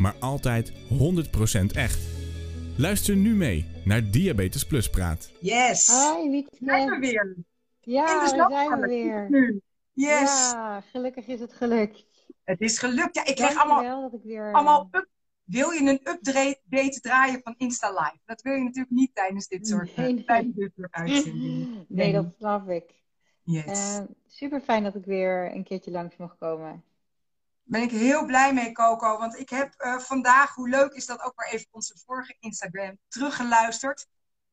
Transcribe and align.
maar 0.00 0.14
altijd 0.18 0.72
100% 0.72 0.74
echt. 1.74 1.98
Luister 2.76 3.16
nu 3.16 3.34
mee 3.34 3.66
naar 3.84 4.10
Diabetes 4.10 4.66
Plus 4.66 4.90
Praat. 4.90 5.30
Yes. 5.40 5.86
Hi, 5.86 6.30
Wietske. 6.30 6.56
Zijn 6.64 6.90
we 6.90 6.98
weer. 6.98 7.36
Ja, 7.80 8.06
daar 8.06 8.28
zijn 8.28 8.40
we 8.40 8.46
snapkamer. 8.46 8.88
weer. 8.88 9.30
Nu. 9.30 9.60
Yes. 9.92 10.50
Ja, 10.52 10.80
gelukkig 10.80 11.26
is 11.26 11.40
het 11.40 11.52
gelukt. 11.52 12.06
Het 12.44 12.60
is 12.60 12.78
gelukt. 12.78 13.14
Ja, 13.14 13.26
ik 13.26 13.36
kreeg 13.36 13.56
allemaal, 13.56 14.02
dat 14.02 14.20
ik 14.20 14.26
weer... 14.26 14.52
allemaal 14.52 14.88
up. 14.90 15.08
Wil 15.44 15.70
je 15.70 15.80
een 15.80 16.00
update 16.12 17.00
draaien 17.00 17.40
van 17.42 17.54
Insta 17.56 17.90
Live? 17.90 18.18
Dat 18.24 18.42
wil 18.42 18.52
je 18.52 18.62
natuurlijk 18.62 18.90
niet 18.90 19.14
tijdens 19.14 19.48
dit 19.48 19.66
soort, 19.66 19.96
Nee, 19.96 20.12
nee. 20.12 20.24
tijdens 20.24 20.56
dit 20.56 20.72
soort 20.76 20.92
uitzendingen. 20.92 21.84
Nee, 21.88 22.12
dat 22.12 22.34
snap 22.38 22.68
ik. 22.68 22.94
Yes. 23.42 23.96
Eh, 23.98 24.04
super 24.26 24.60
fijn 24.60 24.82
dat 24.82 24.94
ik 24.94 25.04
weer 25.04 25.54
een 25.54 25.64
keertje 25.64 25.90
langs 25.90 26.16
mag 26.16 26.36
komen. 26.38 26.84
Ben 27.70 27.82
ik 27.82 27.90
heel 27.90 28.24
blij 28.24 28.54
mee, 28.54 28.72
Coco. 28.72 29.18
Want 29.18 29.38
ik 29.38 29.48
heb 29.50 29.74
eh, 29.76 29.98
vandaag, 29.98 30.54
hoe 30.54 30.68
leuk 30.68 30.92
is 30.92 31.06
dat, 31.06 31.22
ook 31.22 31.32
maar 31.36 31.48
even 31.50 31.66
onze 31.70 31.98
vorige 32.06 32.36
Instagram 32.40 32.98
teruggeluisterd. 33.08 34.06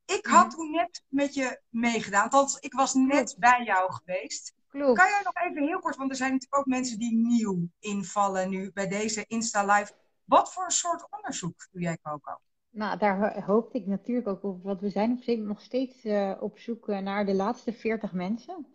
Ik 0.05 0.25
had 0.25 0.45
Mhm. 0.47 0.55
toen 0.55 0.71
net 0.71 1.03
met 1.07 1.33
je 1.33 1.61
meegedaan. 1.69 2.23
Althans, 2.23 2.57
ik 2.59 2.73
was 2.73 2.93
net 2.93 3.35
bij 3.39 3.63
jou 3.63 3.91
geweest. 3.93 4.53
Klopt. 4.67 4.97
Kan 4.99 5.07
jij 5.09 5.21
nog 5.23 5.33
even 5.45 5.63
heel 5.67 5.79
kort, 5.79 5.95
want 5.95 6.09
er 6.09 6.15
zijn 6.15 6.31
natuurlijk 6.31 6.61
ook 6.61 6.65
mensen 6.73 6.99
die 6.99 7.15
nieuw 7.15 7.67
invallen 7.79 8.49
nu 8.49 8.71
bij 8.73 8.87
deze 8.87 9.25
Insta 9.27 9.65
Live. 9.75 9.93
Wat 10.23 10.53
voor 10.53 10.63
een 10.63 10.71
soort 10.71 11.07
onderzoek 11.09 11.67
doe 11.71 11.81
jij, 11.81 11.97
Coco? 12.01 12.37
Nou, 12.69 12.97
daar 12.97 13.17
ho- 13.19 13.41
hoopte 13.41 13.77
ik 13.77 13.85
natuurlijk 13.85 14.27
ook 14.27 14.43
op. 14.43 14.63
Want 14.63 14.81
we 14.81 14.89
zijn 14.89 15.11
op 15.11 15.21
zich 15.23 15.39
nog 15.39 15.61
steeds 15.61 16.03
eh, 16.03 16.31
op 16.39 16.59
zoek 16.59 16.89
eh, 16.89 16.99
naar 16.99 17.25
de 17.25 17.33
laatste 17.33 17.73
40 17.73 18.11
mensen. 18.11 18.67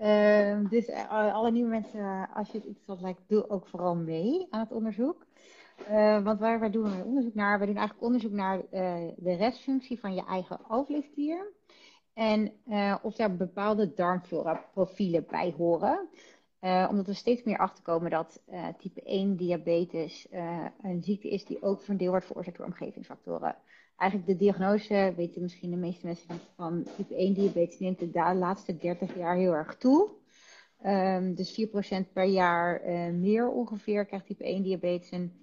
Eh, 0.00 0.70
dus 0.70 0.86
eh, 0.86 1.34
alle 1.34 1.50
nieuwe 1.50 1.68
mensen, 1.68 2.00
eh, 2.00 2.36
als 2.36 2.50
je 2.50 2.56
het 2.56 2.66
interessant 2.66 3.00
lijkt, 3.00 3.22
doe 3.26 3.50
ook 3.50 3.66
vooral 3.66 3.94
mee 3.94 4.46
aan 4.50 4.60
het 4.60 4.72
onderzoek. 4.72 5.26
Eh, 5.86 6.22
want 6.22 6.40
waar, 6.40 6.60
waar 6.60 6.70
doen 6.70 6.82
we 6.82 7.04
onderzoek 7.04 7.34
naar? 7.34 7.58
We 7.58 7.66
doen 7.66 7.76
eigenlijk 7.76 8.06
onderzoek 8.06 8.32
naar 8.32 8.60
eh, 8.70 9.08
de 9.16 9.34
restfunctie 9.34 10.00
van 10.00 10.14
je 10.14 10.24
eigen 10.24 10.64
alvleesklier. 10.64 11.52
En 12.14 12.52
of 13.02 13.14
daar 13.14 13.36
bepaalde 13.36 13.94
darmflora-profielen 13.94 15.26
bij 15.28 15.54
horen. 15.56 16.08
Eh, 16.58 16.86
omdat 16.90 17.06
we 17.06 17.14
steeds 17.14 17.42
meer 17.42 17.58
achterkomen 17.58 18.10
dat 18.10 18.42
type 18.78 19.00
1 19.04 19.36
diabetes 19.36 20.26
een 20.82 21.02
ziekte 21.02 21.30
is 21.30 21.44
die 21.44 21.62
ook 21.62 21.80
voor 21.80 21.88
een 21.88 21.96
deel 21.96 22.10
wordt 22.10 22.26
veroorzaakt 22.26 22.56
door 22.56 22.66
omgevingsfactoren. 22.66 23.56
Eigenlijk 24.00 24.30
de 24.30 24.44
diagnose, 24.44 25.12
weten 25.16 25.42
misschien 25.42 25.70
de 25.70 25.76
meeste 25.76 26.06
mensen 26.06 26.40
van 26.56 26.86
type 26.96 27.14
1 27.14 27.34
diabetes 27.34 27.78
neemt 27.78 27.98
de 27.98 28.34
laatste 28.34 28.76
30 28.76 29.16
jaar 29.16 29.36
heel 29.36 29.52
erg 29.52 29.76
toe. 29.76 30.10
Ehm, 30.82 31.34
dus 31.34 31.52
4% 31.52 32.12
per 32.12 32.24
jaar 32.24 32.80
eh, 32.80 33.10
meer 33.10 33.48
ongeveer 33.48 34.06
krijgt 34.06 34.26
type 34.26 34.44
1 34.44 34.62
diabetes. 34.62 35.10
En 35.10 35.40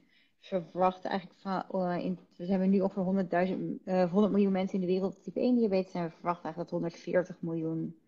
we 0.50 0.64
verwachten 0.72 1.10
eigenlijk 1.10 1.40
van, 1.40 1.82
eh, 1.82 2.06
in, 2.06 2.20
we 2.38 2.46
hebben 2.46 2.70
nu 2.70 2.80
ongeveer 2.80 3.04
100.000, 3.04 3.80
eh, 3.86 4.12
100 4.12 4.34
miljoen 4.34 4.52
mensen 4.52 4.80
in 4.80 4.86
de 4.86 4.92
wereld 4.92 5.24
type 5.24 5.40
1 5.40 5.56
diabetes 5.56 5.94
en 5.94 6.04
we 6.04 6.10
verwachten 6.10 6.44
eigenlijk 6.44 6.72
dat 6.72 6.80
140 6.80 7.38
miljoen 7.42 8.00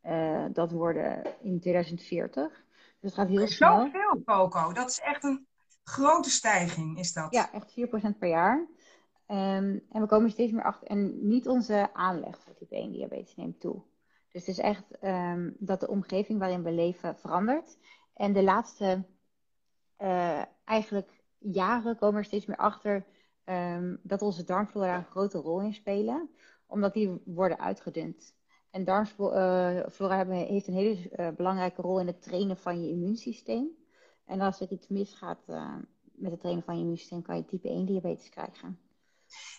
eh, 0.00 0.44
dat 0.52 0.70
worden 0.70 1.22
in 1.42 1.60
2040. 1.60 2.64
Dus 3.00 3.10
het 3.10 3.14
gaat 3.14 3.28
heel 3.28 3.46
snel. 3.46 3.80
Zoveel, 3.80 4.22
Coco. 4.24 4.72
Dat 4.72 4.90
is 4.90 5.00
echt 5.00 5.24
een 5.24 5.46
grote 5.82 6.30
stijging, 6.30 6.98
is 6.98 7.12
dat? 7.12 7.32
Ja, 7.32 7.52
echt 7.52 7.72
4% 7.72 8.18
per 8.18 8.28
jaar. 8.28 8.66
Ehm, 9.26 9.78
en 9.90 10.00
we 10.00 10.06
komen 10.06 10.30
steeds 10.30 10.52
meer 10.52 10.64
achter. 10.64 10.88
En 10.88 11.28
niet 11.28 11.48
onze 11.48 11.94
aanleg 11.94 12.40
voor 12.40 12.54
type 12.54 12.76
1 12.76 12.92
diabetes 12.92 13.36
neemt 13.36 13.60
toe. 13.60 13.82
Dus 14.28 14.46
het 14.46 14.56
is 14.56 14.58
echt 14.58 14.98
ehm, 14.98 15.50
dat 15.58 15.80
de 15.80 15.88
omgeving 15.88 16.38
waarin 16.38 16.62
we 16.62 16.72
leven 16.72 17.16
verandert. 17.16 17.78
En 18.14 18.32
de 18.32 18.42
laatste 18.42 19.04
eh, 19.96 20.42
eigenlijk 20.64 21.24
jaren 21.38 21.96
komen 21.96 22.14
we 22.14 22.20
er 22.20 22.24
steeds 22.24 22.46
meer 22.46 22.56
achter 22.56 23.06
ehm, 23.44 23.96
dat 24.02 24.22
onze 24.22 24.44
darmflora 24.44 24.96
een 24.96 25.04
grote 25.04 25.38
rol 25.38 25.60
in 25.60 25.74
spelen. 25.74 26.30
Omdat 26.66 26.94
die 26.94 27.22
worden 27.24 27.58
uitgedund. 27.58 28.34
En 28.70 28.84
darmflora 28.84 30.16
hebben, 30.16 30.36
heeft 30.36 30.66
een 30.66 30.74
hele 30.74 31.08
eh, 31.10 31.28
belangrijke 31.36 31.82
rol 31.82 32.00
in 32.00 32.06
het 32.06 32.22
trainen 32.22 32.56
van 32.56 32.82
je 32.82 32.90
immuunsysteem. 32.90 33.68
En 34.24 34.40
als 34.40 34.60
er 34.60 34.70
iets 34.70 34.88
misgaat 34.88 35.48
eh, 35.48 35.74
met 36.12 36.30
het 36.30 36.40
trainen 36.40 36.64
van 36.64 36.74
je 36.74 36.80
immuunsysteem, 36.80 37.22
kan 37.22 37.36
je 37.36 37.44
type 37.44 37.68
1 37.68 37.86
diabetes 37.86 38.28
krijgen. 38.28 38.85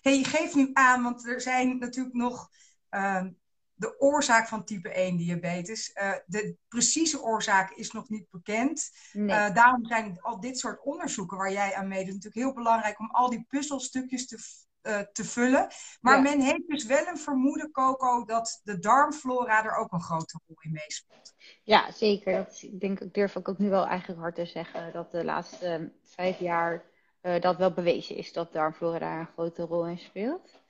Hey, 0.02 0.18
je 0.18 0.24
geeft 0.24 0.56
nu 0.56 0.70
aan, 0.74 1.04
want 1.04 1.28
er 1.28 1.42
zijn 1.42 1.78
natuurlijk 1.78 2.16
nog 2.16 2.50
ehm, 2.90 3.30
de 3.74 4.00
oorzaak 4.00 4.48
van 4.48 4.64
type 4.66 4.90
1 4.90 5.18
diabetes. 5.18 5.94
Eh, 5.94 6.14
de 6.26 6.56
precieze 6.68 7.22
oorzaak 7.22 7.72
is 7.72 7.92
nog 7.92 8.10
niet 8.10 8.30
bekend. 8.30 8.92
Nee. 9.12 9.38
Eh, 9.38 9.54
daarom 9.54 9.86
zijn 9.86 10.22
al 10.22 10.40
dit 10.40 10.60
soort 10.60 10.84
onderzoeken 10.84 11.38
waar 11.38 11.52
jij 11.52 11.76
aan 11.76 11.88
meedoet 11.88 12.14
natuurlijk 12.14 12.46
heel 12.46 12.54
belangrijk 12.54 13.00
om 13.00 13.10
al 13.12 13.30
die 13.30 13.46
puzzelstukjes 13.48 14.28
te, 14.28 14.38
eh, 14.82 15.00
te 15.00 15.26
vullen. 15.26 15.68
Maar 16.02 16.16
Ja. 16.16 16.22
men 16.22 16.42
heeft 16.42 16.68
dus 16.68 16.86
wel 16.86 17.08
een 17.08 17.18
vermoeden, 17.18 17.72
Coco, 17.72 18.26
dat 18.26 18.62
de 18.64 18.80
darmflora 18.80 19.66
er 19.66 19.76
ook 19.76 19.92
een 19.92 20.02
grote 20.02 20.40
rol 20.48 20.58
in 20.60 20.72
meespeelt. 20.72 21.34
Ja, 21.64 21.92
zeker. 21.92 22.34
Dat 22.34 22.52
is, 22.52 22.64
ik 22.64 22.80
denk, 22.80 23.00
ik 23.00 23.14
durf 23.14 23.36
ik 23.36 23.50
ook 23.50 23.58
nu 23.58 23.70
wel 23.70 23.88
eigenlijk 23.88 24.20
hard 24.20 24.36
te 24.36 24.46
zeggen 24.46 24.94
dat 24.94 25.12
de 25.12 25.24
laatste 25.24 25.68
eh, 25.68 25.84
vijf 26.04 26.40
jaar 26.40 26.84
eh, 27.28 27.42
dat 27.42 27.58
wel 27.58 27.72
bewezen 27.72 28.16
is 28.16 28.34
dat 28.34 28.54
darmflora 28.54 29.00
daar 29.00 29.20
een 29.20 29.28
grote 29.28 29.64
rol 29.64 29.88
in 29.88 29.98
speelt. 29.98 30.62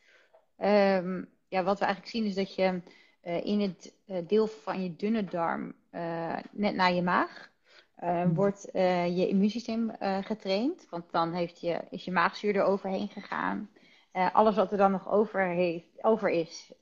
Ehm, 0.57 1.23
ja, 1.47 1.63
wat 1.63 1.79
we 1.79 1.85
eigenlijk 1.85 2.16
zien 2.16 2.25
is 2.25 2.35
dat 2.35 2.56
je 2.56 2.81
eh, 3.22 3.45
in 3.45 3.59
het 3.59 3.95
eh, 4.06 4.28
deel 4.28 4.47
van 4.47 4.84
je 4.84 4.95
dunne 4.95 5.23
darm, 5.23 5.75
net 6.51 6.75
na 6.75 6.85
je 6.88 7.01
maag, 7.01 7.50
Mhm. 8.01 8.34
wordt 8.34 8.69
je 8.73 9.28
immuunsysteem 9.28 9.91
getraind. 10.22 10.88
Want 10.90 11.12
dan 11.12 11.34
heeft 11.34 11.62
je, 11.62 11.81
is 11.90 12.06
je 12.06 12.12
maagzuur 12.12 12.56
er 12.56 12.63
overheen 12.63 13.07
gegaan. 13.07 13.69
Alles 14.12 14.56
wat 14.56 14.72
er 14.72 14.78
dan 14.78 14.91
nog 14.91 15.09
over, 15.12 15.47
heeft, 15.47 16.03
over 16.03 16.29
is, 16.29 16.74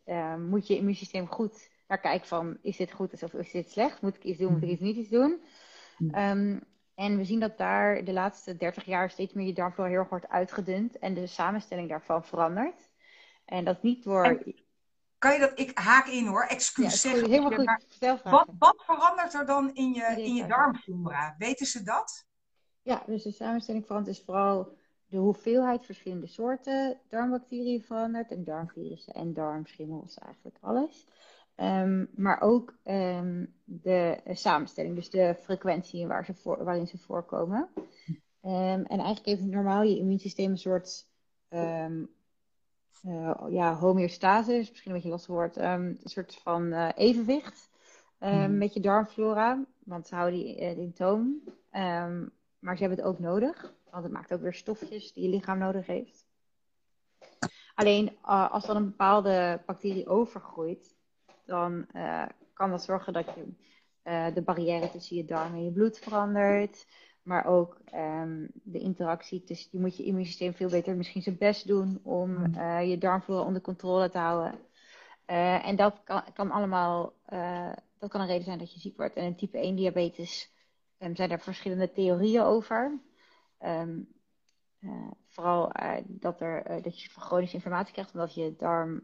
moet 0.49 0.67
je 0.67 0.77
immuunsysteem 0.77 1.27
goed 1.27 1.69
naar 1.87 1.99
kijken 1.99 2.27
van, 2.27 2.57
is 2.61 2.77
dit 2.77 2.91
goed 2.91 3.23
of 3.23 3.33
is 3.33 3.51
dit 3.51 3.71
slecht? 3.71 4.01
Moet 4.01 4.15
ik 4.15 4.23
iets 4.23 4.39
doen, 4.39 4.51
moet 4.51 4.63
ik 4.63 4.69
iets 4.69 4.81
niet 4.81 4.95
iets 4.95 5.09
doen? 5.09 5.41
Mhm. 5.97 6.59
En 6.95 7.17
we 7.17 7.23
zien 7.23 7.39
dat 7.39 7.57
daar 7.57 8.03
de 8.03 8.13
laatste 8.13 8.55
30 8.55 8.85
jaar 8.85 9.09
steeds 9.09 9.33
meer 9.33 9.45
je 9.45 9.53
darmflora 9.53 9.89
heel 9.89 9.99
erg 9.99 10.09
wordt 10.09 10.29
uitgedund 10.29 10.99
en 10.99 11.13
de 11.13 11.27
samenstelling 11.27 11.89
daarvan 11.89 12.25
verandert. 12.25 12.89
En 13.45 13.65
dat 13.65 13.83
niet 13.83 14.03
door... 14.03 14.23
En 14.23 14.63
Kan 15.17 15.33
je 15.33 15.39
dat, 15.39 15.59
ik 15.59 15.77
haak 15.77 16.07
in 16.07 16.25
hoor, 16.25 16.41
ja, 16.41 16.47
excuus 16.47 17.03
helemaal 17.03 17.51
goed. 17.51 17.65
maar 17.65 17.81
wat, 18.23 18.47
wat 18.59 18.83
verandert 18.85 19.33
er 19.33 19.45
dan 19.45 19.73
in 19.73 19.93
je, 19.93 20.23
in 20.23 20.35
je 20.35 20.47
darmflora? 20.47 21.35
Weten 21.37 21.65
ze 21.65 21.83
dat? 21.83 22.25
Ja, 22.81 23.03
dus 23.05 23.23
de 23.23 23.31
samenstelling 23.31 23.85
verandert 23.85 24.17
is 24.17 24.23
vooral 24.25 24.77
de 25.05 25.17
hoeveelheid 25.17 25.85
verschillende 25.85 26.27
soorten 26.27 26.99
darmbacteriën 27.09 27.83
verandert. 27.83 28.31
En 28.31 28.43
darmvirussen 28.43 29.13
en 29.13 29.33
darmschimmels, 29.33 30.17
eigenlijk 30.17 30.57
alles. 30.61 31.07
Ehm, 31.55 32.05
maar 32.15 32.41
ook 32.41 32.77
ehm, 32.83 33.45
de 33.63 34.19
eh, 34.23 34.35
samenstelling, 34.35 34.95
dus 34.95 35.09
de 35.09 35.35
frequentie 35.41 36.07
waar 36.07 36.25
ze 36.25 36.33
voor, 36.33 36.63
waarin 36.63 36.87
ze 36.87 36.97
voorkomen. 36.97 37.69
Ehm, 38.41 38.81
en 38.83 38.97
eigenlijk 38.99 39.25
heeft 39.25 39.41
normaal 39.41 39.83
je 39.83 39.97
immuunsysteem 39.97 40.51
een 40.51 40.57
soort 40.57 41.07
eh, 41.47 43.31
ja, 43.49 43.75
homeostase, 43.75 44.53
is 44.53 44.69
misschien 44.69 44.91
een 44.91 45.01
beetje 45.01 45.07
een 45.09 45.13
lastig 45.15 45.33
woord, 45.35 45.55
een 45.55 45.99
soort 46.03 46.35
van 46.35 46.71
eh, 46.71 46.89
evenwicht 46.95 47.69
Mhm. 48.19 48.57
met 48.57 48.73
je 48.73 48.79
darmflora. 48.79 49.65
Want 49.83 50.07
ze 50.07 50.15
houden 50.15 50.39
die 50.39 50.55
in 50.55 50.93
toom. 50.93 51.41
Maar 52.59 52.77
ze 52.77 52.83
hebben 52.83 52.97
het 52.97 53.07
ook 53.07 53.19
nodig, 53.19 53.73
want 53.89 54.03
het 54.03 54.13
maakt 54.13 54.33
ook 54.33 54.41
weer 54.41 54.53
stofjes 54.53 55.13
die 55.13 55.23
je 55.23 55.29
lichaam 55.29 55.57
nodig 55.57 55.85
heeft. 55.85 56.25
Alleen 57.75 58.17
als 58.21 58.65
dan 58.65 58.75
een 58.75 58.85
bepaalde 58.85 59.61
bacterie 59.65 60.07
overgroeit, 60.07 60.94
dan 61.45 61.85
eh, 61.91 62.25
kan 62.53 62.69
dat 62.69 62.83
zorgen 62.83 63.13
dat 63.13 63.25
je 63.25 63.53
eh, 64.01 64.33
de 64.33 64.41
barrière 64.41 64.89
tussen 64.89 65.15
je 65.15 65.25
darm 65.25 65.53
en 65.53 65.63
je 65.63 65.71
bloed 65.71 65.99
verandert. 65.99 66.87
Maar 67.23 67.45
ook 67.45 67.77
ehm, 67.85 68.47
de 68.51 68.79
interactie 68.79 69.43
tussen, 69.43 69.69
je 69.71 69.79
moet 69.79 69.97
je 69.97 70.03
immuunsysteem 70.03 70.53
veel 70.53 70.69
beter 70.69 70.95
misschien 70.95 71.21
zijn 71.21 71.37
best 71.37 71.67
doen 71.67 71.99
om 72.03 72.53
eh, 72.55 72.89
je 72.89 72.97
darmflora 72.97 73.45
onder 73.45 73.61
controle 73.61 74.09
te 74.09 74.17
houden. 74.17 74.59
En 75.25 75.75
dat 75.75 76.01
kan, 76.03 76.23
kan 76.33 76.51
allemaal, 76.51 77.13
dat 77.97 78.09
kan 78.09 78.21
een 78.21 78.27
reden 78.27 78.43
zijn 78.43 78.59
dat 78.59 78.73
je 78.73 78.79
ziek 78.79 78.97
wordt. 78.97 79.15
En 79.15 79.23
in 79.23 79.35
type 79.35 79.57
1 79.57 79.75
diabetes 79.75 80.53
ehm, 80.97 81.15
zijn 81.15 81.31
er 81.31 81.39
verschillende 81.39 81.91
theorieën 81.91 82.41
over. 82.41 82.99
Ehm, 83.57 83.99
vooral 85.27 85.71
dat, 86.03 86.41
er, 86.41 86.81
dat 86.81 87.01
je 87.01 87.09
chronische 87.09 87.55
inflammatie 87.55 87.93
krijgt 87.93 88.13
omdat 88.13 88.33
je 88.33 88.55
darm, 88.57 89.03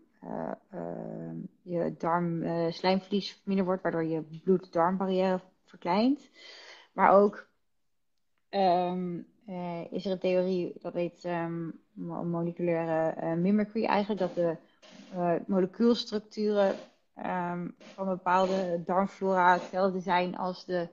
je 1.61 1.95
darmslijmvlies 1.97 3.41
minder 3.45 3.65
wordt, 3.65 3.81
waardoor 3.81 4.03
je 4.03 4.21
bloed-darmbarrière 4.43 5.41
verkleint. 5.63 6.29
Maar 6.93 7.11
ook 7.11 7.47
ehm, 8.49 9.17
is 9.89 10.05
er 10.05 10.11
een 10.11 10.19
theorie, 10.19 10.73
dat 10.81 10.93
heet 10.93 11.23
um, 11.23 11.79
moleculaire 12.31 13.35
mimicry 13.35 13.85
eigenlijk, 13.85 14.19
dat 14.19 14.35
de 14.35 14.57
molecuulstructuren 15.47 16.75
Ehm, 17.21 17.67
van 17.77 18.07
bepaalde 18.07 18.83
darmflora 18.85 19.53
hetzelfde 19.53 19.99
zijn 19.99 20.37
als 20.37 20.65
de 20.65 20.87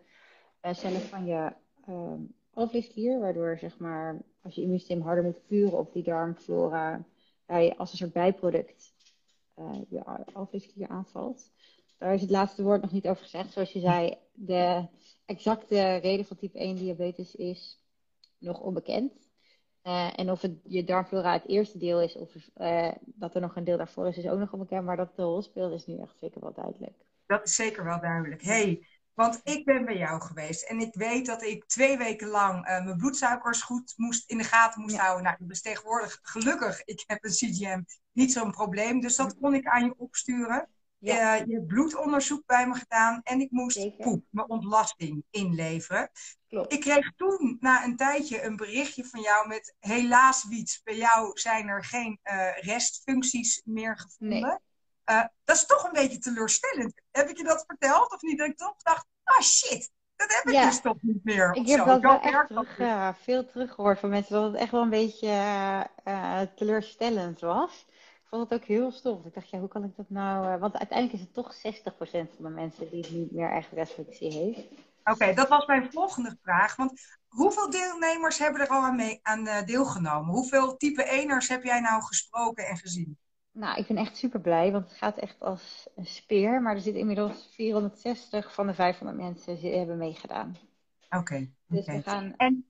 cellen 0.63 1.01
van 1.01 1.27
je 1.27 1.53
um, 1.89 2.35
alvleesklier. 2.53 3.21
Waardoor 3.21 3.59
zeg 3.59 3.79
maar, 3.79 4.23
als 4.43 4.55
je 4.55 4.63
immuunsysteem 4.63 5.01
harder 5.01 5.25
moet 5.25 5.41
vuren 5.47 5.79
op 5.79 5.93
die 5.93 6.03
darmflora, 6.03 7.05
als 7.77 7.91
een 7.91 7.99
soort 7.99 8.13
bijproduct 8.13 8.95
je 9.89 10.05
alvleesklier 10.33 10.89
aanvalt. 10.89 11.51
Daar 11.99 12.15
is 12.15 12.21
het 12.21 12.31
laatste 12.31 12.63
woord 12.63 12.83
nog 12.83 12.93
niet 12.93 13.09
over 13.09 13.23
gezegd. 13.23 13.53
Zoals 13.53 13.73
je 13.73 13.81
zei, 13.81 14.17
de 14.33 14.87
exacte 15.27 15.97
reden 15.97 16.25
van 16.25 16.37
type 16.37 16.59
1 16.59 16.77
diabetes 16.77 17.35
is 17.35 17.83
nog 18.39 18.61
onbekend. 18.61 19.13
Uh, 19.83 20.19
en 20.19 20.31
of 20.31 20.43
het 20.43 20.61
je 20.65 20.85
darmflora 20.85 21.33
het 21.33 21.47
eerste 21.47 21.79
deel 21.79 22.01
is, 22.03 22.17
of 22.17 22.35
uh, 22.57 22.93
dat 23.05 23.35
er 23.35 23.41
nog 23.41 23.57
een 23.57 23.65
deel 23.65 23.77
daarvoor 23.77 24.09
is, 24.09 24.17
is 24.17 24.29
ook 24.29 24.39
nog 24.39 24.53
onbekend. 24.53 24.85
Maar 24.85 24.97
dat 24.97 25.17
de 25.17 25.23
rol 25.23 25.43
speelt, 25.43 25.73
is 25.73 25.87
nu 25.87 25.99
echt 25.99 26.19
zeker 26.19 26.41
wel 26.41 26.53
duidelijk. 26.53 26.95
Dat 27.27 27.47
is 27.47 27.55
zeker 27.55 27.85
wel 27.85 28.01
duidelijk. 28.01 28.43
hey, 28.43 28.87
want 29.19 29.41
ik 29.45 29.65
ben 29.65 29.85
bij 29.85 29.97
jou 29.97 30.21
geweest 30.21 30.63
en 30.63 30.81
ik 30.81 30.95
weet 30.95 31.27
dat 31.27 31.43
ik 31.43 31.65
twee 31.67 31.99
weken 31.99 32.29
lang 32.29 32.69
uh, 32.69 32.85
mijn 32.85 32.97
bloedsuikers 32.97 33.63
goed 33.63 33.95
moest, 33.97 34.31
in 34.31 34.39
de 34.39 34.45
gaten 34.45 34.81
moest 34.81 34.97
houden. 34.97 35.25
Nou, 35.25 35.37
is 35.49 35.63
tegenwoordig 35.63 36.19
gelukkig, 36.23 36.85
ik 36.85 37.05
heb 37.07 37.25
een 37.25 37.31
CGM, 37.31 37.83
niet 38.13 38.33
zo'n 38.33 38.51
probleem. 38.51 39.01
Dus 39.01 39.17
dat 39.17 39.37
kon 39.41 39.55
ik 39.55 39.67
aan 39.67 39.85
je 39.85 39.95
opsturen. 39.97 40.69
Ja. 40.99 41.35
je 41.35 41.55
hebt 41.55 41.67
bloedonderzoek 41.67 42.47
bij 42.47 42.69
me 42.69 42.75
gedaan 42.75 43.21
en 43.23 43.41
ik 43.41 43.51
moest 43.51 43.97
poep, 43.97 44.25
mijn 44.31 44.49
ontlasting 44.49 45.25
inleveren. 45.31 46.11
Klopt. 46.49 46.73
Ik 46.73 46.81
kreeg 46.81 47.13
toen 47.17 47.57
na 47.61 47.85
een 47.85 47.97
tijdje 47.97 48.43
een 48.43 48.57
berichtje 48.57 49.05
van 49.05 49.21
jou 49.21 49.49
met 49.49 49.75
helaas 49.81 50.49
Wiets, 50.49 50.83
bij 50.83 50.97
jou 50.97 51.39
zijn 51.39 51.69
er 51.69 51.85
geen 51.85 52.21
uh, 52.25 52.59
restfuncties 52.59 53.63
meer 53.65 53.99
gevonden. 53.99 54.41
Nee. 54.41 54.59
Uh, 55.11 55.25
dat 55.45 55.57
is 55.57 55.67
toch 55.67 55.85
een 55.85 55.93
beetje 55.93 56.19
teleurstellend. 56.19 56.93
Heb 57.11 57.29
ik 57.29 57.37
je 57.37 57.45
dat 57.45 57.65
verteld 57.67 58.13
of 58.13 58.23
niet? 58.23 58.39
Dat 58.39 58.49
ik 58.49 58.57
toch 58.57 58.77
dacht, 58.77 59.07
ah 59.25 59.43
shit, 59.43 59.91
dat 60.17 60.35
heb 60.35 60.45
ik 60.45 60.53
ja. 60.53 60.65
dus 60.65 60.81
toch 60.81 60.97
niet 61.01 61.25
meer. 61.25 61.55
Ik 61.55 61.67
heb 61.67 61.85
dat 61.85 62.01
wel 62.01 62.21
echt 62.21 62.47
terug, 62.47 62.79
uh, 62.79 63.09
veel 63.23 63.47
teruggehoord 63.47 63.99
van 63.99 64.11
mensen 64.11 64.35
dat 64.35 64.53
het 64.53 64.61
echt 64.61 64.71
wel 64.71 64.83
een 64.83 64.91
beetje 64.91 65.87
teleurstellend 66.55 67.41
was 67.41 67.87
vond 68.29 68.51
het 68.51 68.61
ook 68.61 68.67
heel 68.67 68.91
stof. 68.91 69.25
Ik 69.25 69.35
dacht, 69.35 69.51
ja, 69.51 69.59
hoe 69.59 69.69
kan 69.69 69.85
ik 69.85 69.97
dat 69.97 70.11
nou... 70.11 70.59
Want 70.59 70.77
uiteindelijk 70.77 71.19
is 71.19 71.25
het 71.25 71.35
toch 71.35 71.55
60% 71.55 72.35
van 72.35 72.45
de 72.45 72.49
mensen 72.49 72.91
die 72.91 73.13
niet 73.13 73.33
meer 73.33 73.51
echt 73.51 73.73
restfunctie 73.73 74.33
heeft. 74.33 74.67
Oké, 75.05 75.35
dat 75.35 75.49
was 75.49 75.67
mijn 75.67 75.93
volgende 75.93 76.39
vraag. 76.43 76.77
Want 76.77 77.01
hoeveel 77.29 77.71
deelnemers 77.71 78.39
hebben 78.39 78.61
er 78.61 78.69
al 78.69 78.83
aan, 78.83 78.97
mee, 78.97 79.21
aan 79.23 79.65
deelgenomen? 79.65 80.35
Hoeveel 80.35 80.77
type 80.77 81.05
1ers 81.05 81.47
heb 81.47 81.65
jij 81.65 81.81
nou 81.81 82.03
gesproken 82.03 82.67
en 82.67 82.77
gezien? 82.77 83.19
Nou, 83.59 83.79
ik 83.79 83.87
ben 83.87 83.97
echt 83.97 84.17
super 84.17 84.41
blij, 84.41 84.73
want 84.73 84.89
het 84.89 84.99
gaat 84.99 85.17
echt 85.19 85.41
als 85.41 85.89
een 85.97 86.07
speer. 86.07 86.63
Maar 86.63 86.75
er 86.75 86.81
zitten 86.81 87.01
inmiddels 87.01 87.49
460 87.55 88.55
van 88.55 88.67
de 88.67 88.75
500 88.75 89.19
mensen 89.19 89.61
die 89.61 89.77
hebben 89.77 89.97
meegedaan. 89.97 90.57
Oké. 91.11 91.51
dus 91.67 91.87
we 91.87 92.03
gaan... 92.03 92.35
En 92.37 92.67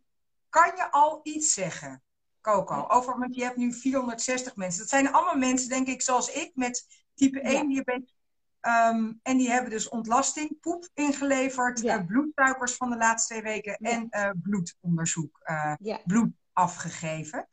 kan 0.48 0.72
je 0.76 0.90
al 0.90 1.20
iets 1.22 1.54
zeggen 1.54 2.02
Coco. 2.40 2.86
Over, 2.88 3.18
want 3.18 3.34
je 3.34 3.42
hebt 3.42 3.56
nu 3.56 3.72
460 3.72 4.56
mensen. 4.56 4.80
Dat 4.80 4.88
zijn 4.88 5.12
allemaal 5.12 5.36
mensen, 5.36 5.68
denk 5.68 5.86
ik, 5.86 6.02
zoals 6.02 6.32
ik, 6.32 6.50
met 6.54 6.86
type 7.14 7.40
1 7.40 7.68
diabetes. 7.68 8.16
Um, 8.60 9.20
en 9.22 9.36
die 9.36 9.50
hebben 9.50 9.70
dus 9.70 9.88
ontlasting, 9.88 10.60
poep 10.60 10.88
ingeleverd, 10.94 11.80
ja. 11.80 11.98
uh, 11.98 12.06
bloedsuikers 12.06 12.74
van 12.74 12.90
de 12.90 12.96
laatste 12.96 13.34
twee 13.34 13.52
weken 13.52 13.76
en 13.76 14.06
uh, 14.10 14.30
bloedonderzoek, 14.42 15.40
uh, 15.44 15.74
bloed 16.04 16.30
afgegeven. 16.52 17.48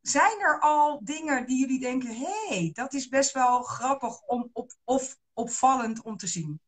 Zijn 0.00 0.40
er 0.40 0.60
al 0.60 1.00
dingen 1.04 1.46
die 1.46 1.58
jullie 1.58 1.80
denken, 1.80 2.16
hé, 2.16 2.46
hey, 2.48 2.70
dat 2.72 2.92
is 2.92 3.08
best 3.08 3.32
wel 3.32 3.62
grappig 3.62 4.22
om, 4.26 4.50
op, 4.52 4.72
of 4.84 5.16
opvallend 5.32 6.02
om 6.02 6.16
te 6.16 6.26
zien? 6.26 6.60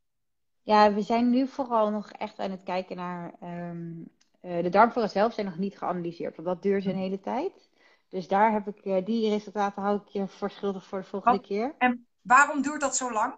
Ja, 0.63 0.93
we 0.93 1.03
zijn 1.03 1.31
nu 1.31 1.49
vooral 1.49 1.91
nog 1.91 2.11
echt 2.11 2.39
aan 2.39 2.51
het 2.51 2.63
kijken 2.63 2.97
naar 2.97 3.35
um, 3.43 4.09
uh, 4.43 4.63
de 4.63 4.69
darmflora 4.69 5.09
zelf 5.09 5.33
zijn 5.33 5.47
nog 5.47 5.59
niet 5.59 5.79
geanalyseerd, 5.79 6.37
want 6.37 6.49
dat 6.49 6.63
duurt 6.63 6.85
een 6.85 6.97
hele 6.97 7.21
tijd. 7.21 7.71
Dus 8.09 8.29
daar 8.29 8.53
heb 8.53 8.69
ik, 8.69 8.85
uh, 8.85 9.05
die 9.05 9.29
resultaten 9.29 9.83
hou 9.83 9.97
ik 9.97 10.09
je 10.09 10.27
verschuldigd 10.27 10.87
voor 10.87 10.99
de 10.99 11.05
volgende 11.05 11.41
keer. 11.41 11.75
En 11.79 12.07
waarom 12.21 12.63
duurt 12.63 12.81
dat 12.81 12.97
zo 12.97 13.13
lang, 13.13 13.37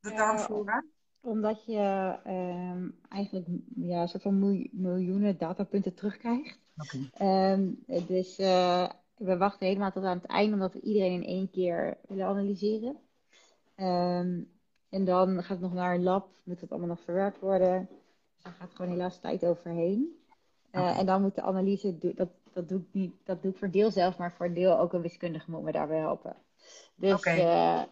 de 0.00 0.10
uh, 0.10 0.16
darmflora? 0.16 0.84
Omdat 1.20 1.64
je 1.64 2.18
ehm, 2.24 2.88
eigenlijk 3.08 3.46
ja, 3.76 4.06
soort 4.06 4.22
van 4.22 4.68
miljoenen 4.72 5.38
datapunten 5.38 5.94
terugkrijgt. 5.94 6.58
Okay. 6.76 7.52
Um, 7.52 7.84
dus 8.06 8.36
we 9.16 9.36
wachten 9.36 9.66
helemaal 9.66 9.90
tot 9.90 10.04
aan 10.04 10.16
het 10.16 10.26
einde, 10.26 10.52
omdat 10.52 10.72
we 10.72 10.80
iedereen 10.80 11.12
in 11.12 11.24
één 11.24 11.50
keer 11.50 11.96
willen 12.08 12.26
analyseren. 12.26 12.96
Um, 13.76 14.54
en 14.88 15.04
dan 15.04 15.42
gaat 15.42 15.48
het 15.48 15.60
nog 15.60 15.72
naar 15.72 15.94
een 15.94 16.02
lab, 16.02 16.28
moet 16.44 16.60
het 16.60 16.70
allemaal 16.70 16.88
nog 16.88 17.00
verwerkt 17.00 17.40
worden. 17.40 17.88
Dus 18.34 18.42
daar 18.42 18.52
gaat 18.52 18.74
gewoon 18.74 18.90
helaas 18.90 19.18
tijd 19.18 19.44
overheen. 19.44 20.20
Uh, 20.72 20.98
en 20.98 21.06
dan 21.06 21.22
moet 21.22 21.34
de 21.34 21.42
analyse, 21.42 21.98
dat, 21.98 22.28
dat, 22.52 22.68
doe 22.68 22.80
ik 22.80 22.86
niet, 22.90 23.14
dat 23.24 23.42
doe 23.42 23.50
ik 23.50 23.58
voor 23.58 23.70
deel 23.70 23.90
zelf, 23.90 24.18
maar 24.18 24.32
voor 24.32 24.52
deel 24.52 24.78
ook 24.78 24.92
een 24.92 25.00
wiskundige 25.02 25.50
moet 25.50 25.62
me 25.62 25.72
daarbij 25.72 25.98
helpen. 25.98 26.36
Dus, 26.94 27.12
okay. 27.12 27.38
uh, 27.38 27.82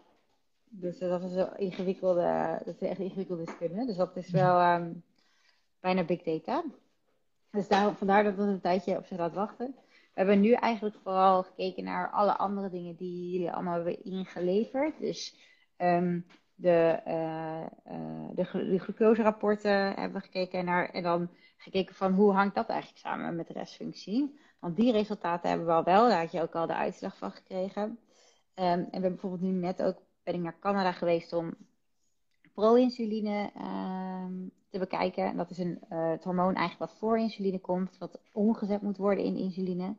dus 0.69 0.99
dat 0.99 1.23
is 1.23 1.35
een 1.35 1.59
ingewikkelde, 1.59 2.61
dat 2.65 2.75
is 2.81 2.89
echt 2.89 2.99
ingewikkelde 2.99 3.45
wiskunde. 3.45 3.87
Dus 3.87 3.97
dat 3.97 4.17
is 4.17 4.31
wel 4.31 4.75
um, 4.75 5.03
bijna 5.81 6.05
big 6.05 6.23
data. 6.23 6.65
Dus 7.51 7.69
daar, 7.69 7.95
vandaar 7.95 8.25
dat 8.25 8.35
we 8.35 8.43
een 8.43 8.61
tijdje 8.61 8.97
op 8.97 9.07
zich 9.07 9.19
laat 9.19 9.35
wachten. 9.35 9.75
We 10.15 10.21
hebben 10.21 10.41
nu 10.41 10.53
eigenlijk 10.53 10.97
vooral 11.03 11.43
gekeken 11.43 11.85
naar 11.85 12.11
alle 12.11 12.37
andere 12.37 12.71
dingen 12.71 12.97
die 12.97 13.33
jullie 13.33 13.53
allemaal 13.53 13.75
hebben 13.75 14.05
ingeleverd. 14.05 14.99
Dus 14.99 15.37
um, 15.79 16.27
de, 16.55 17.01
uh, 17.07 17.67
de, 18.35 18.65
de 18.71 18.79
glucoserapporten 18.79 19.95
hebben 19.95 20.13
we 20.13 20.21
gekeken 20.21 20.65
naar. 20.65 20.91
En 20.91 21.03
dan 21.03 21.31
gekeken 21.57 21.95
van 21.95 22.13
hoe 22.13 22.33
hangt 22.33 22.55
dat 22.55 22.69
eigenlijk 22.69 23.01
samen 23.01 23.37
met 23.37 23.47
de 23.47 23.53
restfunctie. 23.53 24.39
Want 24.61 24.77
die 24.77 24.93
resultaten 24.93 25.49
hebben 25.49 25.67
we 25.67 25.73
al 25.73 25.85
wel, 25.85 26.09
daar 26.09 26.21
had 26.21 26.33
je 26.33 26.43
ook 26.43 26.55
al 26.55 26.67
de 26.67 26.75
uitslag 26.75 27.17
van 27.17 27.31
gekregen. 27.31 27.83
Um, 27.83 27.99
en 28.55 28.85
we 28.85 28.91
hebben 28.91 29.11
bijvoorbeeld 29.11 29.43
nu 29.43 29.51
net 29.51 29.83
ook, 29.83 29.97
ben 30.23 30.35
ik 30.35 30.41
naar 30.41 30.59
Canada 30.59 30.93
geweest 30.93 31.33
om 31.33 31.55
pro-insuline 32.55 33.51
um, 33.57 34.51
te 34.71 34.79
bekijken. 34.79 35.25
En 35.25 35.37
dat 35.37 35.51
is 35.51 35.59
een, 35.59 35.81
uh, 35.91 36.11
het 36.11 36.25
hormoon 36.25 36.55
eigenlijk 36.55 36.91
wat 36.91 36.99
voor 36.99 37.19
insuline 37.19 37.61
komt, 37.61 37.99
wat 37.99 38.21
omgezet 38.33 38.83
moet 38.83 38.97
worden 38.97 39.25
in 39.25 39.37
insuline. 39.37 39.97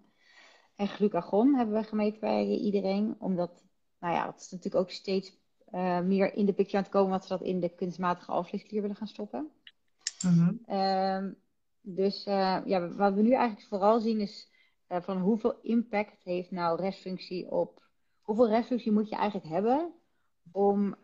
En 0.76 0.88
glucagon 0.88 1.56
hebben 1.56 1.76
we 1.76 1.88
gemeten 1.88 2.20
bij 2.20 2.46
iedereen, 2.48 3.16
omdat, 3.20 3.64
nou 4.00 4.14
ja, 4.14 4.26
dat 4.26 4.40
is 4.40 4.52
natuurlijk 4.52 4.84
ook 4.84 4.92
steeds 4.92 5.38
uh, 5.72 6.00
meer 6.00 6.34
in 6.34 6.46
de 6.46 6.54
picture 6.54 6.78
aan 6.78 6.84
het 6.84 6.92
komen, 6.92 7.12
dat 7.12 7.24
ze 7.26 7.38
dat 7.38 7.42
in 7.42 7.60
de 7.60 7.70
kunstmatige 7.70 8.32
alvleesklier 8.32 8.82
willen 8.82 8.96
gaan 8.96 9.08
stoppen. 9.08 9.52
Mm 10.26 10.32
-hmm. 10.32 10.76
um, 10.78 11.38
dus 11.82 12.28
uh, 12.28 12.62
ja, 12.66 12.90
wat 12.90 13.14
we 13.14 13.22
nu 13.22 13.32
eigenlijk 13.32 13.68
vooral 13.68 14.00
zien 14.00 14.20
is 14.20 14.50
uh, 14.90 15.02
van 15.02 15.18
hoeveel 15.18 15.60
impact 15.62 16.24
heeft 16.24 16.52
nou 16.52 16.82
restfunctie 16.82 17.52
op... 17.52 17.84
Hoeveel 18.22 18.50
restfunctie 18.50 18.92
moet 18.92 19.10
je 19.10 19.16
eigenlijk 19.16 19.50
hebben 19.50 19.94
om 20.52 20.96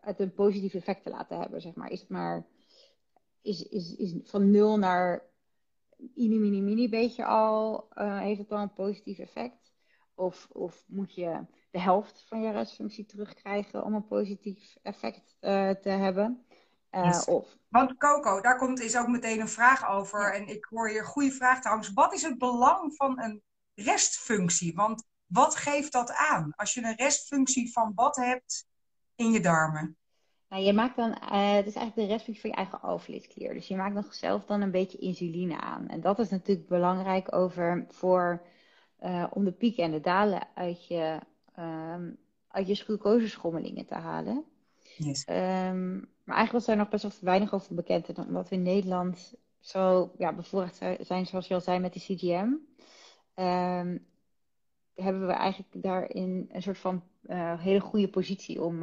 het 0.00 0.20
een 0.20 0.34
positief 0.34 0.74
effect 0.74 1.02
te 1.02 1.10
laten 1.10 1.40
hebben, 1.40 1.60
zeg 1.60 1.74
maar. 1.74 1.90
Is 1.90 2.00
het 2.00 2.08
maar... 2.08 2.46
Is, 3.42 3.68
is, 3.68 3.96
is 3.96 4.14
van 4.22 4.50
nul 4.50 4.78
naar 4.78 5.22
mini, 6.14 6.38
mini, 6.38 6.60
mini 6.60 6.88
beetje 6.88 7.24
al... 7.24 7.88
heeft 7.94 8.38
het 8.38 8.48
dan 8.48 8.60
een 8.60 8.72
positief 8.72 9.18
effect? 9.18 9.72
Of, 10.14 10.48
of 10.52 10.84
moet 10.86 11.14
je 11.14 11.46
de 11.70 11.80
helft 11.80 12.24
van 12.28 12.42
je 12.42 12.50
restfunctie 12.50 13.06
terugkrijgen 13.06 13.84
om 13.84 13.94
een 13.94 14.06
positief 14.06 14.76
effect 14.82 15.36
te 15.40 15.88
hebben? 15.88 16.46
Uh, 16.90 17.22
of... 17.26 17.56
Want 17.68 17.96
Coco, 17.96 18.40
daar 18.40 18.58
komt 18.58 18.80
is 18.80 18.96
ook 18.96 19.08
meteen 19.08 19.40
een 19.40 19.48
vraag 19.48 19.88
over. 19.88 20.34
En 20.34 20.48
ik 20.48 20.66
hoor 20.70 20.88
hier 20.88 20.98
een 20.98 21.04
goede 21.04 21.32
vraag 21.32 21.60
trouwens. 21.60 21.92
Wat 21.92 22.12
is 22.12 22.22
het 22.22 22.38
belang 22.38 22.94
van 22.94 23.20
een 23.20 23.42
restfunctie? 23.74 24.74
Want 24.74 25.04
wat 25.26 25.56
geeft 25.56 25.92
dat 25.92 26.12
aan 26.12 26.54
als 26.54 26.74
je 26.74 26.82
een 26.82 26.96
restfunctie 26.96 27.72
van 27.72 27.92
wat 27.94 28.16
hebt 28.16 28.66
in 29.14 29.30
je 29.30 29.40
darmen? 29.40 29.96
Nou, 30.48 30.62
je 30.62 30.72
maakt 30.72 30.96
dan, 30.96 31.10
uh, 31.10 31.52
het 31.52 31.66
is 31.66 31.74
eigenlijk 31.74 31.94
de 31.94 32.06
restfunctie 32.06 32.40
van 32.40 32.50
je 32.50 32.56
eigen 32.56 32.80
alvleesklier. 32.80 33.54
Dus 33.54 33.68
je 33.68 33.76
maakt 33.76 33.94
nog 33.94 34.14
zelf 34.14 34.44
dan 34.44 34.60
een 34.60 34.70
beetje 34.70 34.98
insuline 34.98 35.60
aan. 35.60 35.88
En 35.88 36.00
dat 36.00 36.18
is 36.18 36.30
natuurlijk 36.30 36.68
belangrijk 36.68 37.34
over, 37.34 37.86
voor, 37.88 38.42
uh, 39.02 39.26
om 39.30 39.44
de 39.44 39.52
pieken 39.52 39.84
en 39.84 39.90
de 39.90 40.00
dalen 40.00 40.46
uit 40.54 40.86
je, 40.86 41.18
um, 41.58 42.18
uit 42.48 42.66
je 42.66 42.74
glucoseschommelingen 42.74 43.86
te 43.86 43.94
halen. 43.94 44.44
Yes. 44.96 45.26
Um, 45.28 46.08
maar 46.24 46.36
eigenlijk 46.36 46.52
was 46.52 46.68
er 46.68 46.76
nog 46.76 46.88
best 46.88 47.02
wel 47.02 47.12
weinig 47.20 47.54
over 47.54 47.74
bekend. 47.74 48.18
Omdat 48.18 48.48
we 48.48 48.54
in 48.54 48.62
Nederland 48.62 49.34
zo 49.60 50.12
ja, 50.18 50.32
bevoorrecht 50.32 50.82
zijn, 51.00 51.26
zoals 51.26 51.48
je 51.48 51.54
al 51.54 51.60
zei, 51.60 51.78
met 51.78 51.92
de 51.92 52.00
CGM. 52.00 52.48
ehm, 53.34 53.98
hebben 54.94 55.26
we 55.26 55.32
eigenlijk 55.32 55.82
daarin 55.82 56.48
een 56.52 56.62
soort 56.62 56.78
van 56.78 57.02
uh, 57.26 57.60
hele 57.60 57.80
goede 57.80 58.08
positie 58.08 58.62
om, 58.62 58.82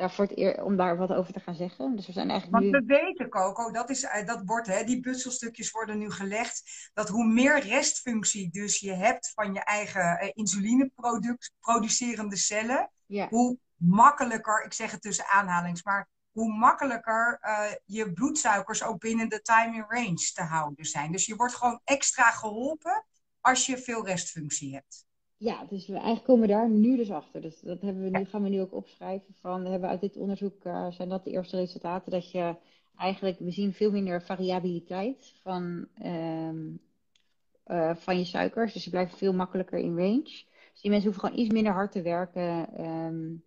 het 0.00 0.38
eer, 0.38 0.64
om 0.64 0.76
daar 0.76 0.96
wat 0.96 1.12
over 1.12 1.32
te 1.32 1.40
gaan 1.40 1.54
zeggen. 1.54 1.96
Dus 1.96 2.06
we 2.06 2.12
zijn 2.12 2.30
eigenlijk 2.30 2.62
Want 2.62 2.72
nu... 2.72 2.78
we 2.78 2.84
weten, 3.02 3.28
Coco, 3.28 3.70
dat, 3.70 3.90
is, 3.90 4.06
dat 4.24 4.42
wordt, 4.44 4.66
hè, 4.66 4.84
die 4.84 5.00
puzzelstukjes 5.00 5.70
worden 5.70 5.98
nu 5.98 6.10
gelegd, 6.10 6.90
dat 6.94 7.08
hoe 7.08 7.24
meer 7.24 7.60
restfunctie 7.60 8.50
dus 8.50 8.78
je 8.78 8.92
hebt 8.92 9.32
van 9.34 9.52
je 9.52 9.60
eigen 9.60 10.18
uh, 10.22 10.28
insulineproducerende 10.32 12.36
cellen, 12.36 12.90
ja. 13.06 13.28
hoe 13.28 13.58
makkelijker, 13.76 14.64
ik 14.64 14.72
zeg 14.72 14.90
het 14.90 15.02
tussen 15.02 15.26
aanhalings, 15.26 15.82
maar 15.82 16.08
hoe 16.30 16.52
makkelijker 16.52 17.38
uh, 17.42 17.64
je 17.84 18.12
bloedsuikers 18.12 18.82
ook 18.82 18.98
binnen 18.98 19.28
de 19.28 19.40
timing 19.40 19.84
range 19.88 20.30
te 20.34 20.42
houden 20.42 20.84
zijn. 20.84 21.12
Dus 21.12 21.26
je 21.26 21.36
wordt 21.36 21.54
gewoon 21.54 21.80
extra 21.84 22.30
geholpen 22.30 23.04
als 23.40 23.66
je 23.66 23.78
veel 23.78 24.06
restfunctie 24.06 24.74
hebt. 24.74 25.08
Ja, 25.42 25.64
dus 25.64 25.86
we 25.86 25.92
eigenlijk 25.92 26.24
komen 26.24 26.48
daar 26.48 26.70
nu 26.70 26.96
dus 26.96 27.10
achter. 27.10 27.40
Dus 27.40 27.60
dat 27.60 27.80
hebben 27.80 28.02
we 28.02 28.18
nu, 28.18 28.24
gaan 28.24 28.42
we 28.42 28.48
nu 28.48 28.60
ook 28.60 28.72
opschrijven. 28.74 29.34
Van, 29.34 29.62
we 29.62 29.68
hebben 29.68 29.88
uit 29.88 30.00
dit 30.00 30.16
onderzoek 30.16 30.64
uh, 30.64 30.90
zijn 30.90 31.08
dat 31.08 31.24
de 31.24 31.30
eerste 31.30 31.56
resultaten. 31.56 32.10
Dat 32.12 32.30
je 32.30 32.56
eigenlijk, 32.96 33.38
we 33.38 33.50
zien 33.50 33.72
veel 33.72 33.90
minder 33.90 34.22
variabiliteit 34.22 35.34
van, 35.42 35.88
um, 36.04 36.80
uh, 37.66 37.94
van 37.94 38.18
je 38.18 38.24
suikers. 38.24 38.72
Dus 38.72 38.84
je 38.84 38.90
blijft 38.90 39.16
veel 39.16 39.32
makkelijker 39.32 39.78
in 39.78 39.96
range. 39.96 40.44
Dus 40.72 40.80
die 40.80 40.90
mensen 40.90 41.10
hoeven 41.10 41.28
gewoon 41.28 41.44
iets 41.44 41.54
minder 41.54 41.72
hard 41.72 41.92
te 41.92 42.02
werken. 42.02 42.84
Um, 42.84 43.44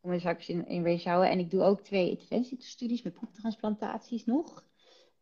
om 0.00 0.10
de 0.10 0.18
suikers 0.18 0.48
in, 0.48 0.84
range 0.84 1.02
te 1.02 1.08
houden. 1.08 1.30
En 1.30 1.38
ik 1.38 1.50
doe 1.50 1.62
ook 1.62 1.80
twee 1.80 2.10
interventiestudies 2.10 3.02
met 3.02 3.14
poeptransplantaties 3.14 4.24
nog. 4.24 4.64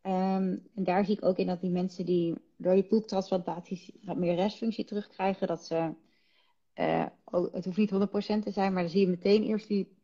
Um, 0.03 0.69
en 0.75 0.85
daar 0.85 1.05
zie 1.05 1.17
ik 1.17 1.25
ook 1.25 1.37
in 1.37 1.47
dat 1.47 1.61
die 1.61 1.71
mensen 1.71 2.07
die 2.07 2.35
door 2.57 2.75
die 2.75 2.87
poeptransplantaties 2.87 3.91
wat 4.03 4.17
meer 4.17 4.35
restfunctie 4.35 4.85
terugkrijgen, 4.85 5.47
dat 5.47 5.67
ze, 5.67 5.95
uh, 6.75 7.07
ook, 7.25 7.55
het 7.55 7.65
hoeft 7.65 7.77
niet 7.77 7.91
100% 7.91 8.43
te 8.43 8.51
zijn, 8.51 8.73
maar 8.73 8.83
dan 8.83 8.91
zie 8.91 9.01
je 9.01 9.09
meteen 9.09 9.43
eerst 9.43 9.69
die 9.69 9.99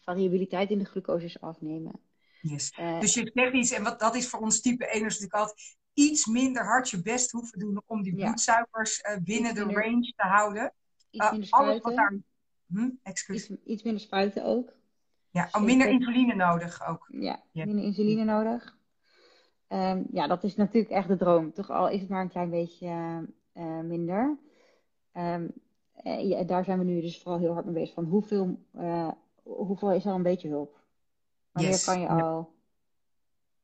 variabiliteit 0.00 0.70
in 0.70 0.78
de 0.78 0.84
glucoses 0.84 1.40
afnemen. 1.40 2.00
Yes. 2.40 2.72
Uh, 2.80 3.00
dus 3.00 3.14
je 3.14 3.30
zegt 3.34 3.54
iets, 3.54 3.72
en 3.72 3.82
wat, 3.82 4.00
dat 4.00 4.14
is 4.14 4.28
voor 4.28 4.40
ons 4.40 4.60
type 4.60 4.86
1 4.86 5.02
natuurlijk 5.02 5.34
altijd 5.34 5.76
iets 5.94 6.26
minder 6.26 6.64
hard 6.64 6.90
je 6.90 7.02
best 7.02 7.30
hoeven 7.30 7.58
doen 7.58 7.82
om 7.86 8.02
die 8.02 8.14
bloedsuikers 8.14 9.00
uh, 9.00 9.16
binnen 9.22 9.54
de 9.54 9.64
range 9.64 10.12
te 10.16 10.26
houden. 10.26 10.72
Iets 11.10 11.30
minder 11.30 11.50
alles 11.50 11.80
wat 11.80 11.94
daar 11.96 12.18
Hm. 12.68 12.90
Iets, 13.04 13.50
iets, 13.64 13.82
minder 13.82 14.02
spuiten 14.02 14.44
ook. 14.44 14.72
Ja, 15.30 15.48
oh, 15.52 15.62
minder 15.62 15.88
insuline 15.88 16.34
nodig 16.34 16.86
ook. 16.86 17.08
Ja, 17.12 17.42
ja. 17.52 17.64
minder 17.64 17.84
insuline 17.84 18.24
nodig. 18.24 18.77
Um, 19.68 20.06
ja, 20.12 20.26
dat 20.26 20.44
is 20.44 20.56
natuurlijk 20.56 20.94
echt 20.94 21.08
de 21.08 21.16
droom. 21.16 21.52
Toch 21.52 21.70
al 21.70 21.88
is 21.88 22.00
het 22.00 22.08
maar 22.08 22.22
een 22.22 22.28
klein 22.28 22.50
beetje 22.50 22.88
uh, 23.54 23.80
minder. 23.80 24.38
Um, 25.12 25.52
ja, 26.02 26.42
daar 26.42 26.64
zijn 26.64 26.78
we 26.78 26.84
nu 26.84 27.00
dus 27.00 27.22
vooral 27.22 27.40
heel 27.40 27.52
hard 27.52 27.64
mee 27.64 27.74
bezig. 27.74 27.94
Van 27.94 28.04
hoeveel, 28.04 28.58
uh, 28.74 29.10
hoeveel 29.42 29.92
is 29.92 30.06
al 30.06 30.14
een 30.14 30.22
beetje 30.22 30.48
hulp? 30.48 30.80
Wanneer 31.52 31.72
yes. 31.72 31.84
kan 31.84 32.00
je 32.00 32.08
al... 32.08 32.56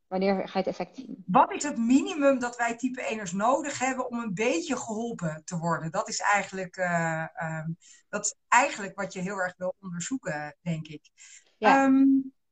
Wanneer 0.06 0.34
ga 0.48 0.58
je 0.58 0.64
het 0.64 0.66
effect 0.66 0.96
zien? 0.96 1.24
Wat 1.26 1.52
is 1.52 1.62
het 1.62 1.78
minimum 1.78 2.38
dat 2.38 2.56
wij 2.56 2.76
type 2.76 3.26
1ers 3.26 3.36
nodig 3.36 3.78
hebben 3.78 4.10
om 4.10 4.18
een 4.18 4.34
beetje 4.34 4.76
geholpen 4.76 5.42
te 5.44 5.58
worden? 5.58 5.90
Dat 5.90 6.08
is 6.08 6.20
eigenlijk, 6.20 6.76
uh, 6.76 7.26
um, 7.42 7.76
dat 8.08 8.24
is 8.24 8.34
eigenlijk 8.48 8.94
wat 8.94 9.12
je 9.12 9.20
heel 9.20 9.36
erg 9.36 9.54
wil 9.56 9.74
onderzoeken, 9.80 10.56
denk 10.62 10.86
ik. 10.86 11.10
Ja, 11.56 11.90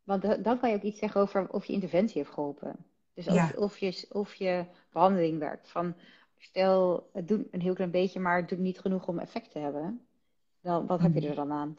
want 0.02 0.22
dan 0.44 0.58
kan 0.58 0.70
je 0.70 0.76
ook 0.76 0.82
iets 0.82 0.98
zeggen 0.98 1.20
over 1.20 1.50
of 1.50 1.64
je 1.64 1.72
interventie 1.72 2.18
heeft 2.18 2.34
geholpen. 2.34 2.91
Dus 3.14 3.26
of, 3.26 3.34
ja. 3.34 3.52
of, 3.56 3.78
je, 3.78 4.06
of 4.08 4.34
je 4.34 4.66
behandeling 4.92 5.38
werkt. 5.38 5.70
Van, 5.70 5.96
stel, 6.38 7.10
het 7.12 7.28
doet 7.28 7.46
een 7.50 7.60
heel 7.60 7.74
klein 7.74 7.90
beetje, 7.90 8.20
maar 8.20 8.36
het 8.36 8.48
doet 8.48 8.58
niet 8.58 8.80
genoeg 8.80 9.08
om 9.08 9.18
effect 9.18 9.50
te 9.50 9.58
hebben. 9.58 10.06
Dan, 10.60 10.86
wat 10.86 11.00
heb 11.00 11.14
je 11.14 11.28
er 11.28 11.34
dan 11.34 11.52
aan? 11.52 11.74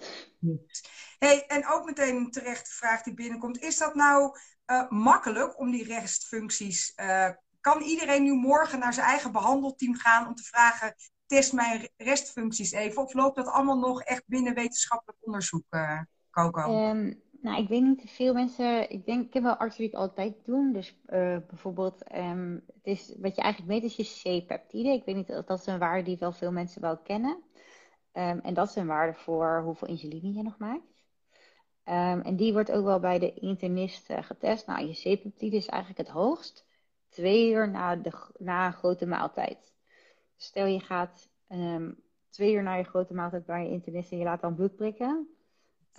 Hey, 1.20 1.46
en 1.46 1.68
ook 1.68 1.86
meteen 1.86 2.16
een 2.16 2.32
terechte 2.32 2.72
vraag 2.72 3.04
die 3.04 3.14
binnenkomt. 3.14 3.62
Is 3.62 3.78
dat 3.78 3.96
nou 3.96 4.38
uh, 4.66 4.90
makkelijk 4.90 5.60
om 5.60 5.72
die 5.72 5.84
restfuncties. 5.84 6.94
Uh, 6.96 7.30
kan 7.62 7.82
iedereen 7.82 8.24
nu 8.24 8.34
morgen 8.34 8.80
naar 8.80 8.94
zijn 8.94 9.06
eigen 9.06 9.32
behandelteam 9.32 9.96
gaan 9.96 10.28
om 10.28 10.36
te 10.36 10.44
vragen: 10.44 10.96
test 11.26 11.54
mijn 11.54 11.90
restfuncties 11.98 12.72
even? 12.72 13.02
Of 13.02 13.14
loopt 13.14 13.36
dat 13.36 13.48
allemaal 13.48 13.80
nog 13.80 14.04
echt 14.04 14.24
binnen 14.26 14.54
wetenschappelijk 14.54 15.26
onderzoek, 15.26 15.66
uh, 15.70 16.02
Coco? 16.32 16.90
Um, 16.90 17.22
nou, 17.44 17.62
ik 17.62 17.68
weet 17.68 17.82
niet, 17.82 18.12
veel 18.12 18.34
mensen, 18.34 18.90
ik 18.90 19.06
denk, 19.06 19.26
ik 19.26 19.34
heb 19.34 19.44
wel 19.44 19.56
artsen 19.56 19.84
die 19.84 19.98
altijd 19.98 20.36
doen. 20.46 20.74
Dus 20.74 20.96
bijvoorbeeld, 21.48 22.16
um, 22.16 22.64
het 22.74 22.86
is, 22.86 23.16
wat 23.20 23.36
je 23.36 23.42
eigenlijk 23.42 23.74
meet 23.74 23.84
is 23.84 23.96
je 23.96 24.42
C-peptide. 24.42 24.90
Ik 24.90 25.06
weet 25.06 25.16
niet, 25.16 25.28
dat 25.28 25.60
is 25.60 25.66
een 25.66 25.80
waarde 25.80 26.04
die 26.04 26.18
wel 26.18 26.32
veel 26.32 26.52
mensen 26.52 26.82
wel 26.82 26.98
kennen. 26.98 27.38
Um, 28.14 28.40
en 28.40 28.54
dat 28.54 28.70
is 28.70 28.76
een 28.76 28.88
waarde 28.88 29.14
voor 29.14 29.62
hoeveel 29.64 29.88
insuline 29.88 30.34
je 30.34 30.44
nog 30.44 30.58
maakt. 30.58 31.04
Um, 31.86 32.22
en 32.22 32.36
die 32.36 32.54
wordt 32.54 32.72
ook 32.72 32.86
wel 32.86 33.00
bij 33.00 33.20
de 33.20 33.34
internist 33.34 34.10
uh, 34.10 34.24
getest. 34.24 34.68
Nou, 34.68 34.86
je 34.86 34.94
C-peptide 34.94 35.56
is 35.56 35.68
eigenlijk 35.68 36.08
het 36.08 36.18
hoogst 36.18 36.66
twee 37.10 37.52
uur 37.52 37.70
na, 37.70 37.96
de, 37.96 38.12
na 38.38 38.66
een 38.66 38.74
grote 38.74 39.06
maaltijd. 39.06 39.74
Stel 40.36 40.66
je 40.66 40.80
gaat 40.80 41.30
twee 42.30 42.54
uur 42.54 42.64
na 42.64 42.74
je 42.74 42.84
grote 42.84 43.14
maaltijd 43.14 43.46
bij 43.46 43.64
je 43.64 43.70
internist 43.70 44.12
en 44.12 44.18
je 44.18 44.24
laat 44.24 44.42
dan 44.42 44.56
bloed 44.56 44.76
prikken. 44.76 45.28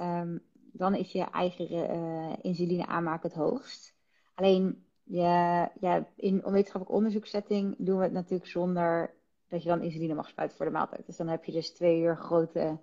Um, 0.00 0.42
dan 0.76 0.94
is 0.94 1.12
je 1.12 1.24
eigen 1.24 1.72
uh, 1.72 2.32
insuline 2.42 2.86
aanmaak 2.86 3.22
het 3.22 3.34
hoogst. 3.34 3.94
Alleen 4.34 4.84
ja, 5.04 5.72
in 6.16 6.42
wetenschappelijk 6.42 6.90
onderzoeksetting 6.90 7.74
doen 7.78 7.96
we 7.96 8.02
het 8.02 8.12
natuurlijk 8.12 8.50
zonder 8.50 9.14
dat 9.48 9.62
je 9.62 9.68
dan 9.68 9.82
insuline 9.82 10.14
mag 10.14 10.28
spuiten 10.28 10.56
voor 10.56 10.66
de 10.66 10.72
maaltijd. 10.72 11.06
Dus 11.06 11.16
dan 11.16 11.28
heb 11.28 11.44
je 11.44 11.52
dus 11.52 11.70
twee 11.70 12.00
uur 12.00 12.16
grote 12.16 12.78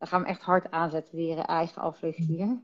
dan 0.00 0.08
gaan 0.08 0.22
we 0.22 0.28
echt 0.28 0.42
hard 0.42 0.70
aanzetten 0.70 1.16
weer 1.16 1.38
eigen 1.38 1.82
afleefklier. 1.82 2.60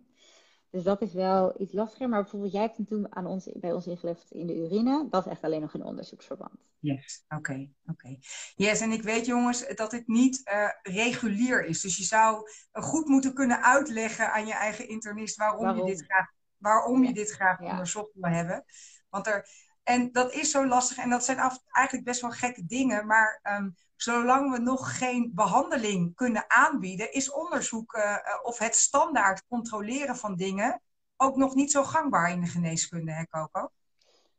Dus 0.70 0.82
dat 0.82 1.02
is 1.02 1.12
wel 1.12 1.60
iets 1.60 1.72
lastiger. 1.72 2.08
Maar 2.08 2.22
bijvoorbeeld, 2.22 2.52
jij 2.52 2.62
hebt 2.62 2.76
hem 2.76 2.86
toen 2.86 3.14
aan 3.14 3.26
ons, 3.26 3.48
bij 3.54 3.72
ons 3.72 3.86
ingeleverd 3.86 4.30
in 4.30 4.46
de 4.46 4.56
urine. 4.56 5.06
Dat 5.10 5.26
is 5.26 5.32
echt 5.32 5.42
alleen 5.42 5.60
nog 5.60 5.74
in 5.74 5.82
onderzoeksverband. 5.82 6.66
Yes, 6.78 7.24
oké. 7.28 7.36
Okay, 7.36 7.72
okay. 7.86 8.18
Yes, 8.54 8.80
en 8.80 8.92
ik 8.92 9.02
weet 9.02 9.26
jongens 9.26 9.74
dat 9.74 9.90
dit 9.90 10.06
niet 10.06 10.40
uh, 10.44 10.68
regulier 10.82 11.64
is. 11.64 11.80
Dus 11.80 11.96
je 11.96 12.04
zou 12.04 12.50
goed 12.72 13.06
moeten 13.06 13.34
kunnen 13.34 13.62
uitleggen 13.62 14.32
aan 14.32 14.46
je 14.46 14.54
eigen 14.54 14.88
internist 14.88 15.36
waarom, 15.36 15.62
waarom? 15.64 15.86
je 15.86 15.94
dit 15.94 16.04
graag, 16.04 16.26
waarom 16.56 17.02
ja. 17.02 17.08
je 17.08 17.14
dit 17.14 17.30
graag 17.30 17.60
ja. 17.60 17.70
onderzocht 17.70 18.10
wil 18.14 18.30
hebben. 18.30 18.64
Want 19.08 19.26
er, 19.26 19.48
en 19.82 20.12
dat 20.12 20.32
is 20.32 20.50
zo 20.50 20.66
lastig 20.66 20.96
en 20.96 21.10
dat 21.10 21.24
zijn 21.24 21.38
af, 21.38 21.58
eigenlijk 21.70 22.06
best 22.06 22.20
wel 22.20 22.30
gekke 22.30 22.66
dingen. 22.66 23.06
Maar 23.06 23.40
um, 23.42 23.74
zolang 23.96 24.52
we 24.52 24.58
nog 24.58 24.98
geen 24.98 25.32
behandeling 25.34 26.14
kunnen 26.14 26.44
aanbieden, 26.48 27.12
is 27.12 27.32
onderzoek 27.32 27.94
uh, 27.94 28.16
of 28.42 28.58
het 28.58 28.74
standaard 28.74 29.46
controleren 29.48 30.16
van 30.16 30.36
dingen 30.36 30.80
ook 31.16 31.36
nog 31.36 31.54
niet 31.54 31.70
zo 31.70 31.82
gangbaar 31.82 32.30
in 32.30 32.40
de 32.40 32.46
geneeskunde, 32.46 33.12
hè 33.12 33.26
Coco? 33.26 33.70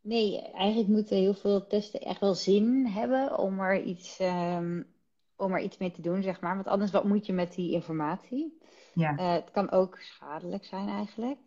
Nee, 0.01 0.51
eigenlijk 0.51 0.89
moeten 0.89 1.17
heel 1.17 1.33
veel 1.33 1.67
testen 1.67 2.01
echt 2.01 2.19
wel 2.19 2.35
zin 2.35 2.85
hebben 2.85 3.37
om 3.37 3.59
er 3.59 3.81
iets, 3.83 4.19
um, 4.19 4.93
om 5.35 5.53
er 5.53 5.59
iets 5.59 5.77
mee 5.77 5.91
te 5.91 6.01
doen, 6.01 6.21
zeg 6.23 6.41
maar. 6.41 6.55
Want 6.55 6.67
anders, 6.67 6.91
wat 6.91 7.03
moet 7.03 7.25
je 7.25 7.33
met 7.33 7.53
die 7.53 7.71
informatie? 7.71 8.57
Ja. 8.93 9.11
Uh, 9.11 9.31
het 9.33 9.51
kan 9.51 9.71
ook 9.71 9.97
schadelijk 9.99 10.65
zijn 10.65 10.89
eigenlijk. 10.89 11.39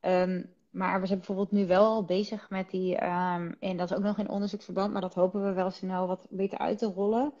Um, 0.00 0.54
maar 0.70 1.00
we 1.00 1.06
zijn 1.06 1.18
bijvoorbeeld 1.18 1.50
nu 1.50 1.66
wel 1.66 1.84
al 1.84 2.04
bezig 2.04 2.50
met 2.50 2.70
die, 2.70 3.04
um, 3.04 3.56
en 3.60 3.76
dat 3.76 3.90
is 3.90 3.96
ook 3.96 4.02
nog 4.02 4.18
in 4.18 4.28
onderzoeksverband, 4.28 4.92
maar 4.92 5.00
dat 5.00 5.14
hopen 5.14 5.44
we 5.44 5.52
wel 5.52 5.70
snel 5.70 6.06
wat 6.06 6.26
beter 6.30 6.58
uit 6.58 6.78
te 6.78 6.86
rollen. 6.86 7.32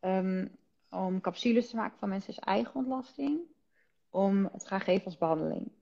Um, 0.00 0.60
om 0.90 1.20
capsules 1.20 1.70
te 1.70 1.76
maken 1.76 1.98
van 1.98 2.08
mensen's 2.08 2.38
eigen 2.38 2.74
ontlasting, 2.74 3.40
om 4.10 4.48
het 4.52 4.66
gaan 4.66 4.80
geven 4.80 5.04
als 5.04 5.18
behandeling. 5.18 5.72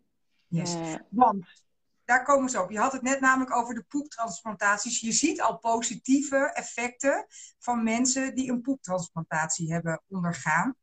Yes. 0.47 0.75
Uh, 0.75 0.95
Want 1.09 1.65
daar 2.05 2.25
komen 2.25 2.51
ze 2.51 2.63
op. 2.63 2.71
Je 2.71 2.79
had 2.79 2.93
het 2.93 3.03
net 3.03 3.21
namelijk 3.21 3.57
over 3.57 3.75
de 3.75 3.85
poeptransplantaties. 3.89 5.01
Je 5.01 5.13
ziet 5.13 5.41
al 5.41 5.59
positieve 5.59 6.51
effecten 6.55 7.27
van 7.59 7.85
mensen 7.85 8.35
die 8.35 8.51
een 8.51 8.61
poeptransplantatie 8.61 9.73
hebben 9.73 10.03
ondergaan. 10.09 10.77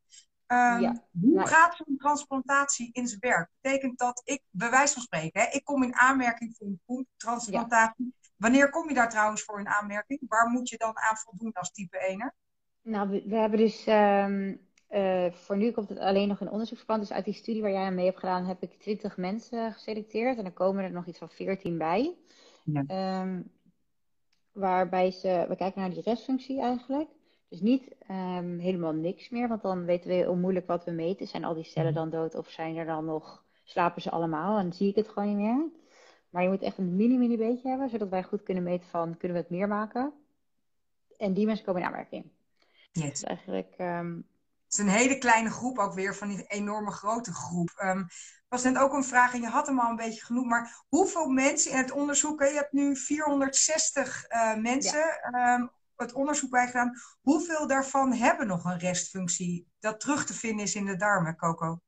Um, 0.47 0.79
ja. 0.81 1.03
Hoe 1.21 1.47
gaat 1.47 1.75
zo'n 1.75 1.97
transplantatie 1.97 2.89
in 2.91 3.07
zijn 3.07 3.19
werk? 3.19 3.49
Betekent 3.61 3.97
dat 3.97 4.21
ik, 4.25 4.41
bij 4.49 4.69
wijze 4.69 4.93
van 4.93 5.01
spreken, 5.01 5.41
hè, 5.41 5.47
ik 5.47 5.63
kom 5.63 5.83
in 5.83 5.95
aanmerking 5.95 6.55
voor 6.57 6.67
een 6.67 6.81
poeptransplantatie. 6.85 8.05
Ja. 8.05 8.29
Wanneer 8.37 8.69
kom 8.69 8.87
je 8.87 8.93
daar 8.93 9.09
trouwens 9.09 9.43
voor 9.43 9.59
in 9.59 9.67
aanmerking? 9.67 10.19
Waar 10.27 10.49
moet 10.49 10.69
je 10.69 10.77
dan 10.77 10.97
aan 10.97 11.17
voldoen 11.17 11.53
als 11.53 11.71
type 11.71 11.97
1? 11.97 12.33
Nou, 12.81 13.09
we, 13.09 13.23
we 13.27 13.35
hebben 13.35 13.59
dus, 13.59 13.87
um, 13.87 14.59
uh, 14.89 15.31
voor 15.31 15.57
nu 15.57 15.71
komt 15.71 15.89
het 15.89 15.99
alleen 15.99 16.27
nog 16.27 16.41
in 16.41 16.49
onderzoeksverband. 16.49 17.01
Dus 17.01 17.11
uit 17.11 17.25
die 17.25 17.33
studie 17.33 17.61
waar 17.61 17.71
jij 17.71 17.85
aan 17.85 17.95
mee 17.95 18.05
hebt 18.05 18.19
gedaan, 18.19 18.45
heb 18.45 18.61
ik 18.61 18.79
20 18.79 19.17
mensen 19.17 19.73
geselecteerd. 19.73 20.37
En 20.37 20.45
er 20.45 20.51
komen 20.51 20.83
er 20.83 20.91
nog 20.91 21.05
iets 21.05 21.17
van 21.17 21.29
14 21.29 21.77
bij. 21.77 22.15
Ja. 22.63 23.21
Um, 23.21 23.51
waarbij 24.51 25.11
ze, 25.11 25.45
we 25.49 25.55
kijken 25.55 25.81
naar 25.81 25.89
die 25.89 26.01
restfunctie 26.01 26.61
eigenlijk. 26.61 27.09
Dus 27.49 27.59
niet 27.61 27.95
um, 28.09 28.59
helemaal 28.59 28.93
niks 28.93 29.29
meer, 29.29 29.47
want 29.47 29.61
dan 29.61 29.85
weten 29.85 30.09
we 30.09 30.29
onmoeilijk 30.29 30.67
wat 30.67 30.83
we 30.83 30.91
meten. 30.91 31.27
Zijn 31.27 31.43
al 31.43 31.53
die 31.53 31.63
cellen 31.63 31.93
dan 31.93 32.09
dood 32.09 32.35
of 32.35 32.49
zijn 32.49 32.75
er 32.75 32.85
dan 32.85 33.05
nog, 33.05 33.45
slapen 33.63 34.01
ze 34.01 34.11
allemaal 34.11 34.57
en 34.57 34.73
zie 34.73 34.89
ik 34.89 34.95
het 34.95 35.07
gewoon 35.07 35.27
niet 35.27 35.47
meer. 35.47 35.69
Maar 36.29 36.43
je 36.43 36.49
moet 36.49 36.61
echt 36.61 36.77
een 36.77 36.95
mini, 36.95 37.17
mini 37.17 37.37
beetje 37.37 37.69
hebben, 37.69 37.89
zodat 37.89 38.09
wij 38.09 38.23
goed 38.23 38.43
kunnen 38.43 38.63
meten 38.63 38.89
van, 38.89 39.17
kunnen 39.17 39.37
we 39.37 39.43
het 39.43 39.51
meer 39.51 39.67
maken? 39.67 40.13
En 41.17 41.33
die 41.33 41.45
mensen 41.45 41.65
komen 41.65 41.81
in 41.81 41.87
aanmerking. 41.87 42.31
Dus 42.91 43.23
eigenlijk... 43.23 43.75
Um... 43.77 44.27
Het 44.67 44.77
is 44.77 44.85
een 44.85 44.91
hele 44.91 45.17
kleine 45.17 45.49
groep 45.49 45.77
ook 45.77 45.93
weer 45.93 46.15
van 46.15 46.27
die 46.27 46.45
enorme 46.47 46.91
grote 46.91 47.33
groep. 47.33 47.69
Um, 47.83 48.07
was 48.49 48.63
net 48.63 48.77
ook 48.77 48.93
een 48.93 49.03
vraag, 49.03 49.33
en 49.33 49.41
je 49.41 49.47
had 49.47 49.67
hem 49.67 49.79
al 49.79 49.89
een 49.89 49.95
beetje 49.95 50.25
genoemd, 50.25 50.47
maar 50.47 50.83
hoeveel 50.87 51.27
mensen 51.27 51.71
in 51.71 51.77
het 51.77 51.91
onderzoek, 51.91 52.41
je 52.41 52.53
hebt 52.53 52.71
nu 52.71 52.95
460 52.95 54.25
uh, 54.29 54.51
eh, 54.51 54.57
mensen 54.57 55.33
um, 55.35 55.71
het 55.97 56.13
onderzoek 56.13 56.49
bij 56.49 56.65
gedaan, 56.65 56.93
hoeveel 57.21 57.67
daarvan 57.67 58.13
hebben 58.13 58.47
nog 58.47 58.63
een 58.65 58.79
restfunctie 58.79 59.67
dat 59.79 59.99
terug 59.99 60.25
te 60.25 60.33
vinden 60.33 60.65
is 60.65 60.75
in 60.75 60.85
de 60.85 60.95
darmen, 60.95 61.35
Coco? 61.35 61.79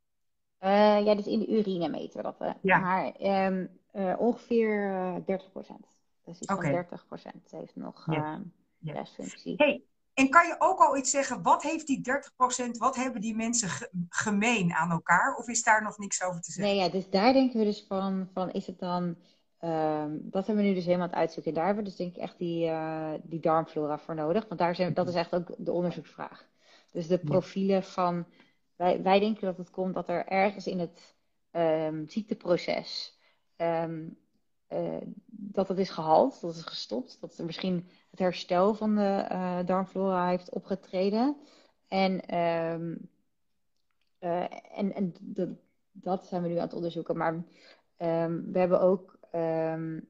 Uh, 0.60 1.06
ja, 1.06 1.16
dus 1.16 1.28
in 1.28 1.40
de 1.40 1.48
urine 1.48 1.90
meten 1.90 2.18
we 2.18 2.24
dat. 2.24 2.56
Ja. 2.62 2.80
Maar 2.80 3.22
um, 3.22 3.70
uh, 3.94 4.16
ongeveer 4.20 4.92
30 5.26 5.52
procent. 5.52 5.88
Dus 6.26 6.40
iets 6.40 6.52
okay. 6.52 6.64
van 6.64 6.72
30 6.72 7.08
procent 7.08 7.52
heeft 7.52 7.76
nog 7.76 8.06
ja. 8.12 8.42
restfunctie. 8.82 9.54
Hey, 9.58 9.84
en 10.20 10.30
kan 10.30 10.48
je 10.48 10.56
ook 10.60 10.80
al 10.80 10.98
iets 10.98 11.12
zeggen, 11.12 11.42
wat 11.42 11.64
heeft 11.64 11.88
die 11.88 12.02
30%, 12.68 12.78
wat 12.78 12.96
hebben 12.96 13.22
die 13.22 13.36
mensen 13.36 13.70
gemeen 14.10 14.74
aan 14.74 14.92
elkaar? 14.92 15.36
Of 15.36 15.48
is 15.48 15.64
daar 15.64 15.84
nog 15.84 15.98
niks 15.98 16.24
over 16.24 16.42
te 16.42 16.52
zeggen? 16.52 16.76
Nee, 16.76 16.84
ja, 16.84 16.90
dus 16.92 17.10
daar 17.10 17.34
denken 17.34 17.60
we 17.60 17.66
dus 17.66 17.86
van, 17.88 18.30
van 18.34 18.52
is 18.52 18.68
het 18.68 18.80
dan, 18.80 19.18
um, 19.64 20.30
dat 20.30 20.46
hebben 20.46 20.64
we 20.64 20.70
nu 20.70 20.76
dus 20.76 20.86
helemaal 20.86 21.06
aan 21.06 21.12
het 21.12 21.20
uitzoeken. 21.20 21.52
En 21.52 21.58
daar 21.58 21.66
hebben 21.66 21.84
we 21.84 21.90
dus 21.90 22.00
denk 22.00 22.16
ik 22.16 22.22
echt 22.22 22.38
die, 22.38 22.66
uh, 22.66 23.14
die 23.24 23.40
darmflora 23.40 23.98
voor 23.98 24.16
nodig. 24.16 24.48
Want 24.48 24.60
daar 24.60 24.76
zijn, 24.76 24.94
dat 24.94 25.08
is 25.08 25.16
echt 25.16 25.36
ook 25.36 25.56
de 25.58 25.72
onderzoeksvraag. 25.72 26.48
Dus 26.92 27.08
de 27.08 27.18
profielen 27.18 27.84
van, 27.84 28.26
wij, 28.76 29.02
wij 29.02 29.20
denken 29.20 29.46
dat 29.46 29.58
het 29.58 29.70
komt 29.70 29.94
dat 29.94 30.10
er 30.10 30.26
ergens 30.26 30.68
in 30.68 30.80
het 30.80 31.16
um, 31.52 32.08
ziekteproces, 32.08 33.18
um, 33.58 34.18
uh, 34.70 34.98
dat 35.28 35.68
het 35.68 35.78
is 35.78 35.90
gehaald, 35.90 36.42
dat 36.42 36.50
het 36.50 36.60
is 36.60 36.66
gestopt. 36.66 37.18
Dat 37.22 37.38
er 37.38 37.46
misschien 37.46 37.90
het 38.10 38.20
herstel 38.20 38.74
van 38.74 38.96
de 38.96 39.28
uh, 39.32 39.60
darmflora 39.66 40.28
heeft 40.28 40.50
opgetreden. 40.50 41.38
En, 41.88 42.26
en, 42.26 43.10
en 44.94 45.14
de, 45.20 45.56
dat 45.92 46.26
zijn 46.26 46.42
we 46.42 46.48
nu 46.48 46.56
aan 46.56 46.62
het 46.62 46.74
onderzoeken. 46.74 47.18
Maar 47.18 47.44
we 47.98 48.60
hebben 48.60 48.82
ook 48.82 49.19
um, 49.36 50.08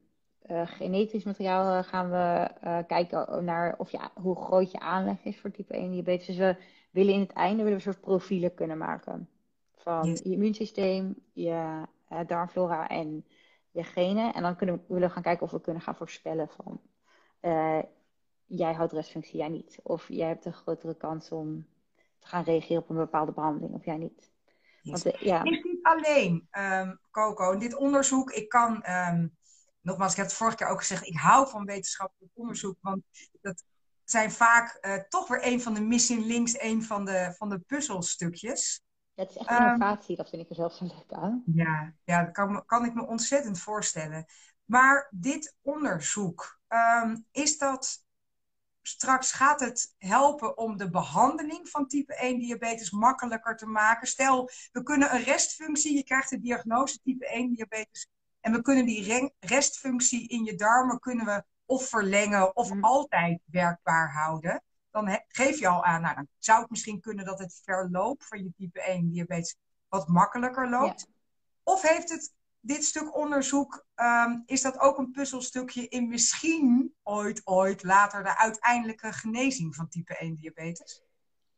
uh, 0.50 0.66
genetisch 0.66 1.24
materiaal 1.24 1.82
gaan 1.82 2.10
we 2.10 2.50
kijken 2.86 3.44
naar 3.44 3.74
of 3.78 3.90
je, 3.90 3.98
hoe 4.14 4.36
groot 4.36 4.70
je 4.70 4.78
aanleg 4.78 5.24
is 5.24 5.40
voor 5.40 5.50
type 5.50 5.74
1 5.74 5.90
diabetes. 5.90 6.26
Dus 6.26 6.36
we 6.36 6.56
willen 6.90 7.14
in 7.14 7.20
het 7.20 7.32
einde 7.32 7.62
willen 7.62 7.78
we 7.78 7.86
een 7.86 7.92
soort 7.92 8.00
profielen 8.00 8.54
kunnen 8.54 8.78
maken. 8.78 9.28
Van 9.76 10.06
je 10.06 10.22
immuunsysteem, 10.22 11.14
je 11.32 11.86
darmflora 12.26 12.88
en 12.88 13.24
je 13.70 13.82
genen. 13.82 14.34
En 14.34 14.42
dan 14.42 14.56
kunnen 14.56 14.76
we, 14.76 14.82
willen 14.86 15.08
we 15.08 15.14
gaan 15.14 15.22
kijken 15.22 15.46
of 15.46 15.52
we 15.52 15.60
kunnen 15.60 15.82
gaan 15.82 15.96
voorspellen 15.96 16.48
van 16.48 16.80
uh, 17.42 17.78
jij 18.46 18.72
houdt 18.72 18.92
restfunctie, 18.92 19.38
jij 19.38 19.48
niet. 19.48 19.78
Of 19.82 20.08
jij 20.08 20.28
hebt 20.28 20.44
een 20.44 20.52
grotere 20.52 20.94
kans 20.94 21.30
om 21.30 21.66
te 22.18 22.26
gaan 22.26 22.44
reageren 22.44 22.82
op 22.82 22.90
een 22.90 22.96
bepaalde 22.96 23.32
behandeling, 23.32 23.74
of 23.74 23.84
jij 23.84 23.96
niet. 23.96 24.32
Want, 24.82 25.06
uh, 25.06 25.12
ja. 25.12 25.42
Niet 25.80 26.06
alleen, 26.06 26.48
um, 26.58 27.00
Coco, 27.10 27.56
dit 27.56 27.74
onderzoek, 27.74 28.30
ik 28.30 28.48
kan, 28.48 28.84
um, 28.90 29.36
nogmaals, 29.80 30.10
ik 30.10 30.16
heb 30.16 30.26
het 30.26 30.34
vorige 30.34 30.56
keer 30.56 30.66
ook 30.66 30.78
gezegd, 30.78 31.06
ik 31.06 31.16
hou 31.16 31.48
van 31.48 31.64
wetenschappelijk 31.64 32.32
onderzoek, 32.34 32.76
want 32.80 33.02
dat 33.40 33.64
zijn 34.04 34.30
vaak 34.30 34.78
uh, 34.80 34.94
toch 34.94 35.28
weer 35.28 35.46
een 35.46 35.62
van 35.62 35.74
de 35.74 35.80
missing 35.80 36.24
links, 36.24 36.60
een 36.60 36.82
van 36.82 37.04
de, 37.04 37.34
van 37.36 37.48
de 37.48 37.58
puzzelstukjes. 37.58 38.82
Ja, 39.14 39.22
het 39.22 39.30
is 39.30 39.36
echt 39.36 39.60
innovatie, 39.60 40.10
um, 40.10 40.16
dat 40.16 40.28
vind 40.28 40.42
ik 40.42 40.48
er 40.48 40.54
zelf 40.54 40.74
zo 40.74 40.84
leuk 40.84 41.12
aan. 41.12 41.42
Ja, 41.46 41.94
ja 42.04 42.24
dat 42.24 42.32
kan, 42.32 42.64
kan 42.66 42.84
ik 42.84 42.94
me 42.94 43.06
ontzettend 43.06 43.58
voorstellen. 43.58 44.26
Maar 44.64 45.08
dit 45.10 45.56
onderzoek, 45.62 46.60
um, 46.68 47.26
is 47.30 47.58
dat 47.58 48.04
straks 48.82 49.32
gaat 49.32 49.60
het 49.60 49.94
helpen 49.98 50.56
om 50.56 50.76
de 50.76 50.90
behandeling 50.90 51.68
van 51.68 51.86
type 51.86 52.14
1 52.14 52.38
diabetes 52.38 52.90
makkelijker 52.90 53.56
te 53.56 53.66
maken. 53.66 54.06
Stel, 54.06 54.50
we 54.72 54.82
kunnen 54.82 55.14
een 55.14 55.22
restfunctie, 55.22 55.96
je 55.96 56.04
krijgt 56.04 56.30
de 56.30 56.40
diagnose 56.40 57.00
type 57.02 57.26
1 57.26 57.54
diabetes, 57.54 58.08
en 58.40 58.52
we 58.52 58.62
kunnen 58.62 58.86
die 58.86 59.32
restfunctie 59.40 60.28
in 60.28 60.44
je 60.44 60.54
darmen 60.54 60.98
kunnen 60.98 61.26
we 61.26 61.44
of 61.64 61.88
verlengen 61.88 62.56
of 62.56 62.74
mm. 62.74 62.84
altijd 62.84 63.40
werkbaar 63.44 64.12
houden. 64.12 64.62
Dan 64.90 65.20
geef 65.28 65.58
je 65.58 65.68
al 65.68 65.84
aan, 65.84 66.00
nou, 66.00 66.14
dan 66.14 66.28
zou 66.38 66.60
het 66.60 66.70
misschien 66.70 67.00
kunnen 67.00 67.24
dat 67.24 67.38
het 67.38 67.60
verloop 67.64 68.22
van 68.22 68.42
je 68.42 68.52
type 68.56 68.82
1 68.82 69.10
diabetes 69.10 69.56
wat 69.88 70.08
makkelijker 70.08 70.70
loopt. 70.70 71.08
Of 71.62 71.82
heeft 71.82 72.10
het 72.10 72.32
dit 72.60 72.84
stuk 72.84 73.16
onderzoek, 73.16 73.86
um, 73.96 74.42
is 74.46 74.62
dat 74.62 74.80
ook 74.80 74.98
een 74.98 75.10
puzzelstukje 75.10 75.88
in 75.88 76.08
misschien 76.08 76.94
ooit, 77.02 77.40
ooit 77.44 77.82
later 77.82 78.22
de 78.22 78.38
uiteindelijke 78.38 79.12
genezing 79.12 79.74
van 79.74 79.88
type 79.88 80.16
1 80.16 80.34
diabetes? 80.34 81.02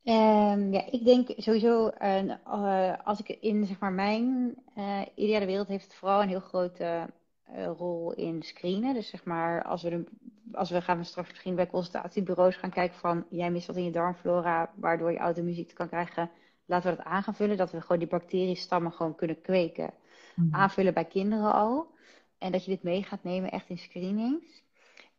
Um, 0.04 0.72
ja, 0.72 0.90
ik 0.90 1.04
denk 1.04 1.28
sowieso, 1.36 1.90
uh, 2.00 2.92
als 3.04 3.20
ik 3.20 3.28
in 3.28 3.66
zeg 3.66 3.78
maar, 3.78 3.92
mijn 3.92 4.54
uh, 4.76 5.00
ideale 5.14 5.46
wereld 5.46 5.68
heeft 5.68 5.84
het 5.84 5.94
vooral 5.94 6.22
een 6.22 6.28
heel 6.28 6.40
grote 6.40 7.08
uh, 7.50 7.66
rol 7.66 8.12
in 8.12 8.42
screenen. 8.42 8.94
Dus 8.94 9.08
zeg 9.08 9.24
maar, 9.24 9.62
als 9.62 9.82
we, 9.82 10.04
als 10.52 10.70
we 10.70 10.82
gaan 10.82 11.04
straks 11.04 11.28
misschien 11.28 11.54
bij 11.54 11.66
consultatiebureaus 11.66 12.56
gaan 12.56 12.70
kijken 12.70 12.98
van 12.98 13.26
jij 13.30 13.50
mist 13.50 13.66
wat 13.66 13.76
in 13.76 13.84
je 13.84 13.90
darmflora, 13.90 14.72
waardoor 14.74 15.12
je 15.12 15.18
auto 15.18 15.42
kan 15.74 15.88
krijgen, 15.88 16.30
laten 16.64 16.90
we 16.90 16.96
dat 16.96 17.06
aan 17.06 17.56
dat 17.56 17.70
we 17.70 17.80
gewoon 17.80 17.98
die 17.98 18.08
bacteriestammen 18.08 18.92
gewoon 18.92 19.14
kunnen 19.14 19.40
kweken. 19.40 19.94
Mhm. 20.34 20.54
aanvullen 20.54 20.94
bij 20.94 21.04
kinderen 21.04 21.52
al. 21.52 21.90
En 22.38 22.52
dat 22.52 22.64
je 22.64 22.70
dit 22.70 22.82
mee 22.82 23.02
gaat 23.02 23.24
nemen 23.24 23.50
echt 23.50 23.68
in 23.68 23.78
screenings. 23.78 24.62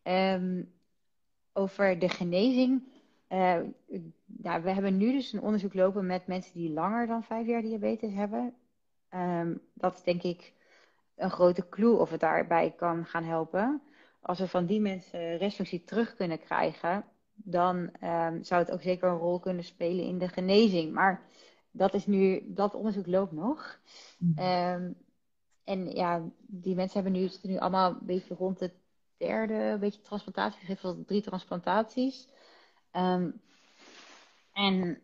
Um, 0.04 0.71
over 1.54 1.99
de 1.99 2.10
genezing. 2.10 2.84
Uh, 3.30 3.60
ja, 4.41 4.62
we 4.62 4.71
hebben 4.71 4.97
nu 4.97 5.12
dus 5.12 5.34
een 5.34 5.41
onderzoek 5.41 5.73
lopen 5.73 6.06
met 6.06 6.28
mensen 6.28 6.54
die 6.54 6.73
langer 6.73 7.08
dan 7.08 7.23
vijf 7.23 7.47
jaar 7.47 7.62
diabetes 7.62 8.13
hebben. 8.13 8.54
Um, 9.13 9.62
dat 9.73 9.93
is 9.93 10.04
denk 10.04 10.23
ik 10.23 10.54
een 11.15 11.32
grote 11.32 11.69
clue 11.69 11.97
of 11.97 12.10
het 12.10 12.19
daarbij 12.19 12.73
kan 12.78 13.06
gaan 13.06 13.23
helpen. 13.23 13.82
Als 14.21 14.39
we 14.39 14.47
van 14.47 14.65
die 14.65 14.80
mensen 14.80 15.38
restfunctie 15.38 15.84
terug 15.84 16.15
kunnen 16.15 16.39
krijgen, 16.39 17.06
dan 17.34 17.78
um, 18.04 18.43
zou 18.43 18.62
het 18.62 18.71
ook 18.71 18.82
zeker 18.82 19.10
een 19.10 19.17
rol 19.17 19.39
kunnen 19.39 19.63
spelen 19.63 20.06
in 20.06 20.17
de 20.17 20.28
genezing. 20.28 20.93
Maar 20.93 21.21
dat 21.71 21.93
is 21.93 22.06
nu, 22.06 22.43
dat 22.45 22.73
onderzoek 22.76 23.08
loopt 23.08 23.32
nog. 23.32 23.80
Um, 24.39 24.95
en 25.63 25.91
ja, 25.91 26.23
die 26.39 26.76
mensen 26.76 27.02
hebben 27.04 27.21
nu, 27.21 27.28
zitten 27.28 27.49
nu 27.49 27.58
allemaal 27.58 27.91
een 27.91 28.06
beetje 28.06 28.36
rond 28.36 28.60
de 28.60 28.71
derde 29.17 29.78
beetje 29.80 30.02
transplantatie. 30.02 30.78
Wel 30.82 31.04
drie 31.06 31.21
transplantaties. 31.21 32.28
Um, 32.91 33.41
en 34.54 35.02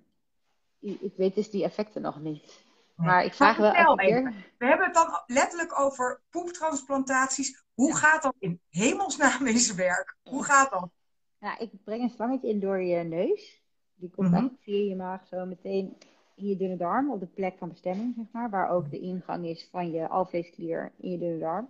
ik 0.79 1.13
weet 1.15 1.35
dus 1.35 1.49
die 1.49 1.63
effecten 1.63 2.01
nog 2.01 2.19
niet. 2.19 2.63
Maar 2.95 3.23
ik 3.23 3.33
vraag 3.33 3.57
wel 3.57 3.73
elke 3.73 4.05
keer... 4.05 4.33
We 4.57 4.65
hebben 4.65 4.85
het 4.85 4.95
dan 4.95 5.21
letterlijk 5.25 5.79
over 5.79 6.21
poeptransplantaties. 6.29 7.63
Hoe 7.73 7.95
gaat 7.95 8.21
dat 8.21 8.35
in 8.39 8.61
hemelsnaam 8.69 9.47
in 9.47 9.57
zijn 9.57 9.77
werk? 9.77 10.17
Hoe 10.23 10.43
gaat 10.43 10.71
dat? 10.71 10.89
Nou, 11.39 11.59
ik 11.59 11.83
breng 11.83 12.01
een 12.01 12.09
slangetje 12.09 12.49
in 12.49 12.59
door 12.59 12.81
je 12.81 13.03
neus. 13.03 13.61
Die 13.95 14.09
komt 14.09 14.31
mm 14.31 14.57
via 14.59 14.89
je 14.89 14.95
maag 14.95 15.27
zo 15.27 15.45
meteen 15.45 15.97
in 16.39 16.47
je 16.47 16.57
dunne 16.57 16.77
darm, 16.77 17.11
op 17.11 17.19
de 17.19 17.25
plek 17.25 17.57
van 17.57 17.69
bestemming, 17.69 18.13
zeg 18.15 18.25
maar, 18.31 18.49
waar 18.49 18.69
ook 18.69 18.91
de 18.91 18.99
ingang 18.99 19.45
is 19.45 19.67
van 19.71 19.91
je 19.91 20.07
alvleesklier 20.07 20.91
in 20.97 21.11
je 21.11 21.17
dunne 21.17 21.39
darm. 21.39 21.69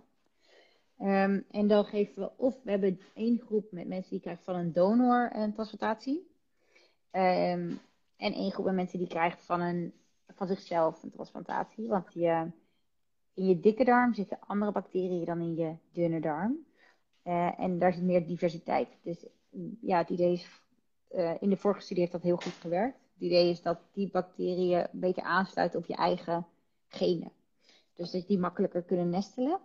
Um, 1.02 1.44
en 1.50 1.68
dan 1.68 1.84
geven 1.84 2.22
we, 2.22 2.30
of 2.36 2.62
we 2.62 2.70
hebben 2.70 3.00
één 3.14 3.38
groep 3.38 3.72
met 3.72 3.88
mensen 3.88 4.10
die 4.10 4.20
krijgen 4.20 4.44
van 4.44 4.54
een 4.54 4.72
donor 4.72 5.30
een 5.34 5.52
transplantatie. 5.52 6.28
Um, 7.12 7.80
en 8.16 8.32
één 8.32 8.50
groep 8.50 8.64
met 8.64 8.74
mensen 8.74 8.98
die 8.98 9.08
krijgen 9.08 9.38
van, 9.38 9.60
een, 9.60 9.92
van 10.26 10.46
zichzelf 10.46 11.02
een 11.02 11.10
transplantatie. 11.10 11.88
Want 11.88 12.12
je, 12.12 12.50
in 13.34 13.46
je 13.46 13.60
dikke 13.60 13.84
darm 13.84 14.14
zitten 14.14 14.38
andere 14.40 14.72
bacteriën 14.72 15.24
dan 15.24 15.40
in 15.40 15.54
je 15.54 15.74
dunne 15.92 16.20
darm. 16.20 16.66
Uh, 17.24 17.60
en 17.60 17.78
daar 17.78 17.92
zit 17.92 18.02
meer 18.02 18.26
diversiteit. 18.26 18.88
Dus 19.02 19.26
ja, 19.80 19.98
het 19.98 20.08
idee 20.08 20.32
is, 20.32 20.62
uh, 21.10 21.34
in 21.40 21.50
de 21.50 21.56
vorige 21.56 21.80
studie 21.80 22.02
heeft 22.02 22.14
dat 22.14 22.22
heel 22.22 22.36
goed 22.36 22.52
gewerkt. 22.52 22.98
Het 23.20 23.28
idee 23.28 23.50
is 23.50 23.62
dat 23.62 23.78
die 23.92 24.10
bacteriën 24.10 24.86
beter 24.92 25.22
aansluiten 25.22 25.78
op 25.78 25.86
je 25.86 25.94
eigen 25.94 26.46
genen. 26.88 27.32
Dus 27.94 28.10
dat 28.10 28.26
die 28.26 28.38
makkelijker 28.38 28.82
kunnen 28.82 29.10
nestelen. 29.10 29.60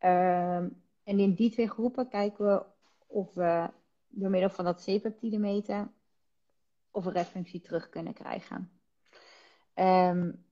Um, 0.00 0.82
en 1.04 1.18
in 1.18 1.34
die 1.34 1.50
twee 1.50 1.68
groepen 1.68 2.08
kijken 2.08 2.44
we 2.44 2.62
of 3.06 3.34
we 3.34 3.70
door 4.08 4.30
middel 4.30 4.50
van 4.50 4.64
dat 4.64 4.84
C-peptide 4.84 5.38
meten 5.38 5.92
of 6.90 7.04
we 7.04 7.10
restfunctie 7.10 7.60
terug 7.60 7.88
kunnen 7.88 8.14
krijgen. 8.14 8.70
Um, 9.74 10.44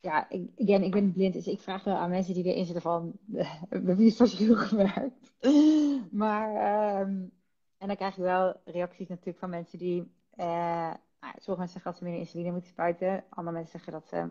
ja, 0.00 0.30
ik, 0.30 0.50
again, 0.58 0.82
ik 0.82 0.92
ben 0.92 1.12
blind, 1.12 1.34
dus 1.34 1.46
ik 1.46 1.60
vraag 1.60 1.84
wel 1.84 1.96
aan 1.96 2.10
mensen 2.10 2.34
die 2.34 2.44
erin 2.44 2.64
zitten 2.64 2.82
van, 2.82 3.18
hebben 3.68 3.98
niet 3.98 4.16
verschil 4.16 4.56
gewerkt? 4.56 5.32
maar, 6.22 7.00
um, 7.00 7.32
en 7.78 7.86
dan 7.86 7.96
krijg 7.96 8.16
je 8.16 8.22
wel 8.22 8.60
reacties 8.64 9.08
natuurlijk 9.08 9.38
van 9.38 9.50
mensen 9.50 9.78
die 9.78 10.14
uh, 10.36 10.94
nou, 11.20 11.34
sommige 11.38 11.56
mensen 11.56 11.68
zeggen 11.68 11.90
dat 11.90 11.96
ze 11.96 12.04
meer 12.04 12.18
insuline 12.18 12.50
moeten 12.50 12.70
spuiten. 12.70 13.24
Andere 13.28 13.56
mensen 13.56 13.80
zeggen 13.80 13.92
dat 13.92 14.08
ze 14.08 14.30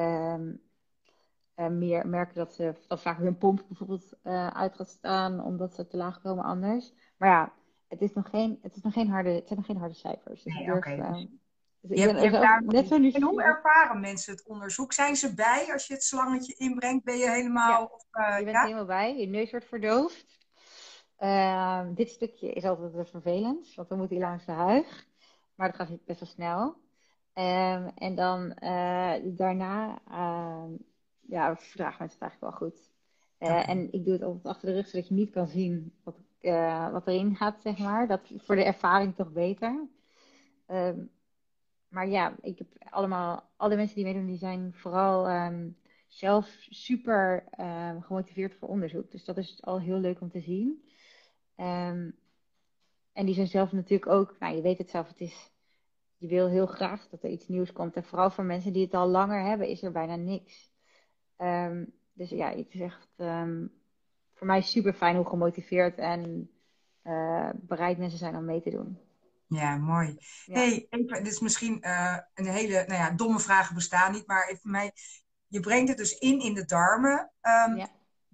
um, 0.00 0.62
uh, 1.56 1.66
meer 1.68 2.08
merken 2.08 2.34
dat 2.34 2.54
ze 2.54 2.74
dat 2.88 3.02
vaak 3.02 3.18
hun 3.18 3.38
pomp 3.38 3.64
bijvoorbeeld 3.68 4.12
uh, 4.22 4.46
uit 4.46 4.74
gaat 4.74 4.88
staan 4.88 5.44
omdat 5.44 5.74
ze 5.74 5.86
te 5.86 5.96
laag 5.96 6.20
komen 6.20 6.44
anders. 6.44 6.92
Maar 7.16 7.28
ja, 7.28 7.52
het 7.88 8.00
is 8.00 8.12
nog 8.12 8.28
geen, 8.28 8.58
het 8.62 8.76
is 8.76 8.82
nog 8.82 8.92
geen 8.92 9.08
harde, 9.08 9.30
het 9.30 9.46
zijn 9.46 9.58
nog 9.58 9.68
geen 9.68 9.76
harde 9.76 9.94
cijfers. 9.94 10.42
Dus 10.42 10.54
Nee, 10.54 10.66
durf, 10.66 10.84
ehm, 10.84 11.26
dus 11.80 11.98
Je 11.98 12.06
hebt, 12.06 12.22
je 12.22 12.30
daar 12.30 12.62
net 12.64 12.88
zo 12.88 13.38
ervaren 13.38 14.00
mensen 14.00 14.32
het 14.32 14.46
onderzoek? 14.46 14.92
Zijn 14.92 15.16
ze 15.16 15.34
bij 15.34 15.72
als 15.72 15.86
je 15.86 15.94
het 15.94 16.02
slangetje 16.02 16.54
inbrengt? 16.56 17.04
Ben 17.04 17.16
je 17.16 17.30
helemaal... 17.30 17.84
Of, 17.84 18.06
eh, 18.10 18.38
Je 18.38 18.44
bent 18.44 18.56
ja? 18.56 18.62
helemaal 18.62 18.84
bij, 18.84 19.18
je 19.18 19.26
neus 19.26 19.50
wordt 19.50 19.66
verdoofd. 19.66 20.38
Ehm, 21.16 21.94
dit 21.94 22.10
stukje 22.10 22.52
is 22.52 22.64
altijd 22.64 23.08
vervelend, 23.08 23.74
want 23.74 23.88
dan 23.88 23.98
moet 23.98 24.10
hij 24.10 24.18
langs 24.18 24.44
de 24.44 24.52
huig. 24.52 25.08
Maar 25.60 25.68
dat 25.68 25.88
gaat 25.88 26.04
best 26.04 26.20
wel 26.20 26.28
snel. 26.28 26.76
Ehm, 27.32 27.88
en 27.94 28.14
dan 28.14 28.52
eh, 28.54 29.14
daarna 29.24 30.00
ehm 30.10 30.72
ja, 31.20 31.56
verdragen 31.56 31.96
mensen 31.98 32.18
het 32.18 32.28
eigenlijk 32.28 32.40
wel 32.40 32.52
goed. 32.52 32.90
Eh. 33.38 33.68
En 33.68 33.92
ik 33.92 34.04
doe 34.04 34.12
het 34.12 34.22
altijd 34.22 34.46
achter 34.46 34.68
de 34.68 34.74
rug, 34.74 34.88
zodat 34.88 35.08
je 35.08 35.14
niet 35.14 35.30
kan 35.30 35.46
zien 35.46 35.92
wat, 36.02 36.16
eh, 36.40 36.92
wat 36.92 37.06
erin 37.06 37.36
gaat, 37.36 37.62
zeg 37.62 37.78
maar. 37.78 38.06
Dat 38.06 38.20
is 38.30 38.42
voor 38.42 38.56
de 38.56 38.64
ervaring 38.64 39.14
toch 39.14 39.32
beter. 39.32 39.88
Ehm, 40.66 40.98
maar 41.88 42.08
ja, 42.08 42.34
ik 42.40 42.58
heb 42.58 42.68
allemaal, 42.90 43.48
alle 43.56 43.76
mensen 43.76 43.96
die 43.96 44.04
meedoen, 44.04 44.26
die 44.26 44.38
zijn 44.38 44.72
vooral 44.74 45.50
zelf 46.08 46.66
super 46.70 47.44
gemotiveerd 48.00 48.54
voor 48.54 48.68
onderzoek. 48.68 49.10
Dus 49.10 49.24
dat 49.24 49.36
is 49.36 49.62
al 49.62 49.80
heel 49.80 49.98
leuk 49.98 50.20
om 50.20 50.30
te 50.30 50.40
zien. 50.40 50.84
En 53.12 53.26
die 53.26 53.34
zijn 53.34 53.46
zelf 53.46 53.72
natuurlijk 53.72 54.10
ook, 54.10 54.36
nou 54.38 54.56
je 54.56 54.62
weet 54.62 54.78
het 54.78 54.90
zelf, 54.90 55.08
het 55.08 55.20
is, 55.20 55.50
je 56.16 56.26
wil 56.26 56.48
heel 56.48 56.66
graag 56.66 57.08
dat 57.08 57.22
er 57.22 57.30
iets 57.30 57.48
nieuws 57.48 57.72
komt. 57.72 57.94
En 57.96 58.04
vooral 58.04 58.30
voor 58.30 58.44
mensen 58.44 58.72
die 58.72 58.84
het 58.84 58.94
al 58.94 59.08
langer 59.08 59.42
hebben, 59.44 59.68
is 59.68 59.82
er 59.82 59.92
bijna 59.92 60.16
niks. 60.16 60.72
Ehm, 61.36 61.84
dus 62.12 62.30
ja, 62.30 62.50
het 62.56 62.74
is 62.74 62.80
echt 62.80 63.08
ehm, 63.16 63.66
voor 64.34 64.46
mij 64.46 64.62
super 64.62 64.94
fijn 64.94 65.16
hoe 65.16 65.26
gemotiveerd 65.26 65.98
en 65.98 66.50
eh, 67.02 67.50
bereid 67.54 67.98
mensen 67.98 68.18
zijn 68.18 68.36
om 68.36 68.44
mee 68.44 68.62
te 68.62 68.70
doen. 68.70 68.98
Ja, 69.46 69.76
mooi. 69.76 70.18
Ja. 70.44 70.54
Hey, 70.54 70.86
even, 70.90 71.24
dit 71.24 71.32
is 71.32 71.40
misschien 71.40 71.82
eh, 71.82 72.18
een 72.34 72.46
hele, 72.46 72.84
nou 72.86 73.00
ja, 73.00 73.10
domme 73.10 73.38
vragen 73.38 73.74
bestaan 73.74 74.12
niet, 74.12 74.26
maar 74.26 74.48
even 74.48 74.70
mij, 74.70 74.92
je 75.46 75.60
brengt 75.60 75.88
het 75.88 75.98
dus 75.98 76.18
in 76.18 76.40
in 76.40 76.54
de 76.54 76.64
darmen. 76.64 77.30
Ehm, 77.40 77.76
Ja. 77.76 77.88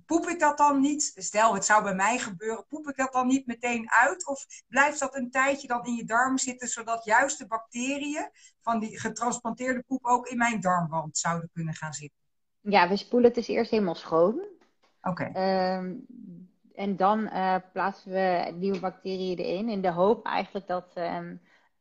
Poep 0.06 0.26
ik 0.26 0.40
dat 0.40 0.58
dan 0.58 0.80
niet? 0.80 1.12
Stel, 1.14 1.54
het 1.54 1.64
zou 1.64 1.82
bij 1.82 1.94
mij 1.94 2.18
gebeuren, 2.18 2.66
poep 2.68 2.88
ik 2.88 2.96
dat 2.96 3.12
dan 3.12 3.26
niet 3.26 3.46
meteen 3.46 3.90
uit? 3.90 4.26
Of 4.26 4.46
blijft 4.68 4.98
dat 4.98 5.16
een 5.16 5.30
tijdje 5.30 5.68
dan 5.68 5.84
in 5.84 5.94
je 5.94 6.04
darmen 6.04 6.38
zitten, 6.38 6.68
zodat 6.68 7.04
juist 7.04 7.38
de 7.38 7.46
bacteriën 7.46 8.30
van 8.60 8.78
die 8.78 9.00
getransplanteerde 9.00 9.82
poep 9.86 10.04
ook 10.04 10.26
in 10.26 10.36
mijn 10.36 10.60
darmwand 10.60 11.18
zouden 11.18 11.50
kunnen 11.52 11.74
gaan 11.74 11.92
zitten? 11.92 12.18
Ja, 12.60 12.88
we 12.88 12.96
spoelen 12.96 13.26
het 13.26 13.34
dus 13.34 13.48
eerst 13.48 13.70
helemaal 13.70 13.94
schoon. 13.94 14.40
Oké, 15.02 15.24
Ehm, 15.24 15.94
en 16.74 16.96
dan 16.96 17.28
eh, 17.28 17.56
plaatsen 17.72 18.12
we 18.12 18.52
nieuwe 18.56 18.80
bacteriën 18.80 19.38
erin. 19.38 19.68
In 19.68 19.80
de 19.80 19.90
hoop 19.90 20.26
eigenlijk 20.26 20.66
dat, 20.66 20.90
ehm, 20.94 21.36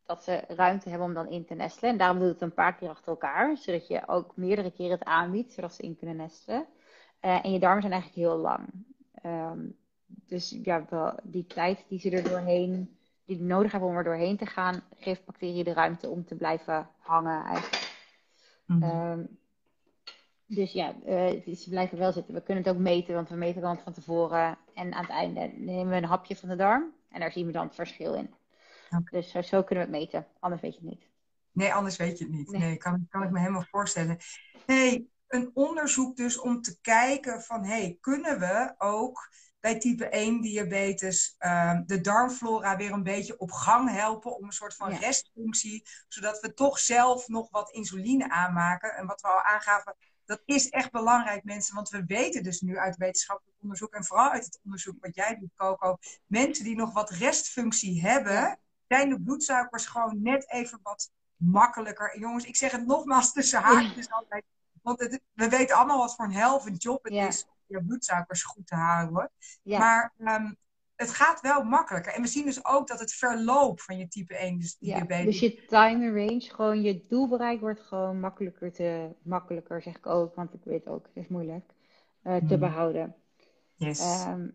dat 0.06 0.24
ze 0.24 0.44
ruimte 0.48 0.90
hebben 0.90 1.08
om 1.08 1.14
dan 1.14 1.30
in 1.30 1.46
te 1.46 1.54
nestelen. 1.54 1.92
En 1.92 1.98
daarom 1.98 2.18
doe 2.18 2.28
je 2.28 2.34
het 2.34 2.42
een 2.42 2.54
paar 2.54 2.76
keer 2.76 2.90
achter 2.90 3.08
elkaar. 3.08 3.58
Zodat 3.58 3.88
je 3.88 4.08
ook 4.08 4.32
meerdere 4.36 4.72
keren 4.72 4.92
het 4.92 5.04
aanbiedt, 5.04 5.54
zodat 5.54 5.74
ze 5.74 5.84
in 5.84 5.98
kunnen 5.98 6.16
nestelen. 6.16 6.66
Eh, 7.26 7.46
en 7.46 7.52
je 7.52 7.60
darmen 7.60 7.82
zijn 7.82 7.94
eigenlijk 7.94 8.28
heel 8.28 8.38
lang. 8.38 8.68
Ehm, 9.14 9.60
dus 10.06 10.60
ja, 10.64 10.86
wel, 10.90 11.20
die 11.24 11.46
tijd 11.48 11.86
die 11.88 12.00
ze 12.00 12.10
er 12.10 12.24
doorheen, 12.24 12.98
die 13.26 13.42
nodig 13.42 13.72
hebben 13.72 13.90
om 13.90 13.96
er 13.96 14.04
doorheen 14.04 14.38
te 14.38 14.46
gaan, 14.46 14.84
geeft 14.96 15.26
bacteriën 15.26 15.64
de 15.64 15.74
ruimte 15.74 16.10
om 16.10 16.26
te 16.26 16.36
blijven 16.36 16.90
hangen 16.98 17.44
eigenlijk. 17.44 17.94
Mhm. 18.66 18.84
Ehm, 18.84 19.24
dus 20.46 20.72
ja, 20.72 20.96
eh, 21.06 21.56
ze 21.56 21.70
blijven 21.70 21.98
wel 21.98 22.12
zitten. 22.12 22.34
We 22.34 22.42
kunnen 22.42 22.64
het 22.64 22.74
ook 22.74 22.82
meten, 22.82 23.14
want 23.14 23.30
we 23.30 23.36
meten 23.36 23.62
dan 23.62 23.80
van 23.80 23.94
tevoren. 23.94 24.58
En 24.74 24.94
aan 24.94 25.02
het 25.02 25.12
einde 25.12 25.52
nemen 25.56 25.90
we 25.90 25.96
een 25.96 26.04
hapje 26.04 26.36
van 26.36 26.50
de 26.50 26.56
darm. 26.56 26.94
En 27.10 27.20
daar 27.20 27.32
zien 27.32 27.46
we 27.46 27.52
dan 27.52 27.66
het 27.66 27.76
verschil 27.76 28.14
in. 28.14 28.34
Dus 29.12 29.32
zo, 29.32 29.42
zo 29.42 29.64
kunnen 29.64 29.86
we 29.86 29.92
het 29.92 30.02
meten. 30.02 30.28
Anders 30.40 30.62
weet 30.62 30.74
je 30.74 30.80
het 30.80 30.90
niet. 30.90 31.08
Nee, 31.52 31.74
anders 31.74 31.98
weet 31.98 32.18
je 32.18 32.24
het 32.24 32.34
niet. 32.34 32.52
Nee. 32.52 32.62
Nee, 32.62 32.78
kan, 32.78 33.08
kan 33.10 33.24
ik 33.24 33.32
me 33.32 33.40
helemaal 33.40 33.66
voorstellen. 33.70 34.18
Nee, 34.66 35.14
een 35.28 35.52
onderzoek 35.54 36.16
dus 36.16 36.40
om 36.40 36.62
te 36.62 36.80
kijken 36.82 37.42
van, 37.42 37.64
hey, 37.66 37.98
kunnen 38.02 38.40
we 38.40 38.74
ook 38.78 39.30
bij 39.60 39.80
type 39.80 40.10
1 40.10 40.42
diabetes 40.42 41.36
ehm, 41.38 41.84
de 41.86 42.02
darmflora 42.02 42.76
weer 42.78 42.92
een 42.92 43.04
beetje 43.04 43.38
op 43.38 43.52
gang 43.52 43.90
helpen 43.90 44.36
om 44.38 44.44
een 44.46 44.52
soort 44.52 44.76
van 44.76 44.92
Ja. 44.92 44.98
restfunctie, 44.98 45.88
zodat 46.08 46.40
we 46.40 46.54
toch 46.54 46.80
zelf 46.80 47.28
nog 47.28 47.50
wat 47.50 47.72
insuline 47.72 48.30
aanmaken. 48.30 48.96
En 48.96 49.06
wat 49.06 49.22
we 49.22 49.28
al 49.28 49.42
aangaven, 49.42 49.96
dat 50.26 50.42
is 50.46 50.70
echt 50.70 50.92
belangrijk 50.92 51.44
mensen, 51.44 51.76
want 51.76 51.90
we 51.90 52.06
weten 52.06 52.44
dus 52.44 52.62
nu 52.62 52.78
uit 52.78 52.98
wetenschappelijk 52.98 53.58
onderzoek 53.62 53.94
en 53.94 54.06
vooral 54.06 54.32
uit 54.32 54.46
het 54.46 54.60
onderzoek 54.64 54.96
wat 55.00 55.16
jij 55.16 55.36
doet, 55.40 55.56
Coco, 55.56 55.98
mensen 56.26 56.64
die 56.64 56.76
nog 56.76 56.94
wat 56.94 57.10
restfunctie 57.10 58.02
hebben, 58.02 58.60
zijn 58.88 59.10
de 59.10 59.22
bloedsuikers 59.22 59.86
gewoon 59.86 60.22
net 60.22 60.52
even 60.52 60.80
wat 60.84 61.12
makkelijker. 61.36 62.14
En 62.14 62.20
jongens, 62.20 62.46
ik 62.46 62.56
zeg 62.56 62.72
het 62.72 62.86
nogmaals 62.86 63.34
tussen 63.34 63.62
haakjes 63.62 64.12
altijd. 64.12 64.44
Want 64.86 65.00
het- 65.00 65.22
we 65.34 65.50
weten 65.50 65.76
allemaal 65.76 65.98
wat 65.98 66.16
voor 66.16 66.26
een 66.26 66.34
helft 66.34 66.84
job 66.84 67.04
het 67.04 67.14
Ja. 67.14 67.28
is 67.28 67.46
om 67.46 67.78
je 67.78 67.84
bloedsuikers 67.84 68.44
goed 68.44 68.68
te 68.68 68.76
houden. 68.76 69.32
Ja, 69.64 69.80
Maar 69.80 70.14
ehm, 70.18 70.54
het 70.96 71.10
gaat 71.10 71.42
wel 71.42 71.64
makkelijker. 71.64 72.14
En 72.14 72.22
we 72.22 72.28
zien 72.28 72.46
dus 72.46 72.66
ook 72.66 72.88
dat 72.88 73.00
het 73.00 73.14
verloop 73.14 73.80
van 73.82 73.98
je 73.98 74.08
type 74.08 74.38
1 74.38 74.60
dus 74.60 74.76
ja. 74.80 74.96
diabetes... 74.96 75.26
Dus 75.26 75.40
je 75.40 75.66
time 75.66 76.26
range, 76.26 76.42
gewoon 76.42 76.82
je 76.82 77.06
doelbereik 77.10 77.60
wordt 77.60 77.82
gewoon 77.82 78.20
makkelijker 78.20 78.72
te, 78.72 79.10
makkelijker 79.22 79.82
zeg 79.82 79.96
ik 79.98 80.06
ook, 80.06 80.36
want 80.36 80.54
ik 80.54 80.64
weet 80.64 80.88
ook, 80.88 81.06
het 81.06 81.24
is 81.24 81.28
moeilijk, 81.28 81.72
eh, 82.22 82.36
te 82.36 82.46
Hmm. 82.46 82.60
behouden. 82.60 83.16
Yes. 83.76 84.00
Ehm, 84.00 84.48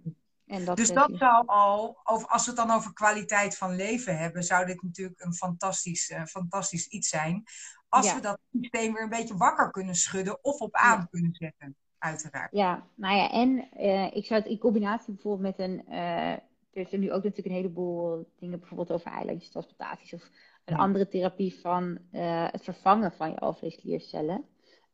en 0.51 0.65
dat 0.65 0.77
dus 0.77 0.93
dat 0.93 1.11
zou 1.15 1.47
al, 1.47 2.01
over, 2.05 2.29
als 2.29 2.45
we 2.47 2.51
het 2.51 2.67
dan 2.67 2.77
over 2.77 2.93
kwaliteit 2.93 3.57
van 3.57 3.75
leven 3.77 4.19
hebben, 4.19 4.43
zou 4.45 4.67
dit 4.67 4.83
natuurlijk 4.83 5.21
een 5.21 5.35
fantastisch, 5.35 6.11
eh, 6.11 6.25
fantastisch 6.25 6.87
iets 6.87 7.09
zijn. 7.09 7.43
Als 7.89 8.07
Ja. 8.07 8.15
we 8.15 8.21
dat 8.21 8.39
systeem 8.53 8.93
weer 8.93 9.03
een 9.03 9.09
beetje 9.09 9.37
wakker 9.37 9.71
kunnen 9.71 9.95
schudden 9.95 10.45
of 10.45 10.61
op 10.61 10.75
aan 10.75 11.09
kunnen 11.11 11.35
zetten, 11.35 11.77
uiteraard. 11.99 12.53
Ja, 12.53 12.87
nou 12.95 13.17
ja, 13.17 13.31
en 13.31 13.71
eh, 13.73 14.17
ik 14.17 14.25
zou 14.27 14.41
het 14.41 14.51
in 14.51 14.59
combinatie 14.59 15.13
bijvoorbeeld 15.13 15.57
met 15.57 15.69
een. 15.69 15.87
eh, 15.89 16.33
er 16.73 16.87
zijn 16.89 17.01
nu 17.01 17.07
ook 17.13 17.23
natuurlijk 17.23 17.47
een 17.49 17.63
heleboel 17.63 18.33
dingen, 18.39 18.59
bijvoorbeeld 18.59 18.93
over 18.93 19.11
eilandjes, 19.11 19.51
transplantaties 19.51 20.13
of 20.13 20.23
een 20.65 20.75
Ja. 20.77 20.81
andere 20.83 21.09
therapie 21.09 21.61
van 21.61 21.99
het 22.11 22.65
vervangen 22.65 23.13
van 23.13 23.31
je 23.31 23.39
alvleeskliercellen. 23.39 24.45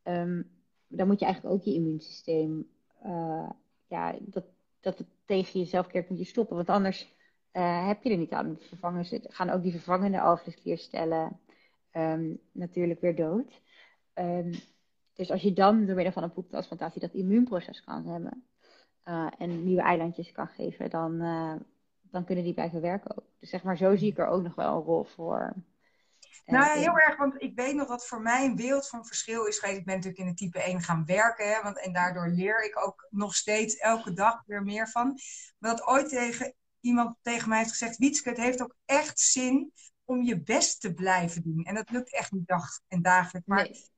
Ehm, 0.03 0.42
dan 0.88 1.07
moet 1.07 1.19
je 1.19 1.25
eigenlijk 1.25 1.55
ook 1.55 1.62
je 1.64 1.75
immuunsysteem, 1.75 2.69
ja, 3.88 4.14
dat, 4.21 4.45
dat 4.81 4.99
het 4.99 5.07
tegen 5.25 5.61
jezelf 5.61 5.87
keert, 5.87 6.09
moet 6.09 6.19
je 6.19 6.25
stoppen. 6.25 6.57
Want 6.57 6.69
anders 6.69 7.15
eh, 7.51 7.87
heb 7.87 8.03
je 8.03 8.11
er 8.11 8.17
niet 8.17 8.33
aan. 8.33 8.57
Vervangen 8.61 9.05
zit- 9.05 9.27
gaan 9.35 9.51
ook 9.51 9.62
die 9.62 9.73
vervangende 9.73 10.21
alvleeskliercellen 10.21 11.41
ehm, 11.91 12.35
natuurlijk 12.53 13.01
weer 13.01 13.17
dood. 13.17 13.61
Ehm, 14.15 14.53
dus 15.15 15.31
als 15.31 15.43
je 15.43 15.53
dan 15.53 15.87
door 15.87 15.95
middel 15.95 16.12
van 16.12 16.23
een 16.23 16.33
poeptransplantatie 16.33 17.01
dat 17.01 17.12
immuunproces 17.15 17.85
kan 17.85 18.07
hebben 18.07 18.45
eh, 19.03 19.27
en 19.39 19.65
nieuwe 19.65 19.83
eilandjes 19.83 20.33
kan 20.33 20.47
geven, 20.49 20.91
dan, 20.91 21.21
eh, 21.21 21.55
dan 22.03 22.25
kunnen 22.25 22.45
die 22.45 22.55
blijven 22.55 22.81
werken 22.81 23.17
ook. 23.17 23.25
Dus 23.39 23.51
zeg 23.51 23.62
maar, 23.62 23.77
zo 23.77 23.97
zie 23.97 24.11
ik 24.11 24.19
er 24.19 24.27
ook 24.27 24.43
nog 24.43 24.55
wel 24.55 24.77
een 24.77 24.83
rol 24.83 25.05
voor. 25.05 25.55
Nou 26.44 26.79
heel 26.79 26.99
erg, 26.99 27.16
want 27.16 27.42
ik 27.42 27.55
weet 27.55 27.75
nog 27.75 27.88
dat 27.88 28.07
voor 28.07 28.20
mij 28.20 28.44
een 28.44 28.57
wereld 28.57 28.88
van 28.88 29.07
verschil 29.07 29.44
is 29.44 29.59
geweest. 29.59 29.79
Ik 29.79 29.85
ben 29.85 29.94
natuurlijk 29.94 30.22
in 30.22 30.29
de 30.29 30.35
type 30.35 30.62
1 30.62 30.83
gaan 30.83 31.05
werken, 31.05 31.49
hè, 31.49 31.62
want, 31.62 31.81
en 31.81 31.92
daardoor 31.92 32.29
leer 32.29 32.64
ik 32.64 32.87
ook 32.87 33.07
nog 33.11 33.35
steeds 33.35 33.77
elke 33.77 34.12
dag 34.12 34.42
weer 34.46 34.62
meer 34.62 34.88
van. 34.88 35.18
Maar 35.59 35.70
dat 35.70 35.87
ooit 35.87 36.09
tegen, 36.09 36.55
iemand 36.81 37.16
tegen 37.22 37.49
mij 37.49 37.59
heeft 37.59 37.70
gezegd, 37.70 37.96
Wietske, 37.96 38.29
het 38.29 38.38
heeft 38.38 38.62
ook 38.62 38.77
echt 38.85 39.20
zin 39.20 39.72
om 40.05 40.22
je 40.22 40.42
best 40.42 40.81
te 40.81 40.94
blijven 40.94 41.42
doen. 41.42 41.64
En 41.64 41.75
dat 41.75 41.90
lukt 41.90 42.12
echt 42.12 42.33
niet 42.33 42.46
dag 42.46 42.81
en 42.88 43.03
dagelijks. 43.03 43.46
Maar 43.46 43.62
Nee. 43.62 43.94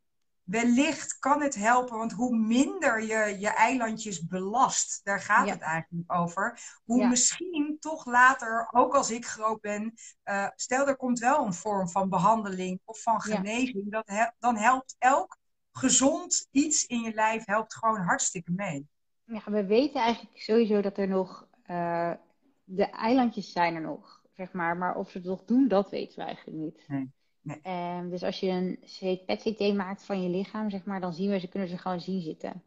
Wellicht 0.50 1.18
kan 1.18 1.42
het 1.42 1.54
helpen, 1.54 1.96
want 1.98 2.12
hoe 2.12 2.36
minder 2.36 3.00
je 3.02 3.36
je 3.38 3.48
eilandjes 3.48 4.26
belast, 4.26 5.00
daar 5.04 5.20
gaat 5.20 5.46
Ja. 5.46 5.52
het 5.52 5.60
eigenlijk 5.62 6.12
over, 6.12 6.60
hoe 6.84 7.00
Ja. 7.00 7.08
misschien 7.08 7.76
toch 7.80 8.06
later, 8.06 8.68
ook 8.70 8.94
als 8.94 9.10
ik 9.10 9.26
groot 9.26 9.60
ben, 9.60 9.94
eh, 10.22 10.48
stel 10.54 10.86
er 10.86 10.96
komt 10.96 11.18
wel 11.18 11.46
een 11.46 11.54
vorm 11.54 11.88
van 11.88 12.08
behandeling 12.08 12.80
of 12.84 13.02
van 13.02 13.20
Ja. 13.26 13.36
genezing, 13.36 13.90
dat 13.90 14.06
he- 14.08 14.30
dan 14.38 14.56
helpt 14.56 14.96
elk 14.98 15.36
gezond 15.72 16.48
iets 16.50 16.86
in 16.86 17.00
je 17.00 17.14
lijf 17.14 17.44
helpt 17.46 17.74
gewoon 17.74 18.00
hartstikke 18.00 18.52
mee. 18.52 18.88
Ja, 19.24 19.42
we 19.44 19.66
weten 19.66 20.00
eigenlijk 20.00 20.38
sowieso 20.40 20.80
dat 20.80 20.98
er 20.98 21.08
nog, 21.08 21.48
eh, 21.62 22.12
de 22.64 22.84
eilandjes 22.90 23.52
zijn 23.52 23.74
er 23.74 23.80
nog, 23.80 24.22
zeg 24.32 24.52
maar. 24.52 24.76
Maar 24.76 24.94
of 24.96 25.10
ze 25.10 25.18
het 25.18 25.26
nog 25.26 25.44
doen, 25.44 25.68
dat 25.68 25.90
weten 25.90 26.18
we 26.18 26.24
eigenlijk 26.24 26.56
niet. 26.56 26.84
Nee, 26.88 27.10
nee. 27.48 27.60
Ehm, 27.62 28.08
dus 28.08 28.22
als 28.22 28.40
je 28.40 28.48
een 28.48 28.78
PET-CT 29.26 29.74
maakt 29.74 30.04
van 30.04 30.22
je 30.22 30.28
lichaam, 30.28 30.70
zeg 30.70 30.84
maar, 30.84 31.00
dan 31.00 31.12
zien 31.12 31.30
we 31.30 31.38
ze, 31.38 31.48
kunnen 31.48 31.68
ze 31.68 31.78
gewoon 31.78 32.00
zien 32.00 32.20
zitten. 32.20 32.62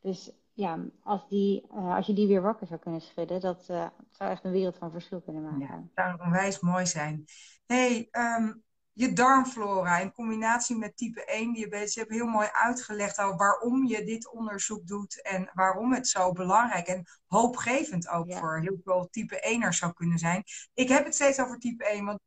Dus 0.00 0.32
ja, 0.52 0.78
als, 1.02 1.28
die, 1.28 1.66
eh, 1.70 1.94
als 1.94 2.06
je 2.06 2.12
die 2.12 2.26
weer 2.26 2.42
wakker 2.42 2.66
zou 2.66 2.80
kunnen 2.80 3.00
schudden, 3.00 3.40
dat 3.40 3.68
eh, 3.68 3.86
zou 4.10 4.30
echt 4.30 4.44
een 4.44 4.52
wereld 4.52 4.76
van 4.76 4.90
verschil 4.90 5.20
kunnen 5.20 5.42
maken. 5.42 5.60
Ja, 5.60 5.76
dat 5.94 6.16
zou 6.16 6.26
onwijs 6.26 6.60
mooi 6.60 6.86
zijn. 6.86 7.24
hey, 7.66 8.08
ehm, 8.10 8.52
je 8.92 9.12
darmflora 9.12 9.98
in 9.98 10.12
combinatie 10.12 10.76
met 10.76 10.96
type 10.96 11.24
1 11.24 11.52
diabetes. 11.52 11.94
Je 11.94 12.00
hebt 12.00 12.12
heel 12.12 12.26
mooi 12.26 12.48
uitgelegd 12.52 13.18
al 13.18 13.36
waarom 13.36 13.86
je 13.86 14.04
dit 14.04 14.32
onderzoek 14.32 14.86
doet 14.86 15.22
en 15.22 15.50
waarom 15.54 15.92
het 15.92 16.08
zo 16.08 16.32
belangrijk 16.32 16.86
en 16.86 17.04
hoopgevend 17.26 18.08
ook 18.08 18.32
voor 18.34 18.60
heel 18.60 18.80
veel 18.84 19.08
type 19.10 19.40
1'ers 19.40 19.78
zou 19.78 19.92
kunnen 19.92 20.18
zijn. 20.18 20.42
Ik 20.74 20.88
heb 20.88 21.04
het 21.04 21.14
steeds 21.14 21.40
over 21.40 21.58
type 21.58 21.84
1, 21.84 22.04
want 22.04 22.20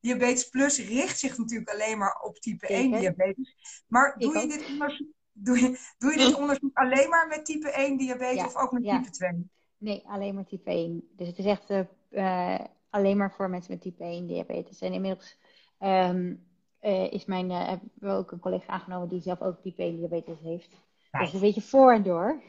diabetes 0.00 0.48
plus 0.48 0.78
richt 0.88 1.18
zich 1.18 1.38
natuurlijk 1.38 1.70
alleen 1.70 1.98
maar 1.98 2.20
op 2.22 2.38
type 2.38 2.66
1 2.66 2.90
diabetes. 2.90 3.84
Maar 3.88 4.18
doe 4.18 4.38
je, 4.38 4.46
dit 4.46 4.66
onderzoek, 4.68 5.08
doe, 5.32 5.60
je, 5.60 5.78
doe 5.98 6.10
je 6.10 6.18
dit 6.18 6.34
onderzoek 6.34 6.76
alleen 6.76 7.08
maar 7.08 7.26
met 7.26 7.44
type 7.44 7.70
1 7.70 7.96
diabetes 7.96 8.44
of 8.44 8.56
ook 8.56 8.72
met 8.72 8.82
type 8.82 9.10
2? 9.10 9.50
Nee, 9.76 10.02
alleen 10.06 10.34
maar 10.34 10.46
type 10.46 10.70
1. 10.70 11.08
Dus 11.16 11.26
het 11.26 11.38
is 11.38 11.44
echt 11.44 11.70
uh, 12.10 12.58
alleen 12.90 13.16
maar 13.16 13.32
voor 13.32 13.50
mensen 13.50 13.72
met 13.72 13.82
type 13.82 14.04
1 14.04 14.26
diabetes. 14.26 14.80
En 14.80 14.92
inmiddels 14.92 15.38
um, 15.78 16.46
uh, 16.82 17.12
is 17.12 17.24
mijn, 17.24 17.50
uh, 17.50 17.66
hebben 17.68 17.90
we 17.94 18.10
ook 18.10 18.30
een 18.30 18.40
collega 18.40 18.66
aangenomen 18.66 19.08
die 19.08 19.20
zelf 19.20 19.40
ook 19.40 19.62
type 19.62 19.82
1 19.82 19.96
diabetes 19.96 20.40
heeft. 20.40 20.70
Nice. 21.10 21.24
Dus 21.24 21.32
een 21.32 21.40
beetje 21.40 21.62
voor 21.62 21.92
en 21.92 22.02
door. 22.02 22.42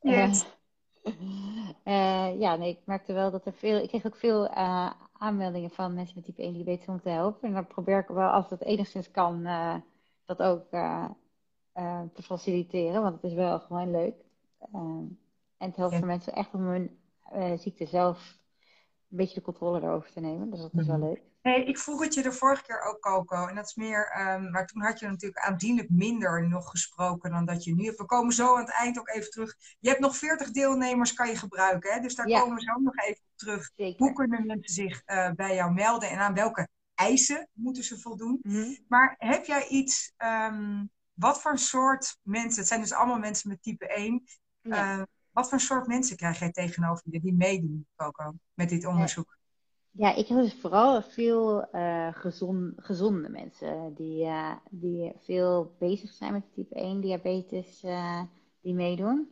Yes. 0.00 0.46
ja, 2.42 2.56
nee, 2.56 2.70
ik 2.70 2.80
merkte 2.84 3.12
wel 3.12 3.30
dat 3.30 3.46
er 3.46 3.54
veel. 3.54 3.82
Ik 3.82 3.88
kreeg 3.88 4.06
ook 4.06 4.16
veel 4.16 4.48
aanmeldingen 5.18 5.70
van 5.70 5.94
mensen 5.94 6.16
met 6.16 6.24
type 6.24 6.42
1 6.42 6.52
diabetes 6.52 6.86
om 6.86 7.00
te 7.00 7.08
helpen. 7.08 7.48
En 7.48 7.54
dan 7.54 7.66
probeer 7.66 7.98
ik 7.98 8.08
wel, 8.08 8.28
als 8.28 8.48
dat 8.48 8.62
enigszins 8.62 9.10
kan, 9.10 9.48
dat 10.24 10.42
ook 10.42 10.68
te 12.12 12.22
faciliteren. 12.22 13.02
Want 13.02 13.14
het 13.14 13.24
is 13.24 13.34
wel 13.34 13.60
gewoon 13.60 13.90
leuk. 13.90 14.24
Ehm, 14.58 15.04
en 15.56 15.68
het 15.68 15.76
helpt 15.76 15.92
ja. 15.92 15.98
voor 15.98 16.06
mensen 16.06 16.32
echt 16.32 16.54
om 16.54 16.60
hun 16.60 16.98
ziekte 17.58 17.86
zelf 17.86 18.38
een 19.10 19.16
beetje 19.16 19.34
de 19.34 19.42
controle 19.42 19.80
erover 19.80 20.12
te 20.12 20.20
nemen. 20.20 20.50
Dus 20.50 20.60
dat 20.60 20.74
is 20.74 20.86
wel 20.86 20.98
leuk. 20.98 21.22
Nee, 21.46 21.64
ik 21.64 21.78
vroeg 21.78 22.02
het 22.02 22.14
je 22.14 22.22
de 22.22 22.32
vorige 22.32 22.62
keer 22.62 22.82
ook, 22.82 23.00
Coco. 23.00 23.46
En 23.46 23.54
dat 23.54 23.64
is 23.66 23.74
meer, 23.74 24.28
um, 24.34 24.50
maar 24.50 24.66
toen 24.66 24.82
had 24.82 24.98
je 24.98 25.06
natuurlijk 25.06 25.44
aanzienlijk 25.44 25.90
minder 25.90 26.48
nog 26.48 26.70
gesproken 26.70 27.30
dan 27.30 27.44
dat 27.44 27.64
je 27.64 27.74
nu 27.74 27.84
hebt. 27.84 27.98
We 27.98 28.04
komen 28.04 28.32
zo 28.32 28.54
aan 28.54 28.60
het 28.60 28.70
eind 28.70 28.98
ook 28.98 29.08
even 29.08 29.30
terug. 29.30 29.56
Je 29.78 29.88
hebt 29.88 30.00
nog 30.00 30.16
40 30.16 30.50
deelnemers, 30.50 31.12
kan 31.12 31.28
je 31.28 31.36
gebruiken. 31.36 31.92
Hè? 31.92 32.00
Dus 32.00 32.14
daar 32.14 32.26
komen 32.26 32.54
we 32.54 32.62
zo 32.62 32.80
nog 32.80 32.96
even 32.96 33.22
op 33.22 33.36
terug. 33.36 33.70
Zeker. 33.76 33.98
Hoe 33.98 34.12
kunnen 34.12 34.46
mensen 34.46 34.74
zich 34.74 35.02
uh, 35.06 35.30
bij 35.30 35.54
jou 35.54 35.72
melden 35.72 36.10
en 36.10 36.18
aan 36.18 36.34
welke 36.34 36.68
eisen 36.94 37.48
moeten 37.52 37.84
ze 37.84 38.00
voldoen? 38.00 38.38
Mm 38.42 38.52
-hmm. 38.52 38.78
Maar 38.88 39.14
heb 39.18 39.44
jij 39.44 39.66
iets, 39.68 40.12
um, 40.18 40.90
wat 41.14 41.40
voor 41.40 41.58
soort 41.58 42.18
mensen, 42.22 42.58
het 42.58 42.68
zijn 42.68 42.80
dus 42.80 42.92
allemaal 42.92 43.18
mensen 43.18 43.50
met 43.50 43.62
type 43.62 43.86
1. 43.86 44.24
Ja. 44.60 44.96
Uh, 44.96 45.02
wat 45.30 45.48
voor 45.48 45.60
soort 45.60 45.86
mensen 45.86 46.16
krijg 46.16 46.38
jij 46.38 46.50
tegenover 46.50 47.02
je 47.10 47.20
die 47.20 47.34
meedoen, 47.34 47.86
Coco, 47.96 48.32
met 48.54 48.68
dit 48.68 48.86
onderzoek? 48.86 49.36
Ja, 49.38 49.45
ik 49.96 50.28
heb 50.28 50.38
dus 50.38 50.54
vooral 50.54 51.02
veel 51.02 51.68
gezond, 52.12 52.72
gezonde 52.76 53.28
mensen 53.28 53.94
die, 53.94 54.24
uh, 54.24 54.52
die 54.70 55.12
veel 55.18 55.74
bezig 55.78 56.10
zijn 56.10 56.32
met 56.32 56.52
type 56.54 56.74
1 56.74 57.00
diabetes, 57.00 57.84
uh, 57.84 58.22
die 58.60 58.74
meedoen. 58.74 59.30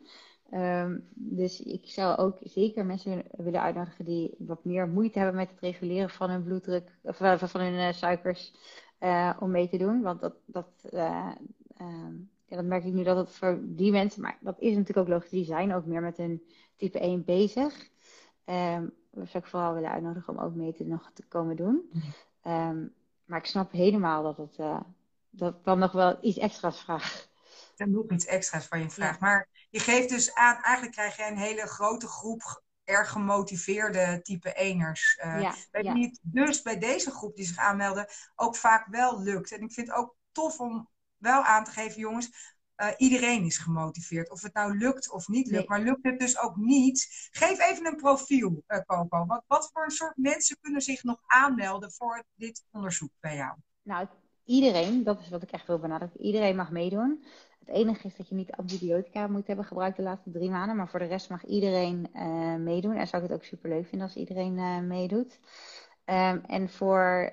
Um, 0.53 1.09
dus 1.15 1.63
ik 1.63 1.87
zou 1.87 2.17
ook 2.17 2.39
zeker 2.43 2.87
mensen 2.87 3.23
willen 3.37 3.61
uitnodigen 3.61 4.05
die 4.05 4.35
wat 4.39 4.65
meer 4.65 4.89
moeite 4.89 5.19
hebben 5.19 5.37
met 5.37 5.51
het 5.51 5.61
reguleren 5.61 6.11
van 6.11 6.31
hun 6.31 6.43
bloeddruk, 6.43 6.99
of 7.03 7.17
van 7.17 7.61
hun 7.61 7.95
suikers, 7.95 8.53
om 9.39 9.51
mee 9.51 9.69
te 9.69 9.79
doen. 9.79 10.03
Want 10.03 10.21
dat, 10.21 10.35
dat, 10.47 10.69
um, 11.81 12.31
ja, 12.47 12.57
dat 12.57 12.65
merk 12.65 12.85
ik 12.85 12.93
nu 12.93 13.03
dat 13.03 13.17
het 13.17 13.31
voor 13.31 13.61
die 13.63 13.91
mensen, 13.91 14.23
maar 14.23 14.39
dat 14.41 14.61
is 14.61 14.77
natuurlijk 14.77 14.99
ook 14.99 15.15
logisch, 15.15 15.31
die 15.31 15.45
zijn 15.45 15.75
ook 15.75 15.87
meer 15.87 16.03
met 16.03 16.17
hun 16.17 16.43
type 16.77 16.99
1 16.99 17.25
bezig. 17.25 17.89
Um, 18.47 18.93
zou 19.15 19.45
ik 19.45 19.47
vooral 19.47 19.75
willen 19.75 19.91
uitnodigen 19.91 20.37
om 20.39 20.45
ook 20.45 20.55
mee 20.55 20.73
te, 20.73 20.85
nog 20.85 21.11
te 21.15 21.25
komen 21.29 21.57
doen. 21.57 21.91
Um, 22.47 22.95
maar 23.25 23.39
ik 23.39 23.47
snap 23.47 23.73
helemaal 23.73 24.23
dat 24.23 24.37
het 24.37 24.59
uh, 24.59 24.81
dat 25.31 25.65
dan 25.65 25.79
nog 25.79 25.93
wel 25.93 26.19
iets 26.21 26.39
extra's 26.39 26.81
vraagt. 26.81 27.33
Dan 27.77 27.91
nog 27.91 28.11
iets 28.11 28.27
extra's 28.27 28.67
van 28.67 28.81
je 28.81 28.91
vraagt. 28.91 29.21
Ja. 29.21 29.27
Maar 29.27 29.49
je 29.71 29.79
geeft 29.79 30.09
dus 30.09 30.35
aan, 30.35 30.63
eigenlijk 30.63 30.97
krijg 30.97 31.17
je 31.17 31.27
een 31.27 31.37
hele 31.37 31.67
grote 31.67 32.07
groep 32.07 32.63
erg 32.85 33.11
gemotiveerde 33.11 34.21
type 34.23 34.51
1'ers. 34.51 35.25
Uh, 35.25 35.41
ja, 35.41 35.55
weet 35.71 35.85
ja. 35.85 35.93
niet, 35.93 36.19
dus 36.23 36.63
bij 36.63 36.79
deze 36.79 37.11
groep 37.11 37.37
die 37.37 37.47
zich 37.47 37.57
aanmelden 37.57 38.07
ook 38.35 38.57
vaak 38.57 38.87
wel 38.87 39.23
lukt. 39.23 39.53
En 39.53 39.63
ik 39.63 39.73
vind 39.73 39.87
het 39.87 39.97
ook 39.97 40.17
tof 40.33 40.61
om 40.61 40.89
wel 41.17 41.43
aan 41.43 41.65
te 41.65 41.71
geven, 41.71 42.01
jongens, 42.01 42.54
uh, 42.77 42.89
iedereen 42.97 43.45
is 43.45 43.59
gemotiveerd. 43.59 44.31
Of 44.31 44.43
het 44.43 44.55
nou 44.55 44.79
lukt 44.79 45.11
of 45.11 45.29
niet 45.29 45.47
lukt. 45.47 45.69
Nee. 45.69 45.79
Maar 45.79 45.81
lukt 45.81 46.05
het 46.05 46.19
dus 46.19 46.39
ook 46.41 46.57
niet? 46.57 47.29
Geef 47.31 47.71
even 47.71 47.87
een 47.87 47.97
profiel, 47.97 48.63
uh, 48.69 48.79
Coco. 48.79 49.27
Wat, 49.27 49.45
wat 49.47 49.71
voor 49.73 49.85
een 49.85 49.91
soort 49.91 50.17
mensen 50.17 50.57
kunnen 50.61 50.81
zich 50.81 51.03
nog 51.03 51.23
aanmelden 51.27 51.93
voor 51.93 52.25
dit 52.35 52.65
onderzoek 52.71 53.11
bij 53.21 53.37
jou? 53.37 53.55
Nou, 53.83 54.07
iedereen, 54.45 55.05
dat 55.05 55.21
is 55.21 55.29
wat 55.29 55.43
ik 55.43 55.51
echt 55.51 55.67
wil 55.67 55.79
benadrukken. 55.79 56.21
Iedereen 56.21 56.57
mag 56.57 56.71
meedoen. 56.71 57.25
Het 57.59 57.69
enige 57.69 58.07
is 58.07 58.17
dat 58.17 58.29
je 58.29 58.35
niet 58.35 58.53
antibiotica 58.53 59.27
moet 59.27 59.47
hebben 59.47 59.65
gebruikt 59.65 59.97
de 59.97 60.03
laatste 60.03 60.31
drie 60.31 60.51
maanden. 60.51 60.77
Maar 60.77 60.89
voor 60.89 60.99
de 60.99 61.05
rest 61.05 61.31
mag 61.31 61.45
iedereen 61.45 62.11
uh, 62.15 62.55
meedoen. 62.55 62.97
En 62.97 63.07
zou 63.07 63.23
ik 63.23 63.29
het 63.29 63.39
ook 63.39 63.45
super 63.45 63.69
leuk 63.69 63.87
vinden 63.87 64.07
als 64.07 64.17
iedereen 64.17 64.87
meedoet. 64.87 65.41
Um, 66.07 66.43
en 66.47 66.69
voor 66.69 67.33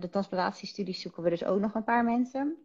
de 0.00 0.08
transplantatiestudies 0.10 1.00
zoeken 1.00 1.22
we 1.22 1.30
dus 1.30 1.44
ook 1.44 1.60
nog 1.60 1.74
een 1.74 1.84
paar 1.84 2.04
mensen. 2.04 2.56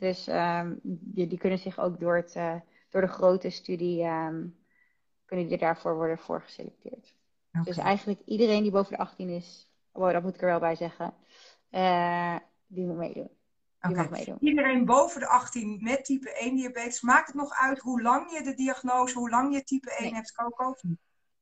Dus 0.00 0.28
um, 0.28 0.80
die, 0.82 1.26
die, 1.26 1.38
kunnen 1.38 1.58
zich 1.58 1.78
ook 1.78 2.00
door, 2.00 2.16
het, 2.16 2.34
uh, 2.36 2.54
door 2.88 3.00
de 3.00 3.06
grote 3.06 3.50
studie, 3.50 4.04
um, 4.04 4.56
kunnen 5.24 5.48
die 5.48 5.58
daarvoor 5.58 5.94
worden 5.94 6.18
voor 6.18 6.42
geselecteerd. 6.42 7.14
Okay. 7.50 7.64
Dus 7.64 7.76
eigenlijk 7.76 8.20
iedereen 8.24 8.62
die 8.62 8.70
boven 8.70 8.92
de 8.92 8.98
18 8.98 9.28
is, 9.28 9.70
oh, 9.92 10.12
dat 10.12 10.22
moet 10.22 10.34
ik 10.34 10.40
er 10.40 10.46
wel 10.46 10.60
bij 10.60 10.74
zeggen, 10.74 11.14
uh, 11.70 12.36
die 12.66 12.86
moet 12.86 12.96
meedoen. 12.96 13.30
Die 13.80 13.90
okay. 13.90 14.02
mag 14.02 14.10
meedoen. 14.10 14.36
Iedereen 14.40 14.84
boven 14.84 15.20
de 15.20 15.26
18 15.26 15.78
met 15.82 16.04
type 16.04 16.30
1 16.38 16.56
diabetes, 16.56 17.00
maakt 17.00 17.26
het 17.26 17.36
nog 17.36 17.52
uit 17.52 17.78
hoe 17.78 18.02
lang 18.02 18.32
je 18.32 18.42
de 18.42 18.54
diagnose, 18.54 19.18
hoe 19.18 19.30
lang 19.30 19.54
je 19.54 19.64
type 19.64 19.90
1 19.90 20.02
nee. 20.02 20.14
hebt, 20.14 20.32
Coco? 20.32 20.74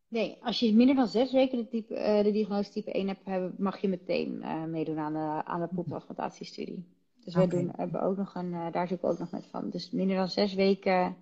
Nee, 0.08 0.38
als 0.40 0.60
je 0.60 0.74
minder 0.74 0.94
dan 0.94 1.08
zes 1.08 1.32
weken 1.32 1.58
de, 1.58 1.68
type, 1.68 1.94
uh, 1.94 2.22
de 2.22 2.32
diagnose 2.32 2.70
type 2.70 2.92
1 2.92 3.08
hebt, 3.08 3.58
mag 3.58 3.80
je 3.80 3.88
meteen 3.88 4.38
meedoen 4.70 4.98
aan 4.98 5.12
de, 5.12 5.44
aan 5.44 5.60
de 5.60 5.68
poeptransplantatiestudie. 5.74 6.96
Dus 7.34 7.48
doen, 7.48 7.72
hebben 7.76 8.02
ook 8.02 8.16
nog 8.16 8.34
een, 8.34 8.52
uh, 8.52 8.72
daar 8.72 8.88
zoeken 8.88 9.08
we 9.08 9.12
ook 9.12 9.20
nog 9.20 9.30
met 9.30 9.46
van. 9.46 9.70
Dus 9.70 9.90
minder 9.90 10.16
dan 10.16 10.28
zes 10.28 10.54
weken 10.54 11.16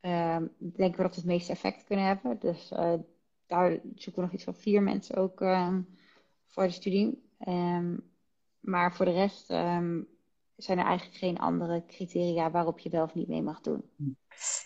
uh, 0.00 0.36
denken 0.58 0.96
we 0.96 1.02
dat 1.02 1.14
we 1.14 1.20
het 1.20 1.24
meeste 1.24 1.52
effect 1.52 1.84
kunnen 1.84 2.06
hebben. 2.06 2.38
Dus 2.38 2.72
uh, 2.72 2.94
daar 3.46 3.70
zoeken 3.94 4.14
we 4.14 4.20
nog 4.20 4.32
iets 4.32 4.44
van 4.44 4.54
vier 4.54 4.82
mensen 4.82 5.16
ook 5.16 5.40
um, 5.40 5.88
voor 6.46 6.62
de 6.62 6.70
studie. 6.70 7.30
Um, 7.48 8.10
maar 8.60 8.94
voor 8.94 9.04
de 9.04 9.12
rest 9.12 9.50
um, 9.50 10.08
zijn 10.56 10.78
er 10.78 10.84
eigenlijk 10.84 11.18
geen 11.18 11.38
andere 11.38 11.84
criteria 11.86 12.50
waarop 12.50 12.78
je 12.78 12.90
wel 12.90 13.04
of 13.04 13.14
niet 13.14 13.28
mee 13.28 13.42
mag 13.42 13.60
doen. 13.60 13.90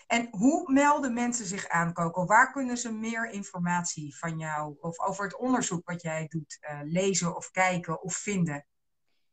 En 0.07 0.27
hoe 0.31 0.73
melden 0.73 1.13
mensen 1.13 1.45
zich 1.45 1.67
aan, 1.67 1.93
Coco? 1.93 2.25
Waar 2.25 2.51
kunnen 2.51 2.77
ze 2.77 2.91
meer 2.91 3.31
informatie 3.31 4.17
van 4.17 4.37
jou 4.37 4.75
of 4.79 4.99
over 4.99 5.23
het 5.23 5.37
onderzoek 5.37 5.89
wat 5.89 6.01
jij 6.01 6.27
doet 6.27 6.57
uh, 6.61 6.79
lezen 6.83 7.35
of 7.35 7.51
kijken 7.51 8.01
of 8.01 8.13
vinden? 8.13 8.65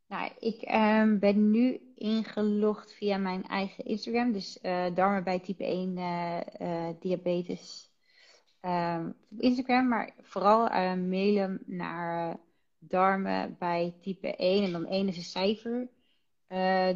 Nou, 0.06 0.30
ik 0.38 0.62
um, 0.70 1.18
ben 1.18 1.50
nu 1.50 1.80
ingelogd 1.94 2.92
via 2.92 3.16
mijn 3.16 3.44
eigen 3.44 3.84
Instagram. 3.84 4.32
Dus 4.32 4.58
uh, 4.62 4.94
darmen 4.94 5.24
bij 5.24 5.38
type 5.38 5.64
1 5.64 5.96
uh, 5.96 6.40
uh, 6.60 6.88
diabetes 7.00 7.90
um, 8.60 9.14
op 9.30 9.40
Instagram. 9.40 9.88
Maar 9.88 10.14
vooral 10.22 10.68
mailen 10.96 11.62
naar 11.66 12.36
darmen 12.78 13.56
bij 13.58 13.94
type 14.02 14.36
1. 14.36 14.64
En 14.64 14.72
dan 14.72 14.86
1 14.86 15.08
is 15.08 15.16
een 15.16 15.22
cijfer. 15.22 15.88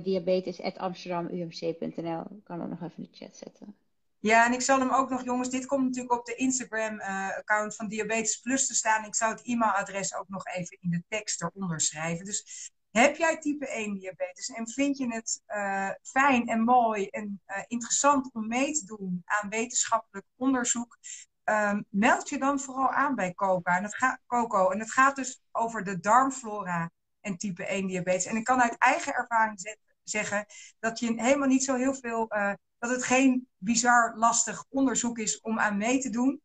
diabetes 0.02 0.60
at 0.60 0.78
amsterdamumc.nl. 0.78 2.20
Ik 2.36 2.44
kan 2.44 2.58
dat 2.58 2.68
nog 2.68 2.82
even 2.82 2.96
in 2.96 3.08
de 3.10 3.16
chat 3.16 3.36
zetten. 3.36 3.76
Ja, 4.20 4.46
en 4.46 4.52
ik 4.52 4.60
zal 4.60 4.78
hem 4.78 4.90
ook 4.90 5.10
nog, 5.10 5.24
jongens, 5.24 5.50
dit 5.50 5.66
komt 5.66 5.84
natuurlijk 5.84 6.18
op 6.18 6.26
de 6.26 6.34
Instagram-account 6.34 7.74
van 7.74 7.88
Diabetes 7.88 8.40
Plus 8.40 8.66
te 8.66 8.74
staan. 8.74 9.04
Ik 9.04 9.14
zou 9.14 9.32
het 9.32 9.42
e-mailadres 9.44 10.14
ook 10.14 10.28
nog 10.28 10.46
even 10.46 10.78
in 10.80 10.90
de 10.90 11.02
tekst 11.08 11.42
eronder 11.42 11.80
schrijven. 11.80 12.24
Dus 12.24 12.70
heb 12.98 13.16
jij 13.16 13.38
type 13.38 13.66
1 13.66 13.94
diabetes 13.94 14.48
en 14.48 14.68
vind 14.68 14.98
je 14.98 15.06
het 15.06 15.42
uh, 15.48 15.90
fijn 16.02 16.48
en 16.48 16.60
mooi 16.60 17.06
en 17.06 17.40
uh, 17.46 17.62
interessant 17.66 18.30
om 18.32 18.48
mee 18.48 18.72
te 18.72 18.84
doen 18.84 19.22
aan 19.24 19.48
wetenschappelijk 19.48 20.26
onderzoek? 20.36 20.98
Um, 21.44 21.84
meld 21.88 22.28
je 22.28 22.38
dan 22.38 22.60
vooral 22.60 22.90
aan 22.90 23.14
bij 23.14 23.34
Coco. 23.34 23.70
En, 23.70 23.82
het 23.82 23.94
gaat, 23.94 24.20
Coco. 24.26 24.70
en 24.70 24.78
het 24.78 24.92
gaat 24.92 25.16
dus 25.16 25.40
over 25.52 25.84
de 25.84 26.00
darmflora 26.00 26.90
en 27.20 27.36
type 27.36 27.66
1 27.66 27.86
diabetes. 27.86 28.26
En 28.26 28.36
ik 28.36 28.44
kan 28.44 28.62
uit 28.62 28.78
eigen 28.78 29.14
ervaring 29.14 29.76
zeggen 30.02 30.46
dat 30.78 30.98
je 30.98 31.22
helemaal 31.22 31.48
niet 31.48 31.64
zo 31.64 31.74
heel 31.74 31.94
veel. 31.94 32.26
Uh, 32.28 32.52
dat 32.78 32.90
het 32.90 33.04
geen 33.04 33.48
bizar 33.56 34.16
lastig 34.16 34.64
onderzoek 34.68 35.18
is 35.18 35.40
om 35.40 35.58
aan 35.58 35.76
mee 35.76 35.98
te 35.98 36.10
doen. 36.10 36.42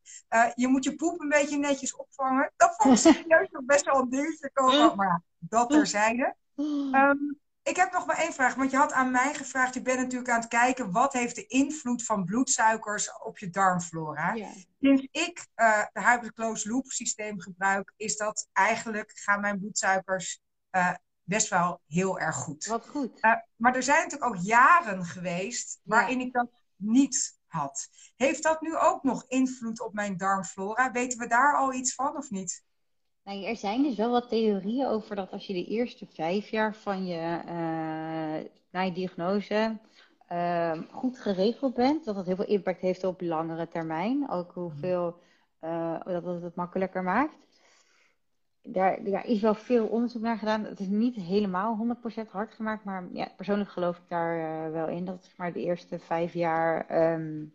je 0.54 0.68
moet 0.68 0.84
je 0.84 0.94
poep 0.94 1.20
een 1.20 1.28
beetje 1.28 1.58
netjes 1.58 1.96
opvangen. 1.96 2.52
Dat 2.56 2.74
vond 2.76 3.04
ik 3.04 3.14
serieus 3.14 3.48
nog 3.50 3.64
best 3.64 3.84
wel 3.84 4.00
een 4.00 4.10
dingetje, 4.10 4.50
Coco. 4.52 4.94
Maar 4.94 5.22
dat 5.38 5.70
terzijde. 5.70 6.36
Um, 6.56 7.38
ik 7.62 7.76
heb 7.76 7.92
nog 7.92 8.06
maar 8.06 8.18
één 8.18 8.32
vraag, 8.32 8.54
want 8.54 8.70
je 8.70 8.76
had 8.76 8.92
aan 8.92 9.10
mij 9.10 9.34
gevraagd, 9.34 9.74
je 9.74 9.82
bent 9.82 9.98
natuurlijk 9.98 10.30
aan 10.30 10.40
het 10.40 10.48
kijken, 10.48 10.90
wat 10.90 11.12
heeft 11.12 11.34
de 11.34 11.46
invloed 11.46 12.04
van 12.04 12.24
bloedsuikers 12.24 13.10
op 13.22 13.38
je 13.38 13.50
darmflora? 13.50 14.32
Ja. 14.32 14.50
Sinds 14.80 15.08
ik 15.10 15.46
uh, 15.56 15.84
de 15.92 16.00
Hybrid 16.00 16.32
Closed 16.32 16.72
Loop 16.72 16.86
systeem 16.86 17.40
gebruik, 17.40 17.92
is 17.96 18.16
dat 18.16 18.48
eigenlijk, 18.52 19.12
gaan 19.14 19.40
mijn 19.40 19.58
bloedsuikers 19.58 20.40
uh, 20.70 20.94
best 21.22 21.48
wel 21.48 21.80
heel 21.86 22.18
erg 22.18 22.36
goed. 22.36 22.66
Wat 22.66 22.88
goed. 22.88 23.18
Uh, 23.20 23.32
maar 23.56 23.74
er 23.74 23.82
zijn 23.82 24.02
natuurlijk 24.02 24.34
ook 24.34 24.42
jaren 24.42 25.04
geweest 25.04 25.80
waarin 25.82 26.20
ik 26.20 26.32
dat 26.32 26.48
niet 26.76 27.38
had. 27.46 27.88
Heeft 28.16 28.42
dat 28.42 28.60
nu 28.60 28.76
ook 28.76 29.02
nog 29.02 29.24
invloed 29.28 29.80
op 29.80 29.94
mijn 29.94 30.16
darmflora? 30.16 30.90
Weten 30.90 31.18
we 31.18 31.26
daar 31.26 31.56
al 31.56 31.72
iets 31.72 31.94
van 31.94 32.16
of 32.16 32.30
niet? 32.30 32.63
Nou, 33.24 33.44
er 33.44 33.56
zijn 33.56 33.82
dus 33.82 33.96
wel 33.96 34.10
wat 34.10 34.28
theorieën 34.28 34.86
over 34.86 35.16
dat 35.16 35.30
als 35.30 35.46
je 35.46 35.52
de 35.52 35.64
eerste 35.64 36.06
vijf 36.06 36.48
jaar 36.48 36.74
van 36.74 37.06
je, 37.06 37.40
uh, 37.46 38.50
na 38.70 38.80
je 38.80 38.92
diagnose 38.92 39.78
uh, 40.32 40.82
goed 40.90 41.18
geregeld 41.18 41.74
bent, 41.74 42.04
dat 42.04 42.14
dat 42.14 42.26
heel 42.26 42.36
veel 42.36 42.46
impact 42.46 42.80
heeft 42.80 43.04
op 43.04 43.20
langere 43.20 43.68
termijn. 43.68 44.30
Ook 44.30 44.52
hoeveel, 44.52 45.18
uh, 45.60 46.00
dat 46.04 46.24
het 46.24 46.42
het 46.42 46.54
makkelijker 46.54 47.02
maakt. 47.02 47.34
Daar, 48.62 49.04
daar, 49.04 49.26
is 49.26 49.40
wel 49.40 49.54
veel 49.54 49.86
onderzoek 49.86 50.22
naar 50.22 50.38
gedaan. 50.38 50.64
Het 50.64 50.80
is 50.80 50.88
niet 50.88 51.14
helemaal 51.14 51.96
100% 52.26 52.30
hard 52.30 52.52
gemaakt, 52.52 52.84
maar 52.84 53.08
ja, 53.12 53.28
persoonlijk 53.36 53.70
geloof 53.70 53.96
ik 53.96 54.08
daar 54.08 54.72
wel 54.72 54.88
in. 54.88 55.04
Dat 55.04 55.24
zeg 55.24 55.36
maar 55.36 55.52
de 55.52 55.62
eerste 55.62 55.98
vijf 55.98 56.32
jaar, 56.32 57.02
um, 57.12 57.54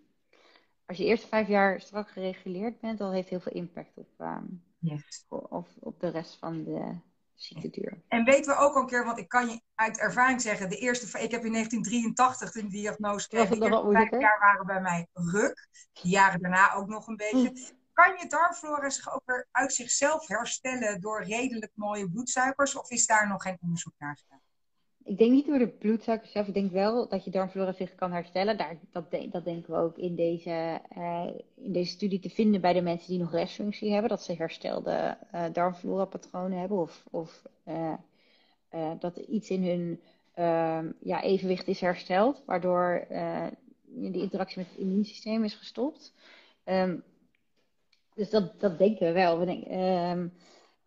als 0.85 0.97
je 0.97 1.03
de 1.03 1.09
eerste 1.09 1.27
vijf 1.27 1.47
jaar 1.47 1.81
strak 1.81 2.09
gereguleerd 2.09 2.79
bent, 2.79 2.97
dat 2.97 3.11
heeft 3.11 3.29
heel 3.29 3.39
veel 3.39 3.53
impact 3.53 3.97
op, 3.97 4.07
um, 4.17 4.63
Yes. 4.79 5.25
Of 5.27 5.67
op 5.79 5.99
de 5.99 6.09
rest 6.09 6.37
van 6.39 6.63
de 6.63 6.99
ziekteduur. 7.33 8.01
En 8.07 8.23
weten 8.23 8.55
we 8.55 8.59
ook 8.59 8.75
al 8.75 8.81
een 8.81 8.87
keer, 8.87 9.05
want 9.05 9.17
ik 9.17 9.27
kan 9.27 9.49
je 9.49 9.61
uit 9.75 9.99
ervaring 9.99 10.41
zeggen, 10.41 10.69
de 10.69 10.77
eerste, 10.77 11.05
ik 11.05 11.31
heb 11.31 11.45
in 11.45 11.51
1983 11.51 12.55
een 12.55 12.69
diagnose 12.69 13.23
gekregen. 13.29 13.59
De 13.59 13.65
eerste 13.65 13.91
vijf 13.91 14.21
jaar 14.21 14.39
waren 14.39 14.65
bij 14.65 14.81
mij 14.81 15.07
ruk. 15.13 15.67
De 15.93 16.09
jaren 16.09 16.41
daarna 16.41 16.73
ook 16.73 16.87
nog 16.87 17.07
een 17.07 17.17
beetje. 17.17 17.49
Hm. 17.49 17.77
Kan 17.93 18.17
je 18.17 18.27
darmflora 18.27 18.89
zich 18.89 19.13
ook 19.13 19.21
weer 19.25 19.47
uit 19.51 19.73
zichzelf 19.73 20.27
herstellen 20.27 21.01
door 21.01 21.23
redelijk 21.23 21.71
mooie 21.75 22.09
bloedsuikers? 22.09 22.75
Of 22.75 22.89
is 22.89 23.05
daar 23.05 23.27
nog 23.27 23.41
geen 23.41 23.57
onderzoek 23.61 23.93
naar 23.97 24.17
gedaan? 24.17 24.41
Ik 25.09 25.17
denk 25.17 25.31
niet 25.31 25.45
door 25.45 25.57
de 25.57 25.67
bloedsuikers 25.67 26.31
zelf. 26.31 26.47
Ik 26.47 26.53
denk 26.53 26.71
wel 26.71 27.07
dat 27.07 27.23
je 27.23 27.31
darmflora 27.31 27.71
zich 27.71 27.95
kan 27.95 28.11
herstellen. 28.11 28.57
Daar, 28.57 28.77
dat, 28.91 29.11
denken 29.43 29.73
we 29.73 29.75
ook 29.75 29.97
in 29.97 30.15
deze, 30.15 30.81
uh, 30.97 31.27
in 31.55 31.71
deze 31.71 31.91
studie 31.91 32.19
te 32.19 32.29
vinden 32.29 32.61
bij 32.61 32.73
de 32.73 32.81
mensen 32.81 33.09
die 33.09 33.19
nog 33.19 33.31
restfunctie 33.31 33.91
hebben. 33.91 34.09
Dat 34.09 34.23
ze 34.23 34.33
herstelde 34.33 35.17
uh, 35.33 35.45
darmflora-patronen 35.53 36.59
hebben. 36.59 36.77
Of, 36.77 37.05
of 37.11 37.43
uh, 37.67 37.93
dat 38.99 39.17
iets 39.17 39.49
in 39.49 39.63
hun 39.63 39.99
ehm, 40.33 40.91
ja, 40.99 41.21
evenwicht 41.21 41.67
is 41.67 41.79
hersteld. 41.79 42.43
Waardoor 42.45 43.05
de 43.87 44.19
interactie 44.19 44.57
met 44.57 44.69
het 44.69 44.79
immuunsysteem 44.79 45.43
is 45.43 45.55
gestopt. 45.55 46.13
Um, 46.65 47.03
dus 48.15 48.29
dat, 48.29 48.59
dat 48.59 48.77
denken 48.77 49.07
we 49.07 49.13
wel. 49.13 49.39
We 49.39 49.45
denken, 49.45 49.79
um, 49.79 50.33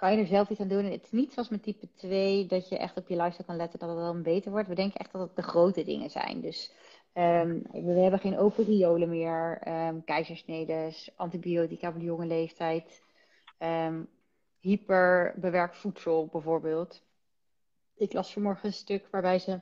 kan 0.03 0.13
je 0.13 0.19
er 0.19 0.27
zelf 0.27 0.49
iets 0.51 0.61
aan 0.61 0.69
doen. 0.69 0.85
Het 0.85 1.03
is 1.03 1.11
niet 1.11 1.33
zoals 1.33 1.49
met 1.49 1.63
type 1.63 1.89
2 1.95 2.47
dat 2.47 2.69
je 2.69 2.79
echt 2.79 2.97
op 2.97 3.09
je 3.09 3.17
lifestyle 3.17 3.47
kan 3.47 3.57
letten 3.57 3.79
dat 3.79 3.89
het 3.89 3.99
dan 3.99 4.23
beter 4.23 4.51
wordt. 4.51 4.69
We 4.69 4.75
denken 4.75 5.01
echt 5.01 5.13
dat 5.13 5.21
het 5.21 5.37
de 5.37 5.43
grote 5.43 5.85
dingen 5.85 6.11
zijn. 6.11 6.41
Dus 6.41 6.73
um, 7.15 7.63
we 7.73 8.01
hebben 8.01 8.21
geen 8.21 8.39
open 8.39 8.65
riolen 8.65 9.09
meer, 9.09 9.69
um, 9.69 10.05
keizersnedes, 10.05 11.11
antibiotica 11.17 11.89
op 11.89 11.95
de 11.95 12.05
jonge 12.05 12.27
leeftijd, 12.27 13.03
um, 13.59 14.09
hyperbewerkt 14.61 15.77
voedsel 15.77 16.27
bijvoorbeeld. 16.27 17.03
Ik 17.97 18.13
las 18.13 18.33
vanmorgen 18.33 18.67
een 18.67 18.73
stuk 18.73 19.09
waarbij 19.11 19.39
ze 19.39 19.61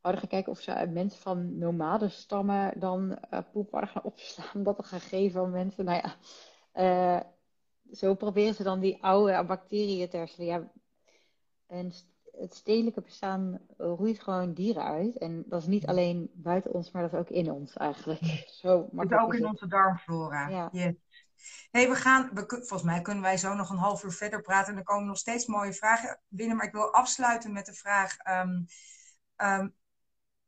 hadden 0.00 0.20
gekeken 0.20 0.52
of 0.52 0.60
ze 0.60 0.90
mensen 0.92 1.20
van 1.20 1.58
nomade 1.58 2.08
stammen 2.08 2.80
dan 2.80 3.18
uh, 3.30 3.38
poep 3.52 3.70
hadden 3.70 3.90
gaan 3.90 4.04
opslaan. 4.04 4.62
Dat 4.62 4.78
er 4.78 4.84
gaan 4.84 5.00
geven 5.00 5.40
aan 5.40 5.50
mensen. 5.50 5.84
Nou 5.84 6.02
ja, 6.02 6.16
uh, 6.74 7.20
zo 7.92 8.14
proberen 8.14 8.54
ze 8.54 8.62
dan 8.62 8.80
die 8.80 9.02
oude 9.02 9.44
bacteriën 9.44 10.08
te 10.08 10.16
herstellen. 10.16 10.52
Ja, 10.52 10.72
en 11.66 11.92
het 12.38 12.54
stedelijke 12.54 13.00
bestaan 13.00 13.60
roeit 13.76 14.20
gewoon 14.20 14.54
dieren 14.54 14.84
uit. 14.84 15.18
En 15.18 15.44
dat 15.46 15.60
is 15.60 15.66
niet 15.66 15.86
alleen 15.86 16.30
buiten 16.34 16.72
ons, 16.72 16.90
maar 16.90 17.02
dat 17.02 17.12
is 17.12 17.18
ook 17.18 17.28
in 17.28 17.50
ons 17.50 17.76
eigenlijk. 17.76 18.20
Zo 18.62 18.88
het 18.96 19.10
is 19.10 19.18
ook 19.18 19.34
in 19.34 19.46
onze 19.46 19.66
darmflora. 19.66 20.48
Ja. 20.48 20.68
Yes. 20.72 20.94
Hey, 21.70 21.88
we 21.88 21.94
gaan, 21.94 22.30
we, 22.34 22.44
volgens 22.46 22.82
mij 22.82 23.00
kunnen 23.00 23.22
wij 23.22 23.36
zo 23.36 23.54
nog 23.54 23.70
een 23.70 23.76
half 23.76 24.04
uur 24.04 24.12
verder 24.12 24.40
praten. 24.40 24.72
En 24.72 24.78
er 24.78 24.84
komen 24.84 25.06
nog 25.06 25.18
steeds 25.18 25.46
mooie 25.46 25.72
vragen 25.72 26.20
binnen. 26.28 26.56
Maar 26.56 26.66
ik 26.66 26.72
wil 26.72 26.92
afsluiten 26.92 27.52
met 27.52 27.66
de 27.66 27.74
vraag. 27.74 28.16
Um, 28.28 28.66
um, 29.36 29.74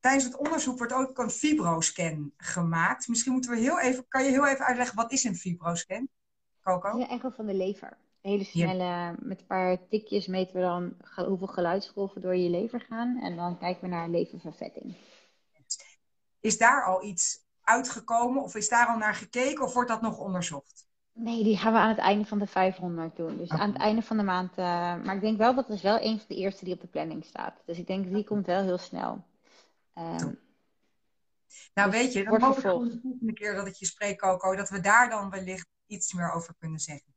tijdens 0.00 0.24
het 0.24 0.36
onderzoek 0.36 0.78
wordt 0.78 0.92
ook 0.92 1.18
een 1.18 1.30
fibroscan 1.30 2.32
gemaakt. 2.36 3.08
Misschien 3.08 3.32
moeten 3.32 3.50
we 3.50 3.58
heel 3.58 3.80
even, 3.80 4.08
kan 4.08 4.24
je 4.24 4.30
heel 4.30 4.46
even 4.46 4.64
uitleggen 4.64 4.96
wat 4.96 5.12
is 5.12 5.24
een 5.24 5.36
fibroscan? 5.36 6.08
Coco? 6.68 6.98
Echo 6.98 7.30
van 7.30 7.46
de 7.46 7.54
lever. 7.54 7.96
Hele 8.20 8.44
snelle, 8.44 9.14
met 9.18 9.40
een 9.40 9.46
paar 9.46 9.88
tikjes 9.88 10.26
meten 10.26 10.54
we 10.54 10.60
dan 10.60 10.96
hoeveel 11.26 11.46
geluidsgolven 11.46 12.20
door 12.20 12.36
je 12.36 12.50
lever 12.50 12.80
gaan. 12.80 13.20
En 13.22 13.36
dan 13.36 13.58
kijken 13.58 13.82
we 13.82 13.88
naar 13.88 14.08
leververvetting. 14.08 14.96
Is 16.40 16.58
daar 16.58 16.84
al 16.84 17.04
iets 17.04 17.46
uitgekomen 17.62 18.42
of 18.42 18.54
is 18.54 18.68
daar 18.68 18.86
al 18.86 18.98
naar 18.98 19.14
gekeken 19.14 19.64
of 19.64 19.74
wordt 19.74 19.88
dat 19.88 20.00
nog 20.00 20.18
onderzocht? 20.18 20.86
Nee, 21.12 21.44
die 21.44 21.56
gaan 21.56 21.72
we 21.72 21.78
aan 21.78 21.88
het 21.88 21.98
einde 21.98 22.24
van 22.24 22.38
de 22.38 22.46
500 22.46 23.16
doen. 23.16 23.36
Dus 23.36 23.48
aan 23.48 23.72
het 23.72 23.80
einde 23.80 24.02
van 24.02 24.16
de 24.16 24.22
maand. 24.22 24.50
Uh, 24.50 24.64
maar 25.04 25.14
ik 25.14 25.20
denk 25.20 25.38
wel 25.38 25.54
dat 25.54 25.68
het 25.68 25.80
wel 25.80 26.00
een 26.00 26.18
van 26.18 26.26
de 26.28 26.34
eerste 26.34 26.64
die 26.64 26.74
op 26.74 26.80
de 26.80 26.86
planning 26.86 27.24
staat. 27.24 27.62
Dus 27.66 27.78
ik 27.78 27.86
denk 27.86 28.14
die 28.14 28.24
komt 28.24 28.46
wel 28.46 28.62
heel 28.62 28.78
snel. 28.78 29.24
Um, 29.98 30.38
nou 31.74 31.90
dus 31.90 32.00
weet 32.00 32.12
je, 32.12 32.24
dan 32.24 32.42
hoop 32.42 32.56
ik 32.56 32.62
de 32.62 32.98
volgende 33.02 33.32
keer 33.32 33.54
dat 33.54 33.66
ik 33.66 33.74
je 33.74 33.86
spreek, 33.86 34.18
Coco, 34.18 34.56
dat 34.56 34.68
we 34.68 34.80
daar 34.80 35.10
dan 35.10 35.30
wellicht 35.30 35.68
iets 35.86 36.12
meer 36.12 36.32
over 36.32 36.54
kunnen 36.58 36.80
zeggen. 36.80 37.14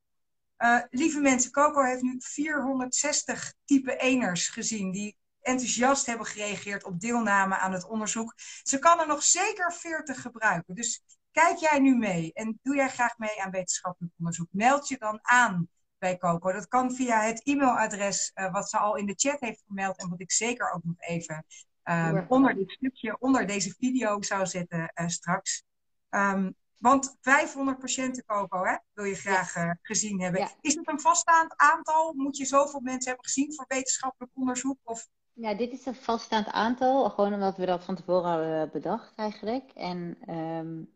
Uh, 0.57 0.81
lieve 0.89 1.19
mensen, 1.19 1.51
Coco 1.51 1.83
heeft 1.83 2.01
nu 2.01 2.15
460 2.19 3.53
type 3.65 3.93
1ers 3.95 4.53
gezien 4.53 4.91
die 4.91 5.17
enthousiast 5.41 6.05
hebben 6.05 6.25
gereageerd 6.25 6.83
op 6.83 6.99
deelname 6.99 7.57
aan 7.57 7.73
het 7.73 7.87
onderzoek. 7.87 8.33
Ze 8.63 8.79
kan 8.79 8.99
er 8.99 9.07
nog 9.07 9.23
zeker 9.23 9.73
40 9.73 10.21
gebruiken. 10.21 10.75
Dus 10.75 11.03
kijk 11.31 11.57
jij 11.57 11.79
nu 11.79 11.95
mee 11.95 12.33
en 12.33 12.59
doe 12.61 12.75
jij 12.75 12.89
graag 12.89 13.17
mee 13.17 13.41
aan 13.41 13.51
wetenschappelijk 13.51 14.13
onderzoek? 14.17 14.47
Meld 14.51 14.87
je 14.87 14.97
dan 14.97 15.19
aan 15.21 15.69
bij 15.97 16.17
Coco. 16.17 16.51
Dat 16.51 16.67
kan 16.67 16.93
via 16.93 17.21
het 17.21 17.41
e-mailadres 17.43 18.31
uh, 18.35 18.51
wat 18.51 18.69
ze 18.69 18.77
al 18.77 18.95
in 18.95 19.05
de 19.05 19.13
chat 19.15 19.39
heeft 19.39 19.63
gemeld 19.67 19.97
en 19.97 20.09
wat 20.09 20.21
ik 20.21 20.31
zeker 20.31 20.71
ook 20.71 20.83
nog 20.83 20.95
even 20.99 21.45
um, 21.91 22.25
onder 22.27 22.55
dit 22.55 22.71
stukje, 22.71 23.15
onder 23.19 23.47
deze 23.47 23.73
video 23.79 24.21
zou 24.21 24.45
zetten 24.45 24.91
uh, 24.95 25.07
straks. 25.07 25.63
Um, 26.09 26.55
want 26.81 27.17
500 27.21 27.79
patiënten, 27.79 28.25
Coco, 28.25 28.63
hè, 28.65 28.75
wil 28.93 29.05
je 29.05 29.15
graag 29.15 29.55
uh, 29.55 29.71
gezien 29.81 30.21
hebben. 30.21 30.49
Is 30.61 30.75
het 30.75 30.87
een 30.87 30.99
vaststaand 30.99 31.53
aantal? 31.55 32.13
Moet 32.13 32.37
je 32.37 32.45
zoveel 32.45 32.79
mensen 32.79 33.07
hebben 33.07 33.25
gezien 33.25 33.53
voor 33.53 33.65
wetenschappelijk 33.67 34.31
onderzoek? 34.35 34.77
Of... 34.83 35.07
Ja, 35.33 35.53
dit 35.53 35.71
is 35.71 35.85
een 35.85 35.95
vaststaand 35.95 36.47
aantal. 36.47 37.09
Gewoon 37.09 37.33
omdat 37.33 37.57
we 37.57 37.65
dat 37.65 37.83
van 37.83 37.95
tevoren 37.95 38.29
hadden 38.29 38.69
bedacht 38.71 39.15
eigenlijk. 39.15 39.71
En 39.75 40.17
um, 40.29 40.89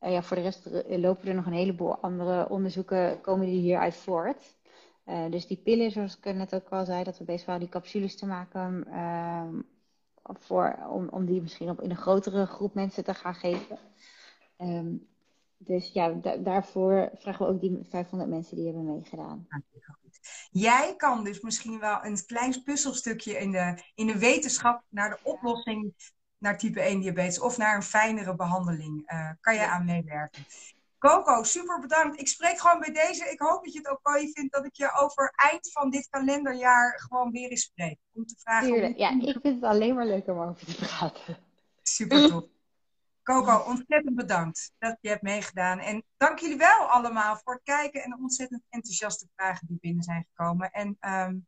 uh, 0.00 0.12
ja, 0.12 0.22
voor 0.22 0.36
de 0.36 0.42
rest 0.42 0.68
lopen 0.88 1.28
er 1.28 1.34
nog 1.34 1.46
een 1.46 1.52
heleboel 1.52 1.96
andere 1.96 2.48
onderzoeken 2.48 3.20
komen 3.20 3.46
die 3.46 3.60
hieruit 3.60 3.96
voort. 3.96 4.58
Uh, 5.06 5.30
dus 5.30 5.46
die 5.46 5.56
pillen, 5.56 5.90
zoals 5.90 6.16
ik 6.16 6.34
net 6.34 6.54
ook 6.54 6.68
al 6.68 6.84
zei, 6.84 7.04
dat 7.04 7.18
we 7.18 7.24
bezig 7.24 7.46
waren 7.46 7.60
die 7.60 7.70
capsules 7.70 8.16
te 8.16 8.26
maken. 8.26 8.86
Voor, 10.38 10.78
om, 10.88 11.08
om 11.08 11.26
die 11.26 11.42
misschien 11.42 11.70
op 11.70 11.80
in 11.80 11.90
een 11.90 11.96
grotere 11.96 12.46
groep 12.46 12.74
mensen 12.74 13.04
te 13.04 13.14
gaan 13.14 13.34
geven. 13.34 13.78
Um, 14.58 15.08
dus 15.56 15.92
ja, 15.92 16.12
daarvoor 16.38 17.10
vragen 17.14 17.46
we 17.46 17.52
ook 17.52 17.60
die 17.60 17.78
500 17.90 18.30
mensen 18.30 18.56
die 18.56 18.64
hebben 18.64 18.84
meegedaan. 18.84 19.48
Jij 20.50 20.94
kan 20.96 21.24
dus 21.24 21.40
misschien 21.40 21.78
wel 21.78 22.04
een 22.04 22.26
klein 22.26 22.62
puzzelstukje 22.62 23.38
in 23.38 23.50
de, 23.50 23.82
in 23.94 24.06
de 24.06 24.18
wetenschap 24.18 24.82
naar 24.88 25.10
de 25.10 25.18
oplossing 25.22 25.94
naar 26.38 26.58
type 26.58 26.80
1 26.80 27.00
diabetes 27.00 27.40
of 27.40 27.56
naar 27.56 27.76
een 27.76 27.82
fijnere 27.82 28.36
behandeling. 28.36 29.12
Uh, 29.12 29.30
kan 29.40 29.54
je 29.54 29.66
aan 29.66 29.84
meewerken. 29.84 30.44
Coco, 31.00 31.42
super 31.42 31.80
bedankt. 31.80 32.20
Ik 32.20 32.28
spreek 32.28 32.60
gewoon 32.60 32.78
bij 32.80 32.92
deze. 32.92 33.30
Ik 33.30 33.40
hoop 33.40 33.64
dat 33.64 33.72
je 33.72 33.78
het 33.78 33.88
ook 33.88 34.00
mooi 34.02 34.32
vindt 34.32 34.52
dat 34.52 34.64
ik 34.64 34.74
je 34.74 34.92
over 34.92 35.32
eind 35.36 35.72
van 35.72 35.90
dit 35.90 36.08
kalenderjaar 36.08 37.00
gewoon 37.00 37.30
weer 37.30 37.50
eens 37.50 37.62
spreek. 37.62 37.98
Om 38.12 38.26
te 38.26 38.34
vragen. 38.38 38.68
Tuurlijk. 38.68 38.98
Ja, 38.98 39.10
ik 39.10 39.38
vind 39.42 39.54
het 39.54 39.64
alleen 39.64 39.94
maar 39.94 40.06
leuk 40.06 40.26
om 40.26 40.40
over 40.40 40.66
te 40.66 40.74
praten. 40.74 41.36
Super 41.82 42.28
tof. 42.28 42.44
Coco, 43.22 43.56
ontzettend 43.56 44.16
bedankt 44.16 44.72
dat 44.78 44.96
je 45.00 45.08
hebt 45.08 45.22
meegedaan. 45.22 45.78
En 45.78 46.04
dank 46.16 46.38
jullie 46.38 46.56
wel 46.56 46.78
allemaal 46.78 47.36
voor 47.36 47.54
het 47.54 47.62
kijken 47.62 48.02
en 48.02 48.10
de 48.10 48.16
ontzettend 48.20 48.62
enthousiaste 48.68 49.26
vragen 49.36 49.66
die 49.66 49.78
binnen 49.80 50.02
zijn 50.02 50.26
gekomen. 50.32 50.70
En 50.70 50.96
um, 51.00 51.46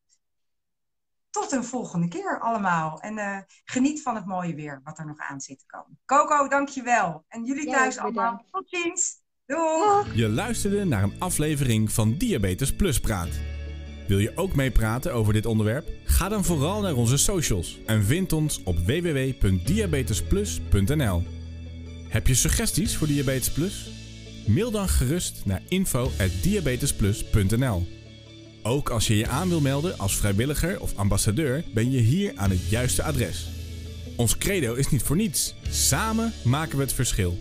tot 1.31 1.53
een 1.53 1.65
volgende 1.65 2.09
keer 2.09 2.41
allemaal. 2.41 3.01
En 3.01 3.19
uh, 3.19 3.39
geniet 3.65 4.03
van 4.03 4.15
het 4.15 4.27
mooie 4.27 4.55
weer 4.55 4.81
wat 4.85 4.99
er 4.99 5.07
nog 5.07 5.19
aan 5.19 5.41
zit 5.41 5.59
te 5.59 5.67
komen. 5.67 6.01
Coco, 6.05 6.49
dank 6.49 6.69
je 6.69 6.83
wel. 6.83 7.25
En 7.29 7.45
jullie 7.45 7.71
thuis 7.71 7.99
allemaal. 7.99 8.45
Tot 8.51 8.69
ziens. 8.69 9.22
Je 10.15 10.29
luisterde 10.29 10.85
naar 10.85 11.03
een 11.03 11.15
aflevering 11.19 11.93
van 11.93 12.17
Diabetes 12.17 12.73
Plus 12.73 13.01
Praat. 13.01 13.29
Wil 14.09 14.19
je 14.19 14.37
ook 14.37 14.55
meepraten 14.55 15.15
over 15.15 15.33
dit 15.33 15.47
onderwerp? 15.47 15.89
Ga 16.05 16.29
dan 16.29 16.45
vooral 16.45 16.81
naar 16.81 16.95
onze 16.95 17.17
socials 17.17 17.79
en 17.87 18.05
vind 18.05 18.33
ons 18.33 18.61
op 18.65 18.79
www.diabetesplus.nl. 18.79 21.23
Heb 22.09 22.27
je 22.27 22.35
suggesties 22.35 22.97
voor 22.97 23.07
Diabetes 23.07 23.51
Plus? 23.51 23.91
Mail 24.47 24.71
dan 24.71 24.89
gerust 24.89 25.43
naar 25.45 25.63
info@diabetesplus.nl. 25.69 27.87
Ook 28.63 28.91
als 28.91 29.07
je 29.07 29.17
je 29.17 29.29
aan 29.29 29.49
wil 29.49 29.61
melden 29.61 29.99
als 29.99 30.17
vrijwilliger 30.17 30.81
of 30.81 30.97
ambassadeur, 30.97 31.65
ben 31.75 31.91
je 31.91 32.01
hier 32.01 32.33
aan 32.35 32.51
het 32.51 32.69
juiste 32.69 33.03
adres. 33.03 33.49
Ons 34.17 34.39
credo 34.39 34.75
is 34.75 34.89
niet 34.89 35.03
voor 35.03 35.17
niets. 35.17 35.55
Samen 35.71 36.33
maken 36.45 36.77
we 36.77 36.83
het 36.83 36.93
verschil. 36.93 37.39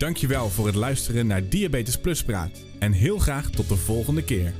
Dankjewel 0.00 0.48
voor 0.48 0.66
het 0.66 0.74
luisteren 0.74 1.26
naar 1.26 1.48
Diabetes 1.48 1.98
Plus 1.98 2.22
Praat. 2.22 2.50
En 2.78 2.92
heel 2.92 3.18
graag 3.18 3.50
tot 3.50 3.68
de 3.68 3.76
volgende 3.76 4.24
keer. 4.24 4.52